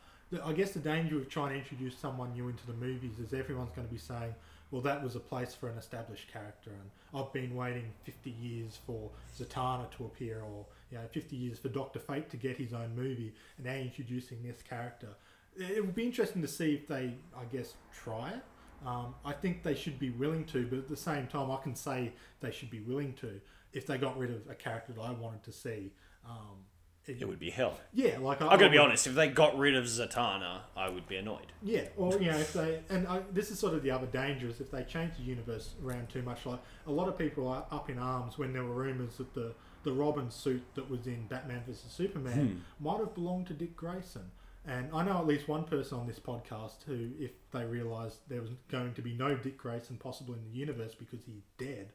I 0.45 0.53
guess 0.53 0.73
the 0.73 0.81
danger 0.81 1.17
of 1.17 1.29
trying 1.31 1.51
to 1.51 1.59
introduce 1.59 1.97
someone 1.97 2.35
new 2.35 2.49
into 2.49 2.67
the 2.67 2.75
movies 2.75 3.19
is 3.19 3.33
everyone's 3.33 3.71
going 3.75 3.87
to 3.87 3.93
be 3.93 3.99
saying, 3.99 4.35
"Well, 4.71 4.83
that 4.83 5.03
was 5.03 5.17
a 5.17 5.21
place 5.21 5.55
for 5.55 5.69
an 5.69 5.79
established 5.79 6.31
character," 6.33 6.71
and 6.71 6.91
I've 7.15 7.33
been 7.33 7.55
waiting 7.55 7.93
fifty 8.05 8.31
years 8.31 8.79
for 8.87 9.11
Zatanna 9.37 9.91
to 9.93 10.05
appear, 10.05 10.41
or 10.43 10.67
you 10.91 10.99
know, 10.99 11.05
fifty 11.13 11.37
years 11.37 11.59
for 11.59 11.69
Doctor 11.69 11.99
Fate 11.99 12.29
to 12.31 12.37
get 12.37 12.57
his 12.57 12.73
own 12.73 12.95
movie, 12.95 13.35
and 13.57 13.67
now 13.67 13.75
introducing 13.75 14.43
this 14.43 14.63
character. 14.63 15.09
It 15.57 15.79
it 15.79 15.87
would 15.87 15.95
be 15.95 16.05
interesting 16.05 16.43
to 16.43 16.49
see 16.49 16.75
if 16.75 16.87
they, 16.87 17.15
I 17.37 17.45
guess, 17.51 17.75
try 17.93 18.31
it. 18.31 18.43
Um, 18.87 19.15
I 19.25 19.33
think 19.33 19.63
they 19.63 19.75
should 19.75 19.99
be 19.99 20.11
willing 20.11 20.45
to, 20.47 20.67
but 20.67 20.79
at 20.79 20.89
the 20.89 20.97
same 20.97 21.27
time, 21.27 21.51
I 21.51 21.57
can 21.57 21.75
say 21.75 22.13
they 22.41 22.53
should 22.53 22.71
be 22.71 22.81
willing 22.81 23.13
to 23.15 23.41
if 23.73 23.87
they 23.87 23.99
got 23.99 24.17
rid 24.17 24.31
of 24.31 24.49
a 24.49 24.55
character 24.55 24.93
that 24.93 25.01
I 25.01 25.11
wanted 25.11 25.43
to 25.45 25.53
see. 25.53 25.93
Um, 26.25 26.65
It 27.09 27.27
would 27.27 27.39
be 27.39 27.51
hell. 27.51 27.79
yeah, 27.93 28.19
like 28.19 28.43
I, 28.43 28.49
I'm 28.49 28.59
gonna 28.59 28.71
be 28.71 28.79
honest. 28.79 29.07
If 29.07 29.15
they 29.15 29.29
got 29.29 29.57
rid 29.59 29.75
of 29.75 29.85
Zatanna, 29.85 30.61
I 30.77 30.89
would 30.89 31.09
be 31.09 31.17
annoyed. 31.17 31.53
Yeah, 31.63 31.85
or 31.97 32.13
you 32.19 32.31
know, 32.31 32.37
if 32.39 32.53
they 32.53 32.81
and 32.91 33.07
I, 33.09 33.21
this 33.33 33.51
is 33.51 33.59
sort 33.59 33.75
of 33.75 33.83
the 33.83 33.91
other 33.91 34.07
danger 34.07 34.49
is 34.49 34.61
if 34.61 34.71
they 34.71 34.85
change 34.85 35.17
the 35.17 35.23
universe 35.23 35.75
around 35.85 36.11
too 36.11 36.23
much. 36.23 36.45
Like 36.45 36.61
a 36.87 36.93
lot 36.93 37.09
of 37.09 37.17
people 37.17 37.49
are 37.49 37.65
up 37.71 37.89
in 37.89 37.99
arms 37.99 38.37
when 38.39 38.53
there 38.53 38.65
were 38.65 38.75
rumors 38.75 39.17
that 39.17 39.33
the 39.35 39.55
the 39.85 39.93
Robin 39.93 40.31
suit 40.31 40.63
that 40.75 40.91
was 40.91 41.07
in 41.07 41.27
Batman 41.29 41.63
vs 41.67 41.91
Superman 41.91 42.63
might 42.81 42.99
have 42.99 43.15
belonged 43.15 43.47
to 43.47 43.55
Dick 43.55 43.77
Grayson. 43.77 44.31
And 44.67 44.91
I 44.93 45.03
know 45.03 45.17
at 45.19 45.27
least 45.27 45.49
one 45.49 45.65
person 45.65 45.99
on 45.99 46.07
this 46.07 46.19
podcast 46.19 46.83
who, 46.87 47.11
if 47.19 47.31
they 47.53 47.65
realised 47.65 48.19
there 48.29 48.43
was 48.43 48.51
going 48.69 48.93
to 48.95 49.03
be 49.03 49.15
no 49.15 49.35
Dick 49.35 49.57
Grayson 49.57 49.97
possible 49.97 50.35
in 50.35 50.43
the 50.45 50.51
universe 50.51 50.95
because 50.95 51.21
he's 51.25 51.45
dead, 51.57 51.93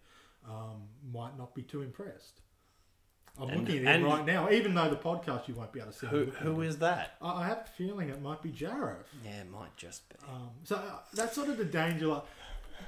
um, 0.49 0.83
might 1.13 1.37
not 1.37 1.53
be 1.53 1.61
too 1.61 1.83
impressed. 1.83 2.39
I'm 3.39 3.49
And- 3.49 3.59
looking 3.67 3.87
at 3.87 3.95
him 3.95 4.03
right 4.05 4.25
now, 4.25 4.49
even 4.51 4.75
though 4.75 4.89
the 4.89 4.95
podcast 4.95 5.47
you 5.47 5.55
won't 5.55 5.71
be 5.73 5.79
able 5.79 5.91
to 5.91 5.97
see. 5.97 6.07
Who 6.07 6.25
who 6.25 6.61
is 6.61 6.77
that? 6.79 7.17
I 7.21 7.43
I 7.43 7.47
have 7.47 7.59
a 7.65 7.69
feeling 7.77 8.09
it 8.09 8.21
might 8.21 8.41
be 8.41 8.51
Jarrett. 8.51 9.05
Yeah, 9.25 9.41
it 9.41 9.49
might 9.49 9.75
just 9.75 10.07
be. 10.09 10.15
Um, 10.27 10.51
so 10.63 10.75
uh, 10.75 10.99
that's 11.13 11.33
sort 11.35 11.49
of 11.49 11.57
the 11.57 11.65
danger. 11.65 12.07
Like 12.07 12.23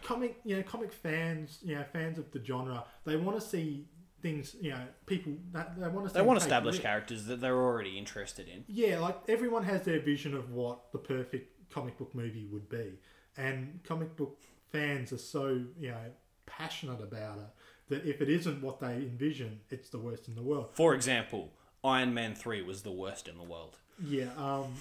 comic, 0.04 0.40
you 0.44 0.58
know, 0.58 0.64
comic 0.64 0.94
fans, 0.94 1.60
you 1.64 1.76
know, 1.76 1.84
fans 1.92 2.20
of 2.20 2.32
the 2.32 2.44
genre, 2.44 2.84
they 3.06 3.16
want 3.16 3.40
to 3.40 3.46
see 3.46 3.88
things. 4.22 4.56
You 4.62 4.72
know, 4.72 4.82
people 5.08 5.34
that 5.52 5.80
they 5.80 5.88
want 5.88 6.08
to. 6.10 6.14
They 6.14 6.22
want 6.22 6.38
established 6.40 6.82
characters 6.82 7.26
that 7.26 7.42
they're 7.42 7.58
already 7.58 7.98
interested 7.98 8.48
in. 8.48 8.66
Yeah, 8.68 9.00
like 9.00 9.18
everyone 9.28 9.64
has 9.64 9.82
their 9.82 10.00
vision 10.00 10.36
of 10.36 10.52
what 10.52 10.92
the 10.92 11.00
perfect 11.00 11.72
comic 11.72 11.98
book 11.98 12.14
movie 12.14 12.46
would 12.52 12.70
be, 12.70 13.00
and 13.36 13.80
comic 13.84 14.16
book 14.16 14.40
fans 14.72 15.12
are 15.12 15.18
so 15.18 15.48
you 15.80 15.90
know 15.90 15.98
passionate 16.46 17.02
about 17.02 17.40
it 17.40 17.48
that 17.90 18.06
if 18.06 18.22
it 18.22 18.30
isn't 18.30 18.62
what 18.62 18.80
they 18.80 18.94
envision, 18.96 19.60
it's 19.70 19.90
the 19.90 20.00
worst 20.00 20.28
in 20.28 20.36
the 20.36 20.42
world. 20.42 20.70
For 20.74 20.94
example, 20.94 21.52
Iron 21.84 22.14
Man 22.14 22.36
three 22.36 22.62
was 22.62 22.82
the 22.84 22.92
worst 22.92 23.28
in 23.28 23.38
the 23.38 23.44
world. 23.44 23.78
Yeah, 24.04 24.30
um, 24.38 24.74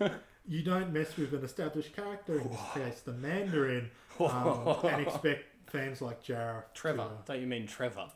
you 0.48 0.62
don't 0.62 0.92
mess 0.92 1.16
with 1.16 1.32
an 1.32 1.44
established 1.44 1.94
character 1.94 2.38
in 2.40 2.48
this 2.50 2.60
case, 2.74 3.00
the 3.00 3.12
Mandarin, 3.12 3.90
um, 4.20 4.76
and 4.84 5.00
expect 5.06 5.44
fans 5.70 6.02
like 6.02 6.22
Jarrett, 6.22 6.74
Trevor, 6.74 7.04
to- 7.26 7.32
don't 7.32 7.40
you 7.40 7.46
mean 7.46 7.66
Trevor? 7.66 8.08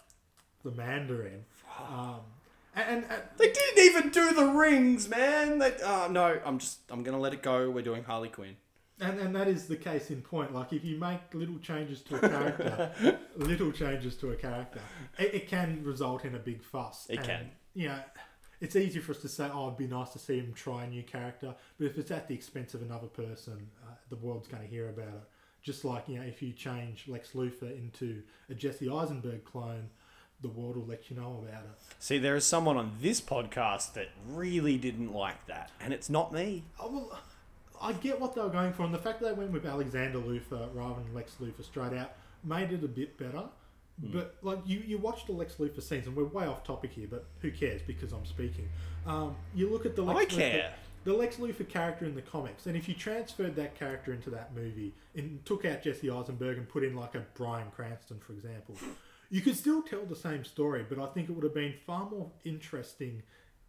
the 0.65 0.71
Mandarin. 0.71 1.45
Um, 1.91 2.21
and, 2.77 2.89
and, 2.89 3.05
and 3.11 3.23
They 3.37 3.51
didn't 3.53 3.85
even 3.85 4.11
do 4.11 4.33
the 4.33 4.47
rings, 4.47 5.09
man. 5.09 5.59
They, 5.59 5.73
oh 5.85 6.09
no, 6.11 6.39
I'm 6.45 6.59
just 6.59 6.79
I'm 6.91 7.03
gonna 7.03 7.19
let 7.19 7.33
it 7.35 7.43
go. 7.43 7.69
We're 7.71 7.83
doing 7.83 8.05
Harley 8.05 8.29
Quinn. 8.29 8.57
And, 9.03 9.19
and 9.19 9.35
that 9.37 9.49
is 9.49 9.67
the 9.67 9.77
case 9.77 10.11
in 10.11 10.23
point. 10.23 10.55
Like, 10.55 10.73
if 10.73 10.85
you 10.85 10.97
make 10.97 11.21
little 11.35 11.59
changes 11.59 12.01
to 12.03 12.17
a 12.17 12.21
character, 12.29 13.19
little 13.37 13.73
changes 13.73 14.17
to 14.17 14.31
a 14.31 14.37
character, 14.37 14.81
it, 15.19 15.35
it 15.35 15.49
can 15.49 15.83
result 15.85 16.25
in 16.25 16.35
a 16.35 16.39
big 16.39 16.63
fuss. 16.63 17.07
It 17.11 17.19
And, 17.19 17.27
can. 17.27 17.51
You 17.75 17.89
know, 17.89 17.99
it's 18.61 18.77
easy 18.77 19.01
for 19.01 19.13
us 19.13 19.19
to 19.19 19.29
say, 19.29 19.49
oh, 19.53 19.67
it'd 19.67 19.79
be 19.79 19.89
nice 19.89 20.11
to 20.11 20.19
see 20.19 20.39
him 20.39 20.53
try 20.55 20.85
a 20.85 20.89
new 20.89 21.03
character. 21.03 21.55
But 21.79 21.85
if 21.87 21.99
it's 21.99 22.11
at 22.13 22.29
the 22.29 22.35
expense 22.35 22.75
of 22.75 22.83
another 22.83 23.09
person, 23.09 23.67
uh, 23.85 23.95
the 24.09 24.17
world's 24.17 24.47
going 24.47 24.63
to 24.63 24.69
hear 24.69 24.89
about 24.89 25.09
it. 25.09 25.29
Just 25.63 25.85
like, 25.85 26.09
you 26.09 26.17
know, 26.19 26.25
if 26.25 26.43
you 26.43 26.53
change 26.53 27.05
Lex 27.09 27.31
Luthor 27.33 27.77
into 27.77 28.23
a 28.51 28.55
Jesse 28.55 28.89
Eisenberg 28.89 29.45
clone, 29.45 29.91
the 30.43 30.49
world 30.49 30.77
will 30.77 30.87
let 30.87 31.09
you 31.11 31.17
know 31.17 31.45
about 31.47 31.63
it. 31.63 31.79
See, 32.01 32.19
there 32.19 32.35
is 32.37 32.45
someone 32.45 32.77
on 32.77 32.93
this 33.01 33.21
podcast 33.21 33.93
that 33.95 34.09
really 34.29 34.77
didn't 34.77 35.13
like 35.13 35.47
that, 35.47 35.71
and 35.81 35.93
it's 35.93 36.11
not 36.11 36.33
me. 36.33 36.65
Oh, 36.81 36.91
well, 36.91 37.21
I 37.83 37.93
get 37.95 38.21
what 38.21 38.35
they 38.35 38.41
were 38.41 38.49
going 38.49 38.73
for, 38.73 38.85
and 38.85 38.95
the 38.95 38.99
fact 38.99 39.21
that 39.21 39.27
they 39.27 39.33
went 39.33 39.51
with 39.53 39.67
Alexander 39.67 40.19
Luthor 40.19 40.69
rather 40.75 41.03
than 41.03 41.13
Lex 41.15 41.37
Luthor 41.41 41.65
straight 41.65 41.93
out 41.93 42.13
made 42.45 42.73
it 42.73 42.85
a 42.85 42.89
bit 42.89 43.19
better. 43.19 43.45
But 43.99 44.37
like 44.43 44.59
you, 44.65 44.83
you 44.85 44.99
watch 44.99 45.27
the 45.27 45.33
Lex 45.33 45.57
Luthor 45.57 45.83
scenes, 45.83 46.07
and 46.07 46.17
we're 46.17 46.25
way 46.25 46.47
off 46.47 46.65
topic 46.65 46.93
here, 46.93 47.07
but 47.09 47.27
who 47.41 47.51
cares 47.51 47.83
because 47.83 48.13
I'm 48.13 48.25
speaking. 48.25 48.69
Um, 49.07 49.37
you 49.55 49.69
look 49.69 49.85
at 49.87 49.95
the 49.97 50.03
Lex 50.03 50.35
I 50.35 50.37
Luthor, 50.37 50.39
care. 50.51 50.75
the 51.05 51.13
Lex 51.13 51.37
Luthor 51.37 51.69
character 51.69 52.05
in 52.07 52.15
the 52.15 52.23
comics, 52.23 52.67
and 52.67 52.77
if 52.77 52.89
you 52.89 52.95
transferred 52.95 53.55
that 53.57 53.79
character 53.79 54.13
into 54.13 54.31
that 54.31 54.55
movie 54.55 54.95
and 55.15 55.45
took 55.45 55.65
out 55.65 55.83
Jesse 55.83 56.11
Eisenberg 56.11 56.57
and 56.59 56.69
put 56.69 56.83
in 56.85 56.97
like 56.97 57.15
a 57.15 57.21
Bryan 57.35 57.69
Cranston, 57.77 58.19
for 58.19 58.33
example, 58.33 58.77
you 59.31 59.41
could 59.41 59.57
still 59.57 59.83
tell 59.83 60.05
the 60.05 60.17
same 60.17 60.45
story, 60.45 60.85
but 60.89 60.99
I 60.99 61.07
think 61.07 61.29
it 61.29 61.33
would 61.33 61.45
have 61.45 61.55
been 61.55 61.75
far 61.87 62.09
more 62.11 62.31
interesting, 62.45 63.23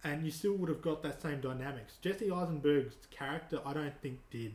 and 0.03 0.25
you 0.25 0.31
still 0.31 0.53
would 0.53 0.69
have 0.69 0.81
got 0.81 1.01
that 1.03 1.21
same 1.21 1.39
dynamics. 1.41 1.93
Jesse 2.01 2.29
Eisenberg's 2.31 2.95
character, 3.09 3.59
I 3.65 3.73
don't 3.73 3.97
think, 4.01 4.19
did 4.29 4.53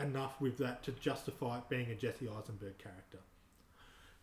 enough 0.00 0.40
with 0.40 0.58
that 0.58 0.82
to 0.84 0.92
justify 0.92 1.58
it 1.58 1.68
being 1.68 1.90
a 1.90 1.94
Jesse 1.94 2.28
Eisenberg 2.28 2.78
character. 2.78 3.18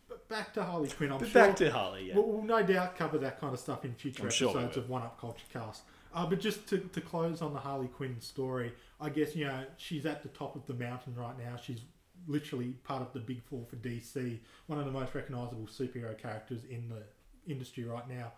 But 0.08 0.28
back 0.30 0.54
to 0.54 0.64
Harley 0.64 0.90
Quinn, 0.90 1.12
I'm 1.12 1.18
But 1.20 1.30
sure. 1.30 1.48
back 1.48 1.56
to 1.58 1.72
Harley, 1.72 2.10
yeah. 2.10 2.16
We'll, 2.16 2.28
we'll 2.28 2.44
no 2.44 2.62
doubt 2.64 2.96
cover 2.96 3.18
that 3.20 3.40
kind 3.40 3.54
of 3.54 3.60
stuff 3.60 3.84
in 3.86 3.94
future 3.96 4.22
I'm 4.24 4.28
episodes 4.28 4.76
will. 4.76 4.84
of 4.84 4.90
One 4.90 5.02
Up 5.02 5.20
Culture 5.20 5.46
Cast. 5.52 5.82
Uh, 6.14 6.26
but 6.26 6.40
just 6.40 6.68
to, 6.70 6.78
to 6.78 7.02
close 7.02 7.42
on 7.42 7.54
the 7.54 7.60
Harley 7.60 7.88
Quinn 7.88 8.20
story, 8.22 8.72
I 9.02 9.10
guess, 9.10 9.36
you 9.36 9.46
know, 9.46 9.64
she's 9.78 10.06
at 10.06 10.22
the 10.24 10.30
top 10.30 10.56
of 10.56 10.66
the 10.68 10.74
mountain 10.74 11.16
right 11.16 11.38
now. 11.38 11.58
She's 11.58 11.80
literally 12.28 12.70
part 12.84 13.02
of 13.02 13.12
the 13.14 13.20
big 13.20 13.44
four 13.44 13.66
for 13.70 13.76
DC, 13.78 14.40
one 14.68 14.80
of 14.80 14.86
the 14.86 14.92
most 14.92 15.14
recognisable 15.14 15.68
superhero 15.68 16.18
characters 16.18 16.62
in 16.70 16.88
the 16.90 17.04
industry 17.52 17.84
right 17.84 18.08
now. 18.10 18.32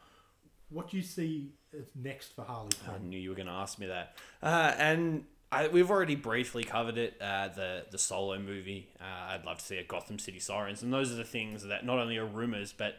What 0.70 0.90
do 0.90 0.98
you 0.98 1.04
see 1.04 1.54
next 1.96 2.36
for 2.36 2.44
Harley 2.44 2.72
I 2.88 2.98
knew 3.00 3.20
you 3.20 3.30
were 3.30 3.36
going 3.36 3.48
to 3.48 3.54
ask 3.54 3.80
me 3.80 3.88
that. 3.88 4.16
Uh, 4.42 4.74
and 4.78 5.26
I, 5.52 5.68
we've 5.68 5.90
already 5.90 6.16
briefly 6.16 6.64
covered 6.64 6.98
it. 6.98 7.16
Uh, 7.22 7.50
the 7.50 7.86
the 7.90 7.98
solo 7.98 8.38
movie. 8.40 8.90
Uh, 9.00 9.32
I'd 9.32 9.46
love 9.46 9.60
to 9.60 9.66
see 9.66 9.78
a 9.78 9.84
Gotham 9.84 10.20
City 10.20 10.40
Sirens, 10.40 10.84
and 10.84 10.94
those 10.94 11.12
are 11.12 11.16
the 11.16 11.24
things 11.24 11.64
that 11.64 11.86
not 11.86 12.00
only 12.00 12.18
are 12.18 12.26
rumors, 12.26 12.74
but 12.74 12.96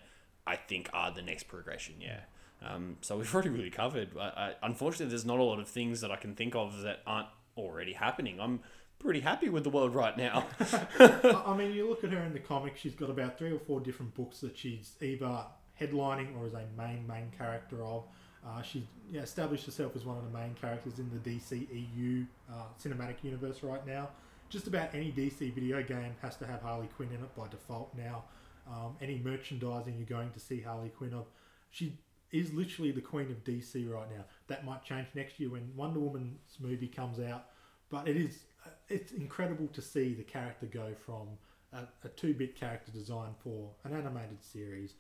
I 0.46 0.56
think 0.56 0.88
are 0.92 1.12
the 1.12 1.22
next 1.22 1.44
progression. 1.44 1.96
Yeah. 2.00 2.20
Um, 2.62 2.96
so 3.02 3.18
we've 3.18 3.32
already 3.34 3.50
really 3.50 3.70
covered. 3.70 4.16
I, 4.18 4.22
I, 4.22 4.54
unfortunately, 4.62 5.08
there's 5.08 5.26
not 5.26 5.38
a 5.38 5.42
lot 5.42 5.60
of 5.60 5.68
things 5.68 6.00
that 6.00 6.10
I 6.10 6.16
can 6.16 6.34
think 6.34 6.54
of 6.54 6.80
that 6.82 7.00
aren't 7.06 7.28
already 7.56 7.92
happening. 7.92 8.40
I'm 8.40 8.60
pretty 8.98 9.20
happy 9.20 9.48
with 9.48 9.64
the 9.64 9.70
world 9.70 9.94
right 9.94 10.16
now. 10.16 10.46
I 10.60 11.42
I 11.46 11.56
mean, 11.56 11.72
you 11.72 11.88
look 11.88 12.02
at 12.02 12.10
her 12.10 12.22
in 12.22 12.32
the 12.32 12.40
comics, 12.40 12.80
she's 12.80 12.94
got 12.94 13.10
about 13.10 13.38
three 13.38 13.52
or 13.52 13.58
four 13.58 13.80
different 13.80 14.14
books 14.14 14.40
that 14.40 14.56
she's 14.56 14.94
either 15.02 15.44
headlining 15.80 16.38
or 16.38 16.46
as 16.46 16.54
a 16.54 16.64
main, 16.76 17.06
main 17.06 17.30
character 17.36 17.82
of. 17.84 18.04
Uh, 18.46 18.62
she's 18.62 18.84
yeah, 19.10 19.22
established 19.22 19.66
herself 19.66 19.96
as 19.96 20.04
one 20.04 20.16
of 20.16 20.24
the 20.24 20.38
main 20.38 20.54
characters 20.60 20.98
in 20.98 21.10
the 21.10 21.30
DCEU 21.30 22.26
uh, 22.50 22.54
cinematic 22.82 23.16
universe 23.22 23.62
right 23.62 23.84
now. 23.86 24.08
Just 24.48 24.66
about 24.66 24.94
any 24.94 25.12
DC 25.12 25.52
video 25.52 25.82
game 25.82 26.14
has 26.22 26.36
to 26.36 26.46
have 26.46 26.62
Harley 26.62 26.88
Quinn 26.96 27.10
in 27.10 27.22
it 27.22 27.36
by 27.36 27.48
default 27.48 27.94
now. 27.96 28.24
Um, 28.66 28.96
any 29.00 29.20
merchandising 29.22 29.96
you're 29.96 30.18
going 30.18 30.30
to 30.30 30.40
see 30.40 30.60
Harley 30.60 30.90
Quinn 30.90 31.14
of, 31.14 31.26
she 31.70 31.98
is 32.32 32.52
literally 32.52 32.92
the 32.92 33.00
queen 33.00 33.30
of 33.30 33.44
DC 33.44 33.90
right 33.90 34.10
now. 34.10 34.24
That 34.46 34.64
might 34.64 34.84
change 34.84 35.08
next 35.14 35.40
year 35.40 35.50
when 35.50 35.70
Wonder 35.76 36.00
Woman's 36.00 36.56
movie 36.60 36.88
comes 36.88 37.18
out, 37.18 37.46
but 37.90 38.06
it 38.08 38.16
is 38.16 38.40
it's 38.88 39.12
incredible 39.12 39.68
to 39.68 39.80
see 39.80 40.14
the 40.14 40.22
character 40.22 40.66
go 40.66 40.92
from 41.04 41.28
a, 41.72 41.80
a 42.04 42.08
two-bit 42.16 42.54
character 42.54 42.90
design 42.92 43.34
for 43.42 43.70
an 43.84 43.94
animated 43.94 44.42
series. 44.42 44.94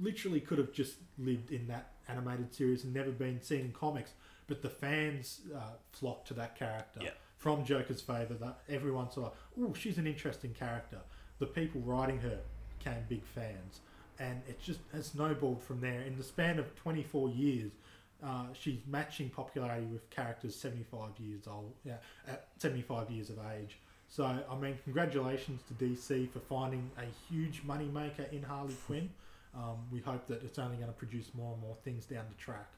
Literally 0.00 0.40
could 0.40 0.58
have 0.58 0.72
just 0.72 0.94
lived 1.18 1.50
in 1.50 1.66
that 1.68 1.92
animated 2.08 2.54
series 2.54 2.84
and 2.84 2.94
never 2.94 3.10
been 3.10 3.40
seen 3.42 3.60
in 3.66 3.72
comics, 3.72 4.12
but 4.46 4.62
the 4.62 4.68
fans 4.68 5.40
uh, 5.54 5.60
flocked 5.92 6.28
to 6.28 6.34
that 6.34 6.56
character 6.56 7.00
Yeah. 7.02 7.10
from 7.36 7.64
Joker's 7.64 8.00
favor. 8.00 8.34
That 8.34 8.60
everyone 8.68 9.10
saw, 9.10 9.30
oh, 9.60 9.74
she's 9.74 9.98
an 9.98 10.06
interesting 10.06 10.54
character. 10.54 10.98
The 11.38 11.46
people 11.46 11.80
writing 11.82 12.18
her 12.20 12.38
became 12.78 13.04
big 13.08 13.24
fans, 13.24 13.80
and 14.18 14.40
it 14.48 14.60
just 14.62 14.80
has 14.92 15.06
snowballed 15.06 15.62
from 15.62 15.80
there. 15.80 16.00
In 16.02 16.16
the 16.16 16.24
span 16.24 16.58
of 16.58 16.74
24 16.76 17.28
years, 17.30 17.70
uh, 18.22 18.46
she's 18.52 18.78
matching 18.86 19.30
popularity 19.30 19.86
with 19.86 20.08
characters 20.10 20.54
75 20.56 21.10
years 21.18 21.46
old, 21.46 21.72
yeah, 21.84 21.96
at 22.28 22.48
75 22.58 23.10
years 23.10 23.30
of 23.30 23.38
age. 23.54 23.78
So, 24.08 24.24
I 24.24 24.56
mean, 24.56 24.76
congratulations 24.84 25.60
to 25.68 25.74
DC 25.74 26.30
for 26.32 26.40
finding 26.40 26.90
a 26.98 27.04
huge 27.32 27.62
moneymaker 27.66 28.30
in 28.32 28.42
Harley 28.42 28.74
Quinn. 28.86 29.08
Um, 29.54 29.78
we 29.90 30.00
hope 30.00 30.26
that 30.28 30.42
it's 30.44 30.58
only 30.58 30.76
going 30.76 30.88
to 30.88 30.94
produce 30.94 31.34
more 31.34 31.52
and 31.52 31.60
more 31.60 31.76
things 31.84 32.04
down 32.06 32.24
the 32.28 32.36
track. 32.36 32.68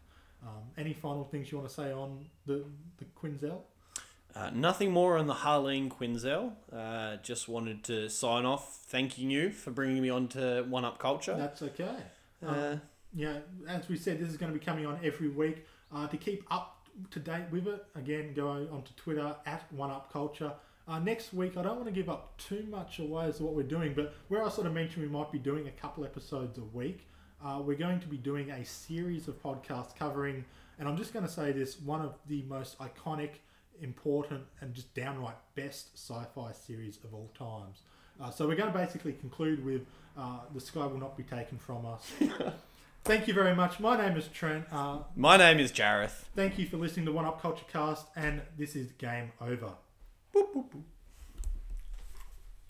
Um, 0.43 0.62
any 0.77 0.93
final 0.93 1.25
things 1.25 1.53
you 1.53 1.59
want 1.59 1.68
to 1.68 1.75
say 1.75 1.93
on 1.93 2.25
the 2.47 2.64
the 2.99 3.05
Quinzel? 3.20 3.61
Uh, 4.35 4.51
nothing 4.55 4.91
more 4.91 5.18
on 5.18 5.27
the 5.27 5.35
Harleen 5.35 5.91
Quinzel. 5.91 6.53
Uh, 6.73 7.16
just 7.23 7.49
wanted 7.49 7.85
to 7.85 8.09
sign 8.09 8.47
off 8.47 8.79
thanking 8.87 9.31
you 9.31 9.51
for 9.51 9.70
bringing 9.70 10.01
me 10.03 10.09
on 10.09 10.27
to 10.29 10.64
One 10.68 10.85
Up 10.87 10.99
Culture. 10.99 11.37
That's 11.37 11.62
okay. 11.62 11.97
Uh, 12.43 12.49
Um, 12.49 12.81
yeah, 13.14 13.39
as 13.68 13.89
we 13.91 13.99
said, 13.99 14.18
this 14.18 14.31
is 14.31 14.39
going 14.39 14.51
to 14.51 14.59
be 14.59 14.64
coming 14.64 14.87
on 14.87 14.99
every 15.05 15.29
week. 15.29 15.66
Uh, 15.95 16.07
to 16.07 16.16
keep 16.16 16.45
up 16.51 16.89
to 17.11 17.20
date 17.20 17.45
with 17.51 17.68
it, 17.68 17.85
again, 17.95 18.33
go 18.35 18.49
on 18.49 18.83
to 18.83 18.97
Twitter 18.97 19.37
at 19.45 19.70
OneUpCulture. 19.77 20.55
Uh, 20.89 20.99
next 20.99 21.33
week, 21.33 21.57
I 21.57 21.62
don't 21.62 21.76
want 21.76 21.87
to 21.87 21.93
give 21.93 22.09
up 22.11 22.37
too 22.39 22.66
much 22.68 22.99
away 22.99 23.26
as 23.26 23.37
to 23.39 23.45
what 23.45 23.55
we're 23.55 23.62
doing, 23.62 23.95
but 23.95 24.14
where 24.28 24.45
I 24.45 24.49
sort 24.49 24.66
of 24.66 24.72
mentioned 24.74 25.03
we 25.05 25.09
might 25.11 25.30
be 25.30 25.39
doing 25.39 25.68
a 25.68 25.70
couple 25.70 26.05
episodes 26.05 26.59
a 26.59 26.62
week, 26.76 27.07
uh, 27.45 27.61
we're 27.64 27.76
going 27.76 28.01
to 28.01 28.07
be 28.09 28.16
doing 28.16 28.51
a 28.51 28.64
series 28.64 29.28
of 29.28 29.41
podcasts 29.43 29.95
covering, 29.97 30.45
and 30.78 30.89
I'm 30.89 30.97
just 30.97 31.12
going 31.12 31.24
to 31.24 31.30
say 31.30 31.53
this, 31.53 31.80
one 31.80 32.01
of 32.01 32.14
the 32.26 32.43
most 32.43 32.78
iconic, 32.78 33.30
important, 33.80 34.43
and 34.61 34.74
just 34.74 34.93
downright 34.95 35.37
best 35.55 35.89
sci-fi 35.97 36.53
series 36.53 36.99
of 37.05 37.14
all 37.14 37.30
times. 37.39 37.83
Uh, 38.20 38.30
so 38.30 38.47
we're 38.47 38.57
going 38.57 38.72
to 38.72 38.78
basically 38.78 39.12
conclude 39.12 39.64
with 39.64 39.83
uh, 40.18 40.39
The 40.53 40.61
Sky 40.61 40.87
Will 40.87 40.99
Not 40.99 41.16
Be 41.16 41.22
Taken 41.22 41.59
From 41.59 41.87
Us. 41.87 42.11
Thank 43.05 43.26
you 43.26 43.35
very 43.35 43.55
much. 43.55 43.80
My 43.80 43.97
name 43.97 44.16
is 44.16 44.28
Trent. 44.28 44.64
Uh, 44.70 44.99
My 45.16 45.37
name 45.37 45.59
is 45.59 45.72
Jarrett. 45.72 46.12
thank 46.37 46.57
you 46.59 46.66
for 46.68 46.76
listening 46.76 47.07
to 47.07 47.12
One 47.12 47.24
Up 47.24 47.43
Culture 47.43 47.64
Cast, 47.72 48.07
and 48.14 48.43
this 48.57 48.76
is 48.76 48.93
Game 48.93 49.33
Over. 49.41 49.72
Pu, 50.33 50.41
pu, 50.53 50.62
pu. 50.70 50.91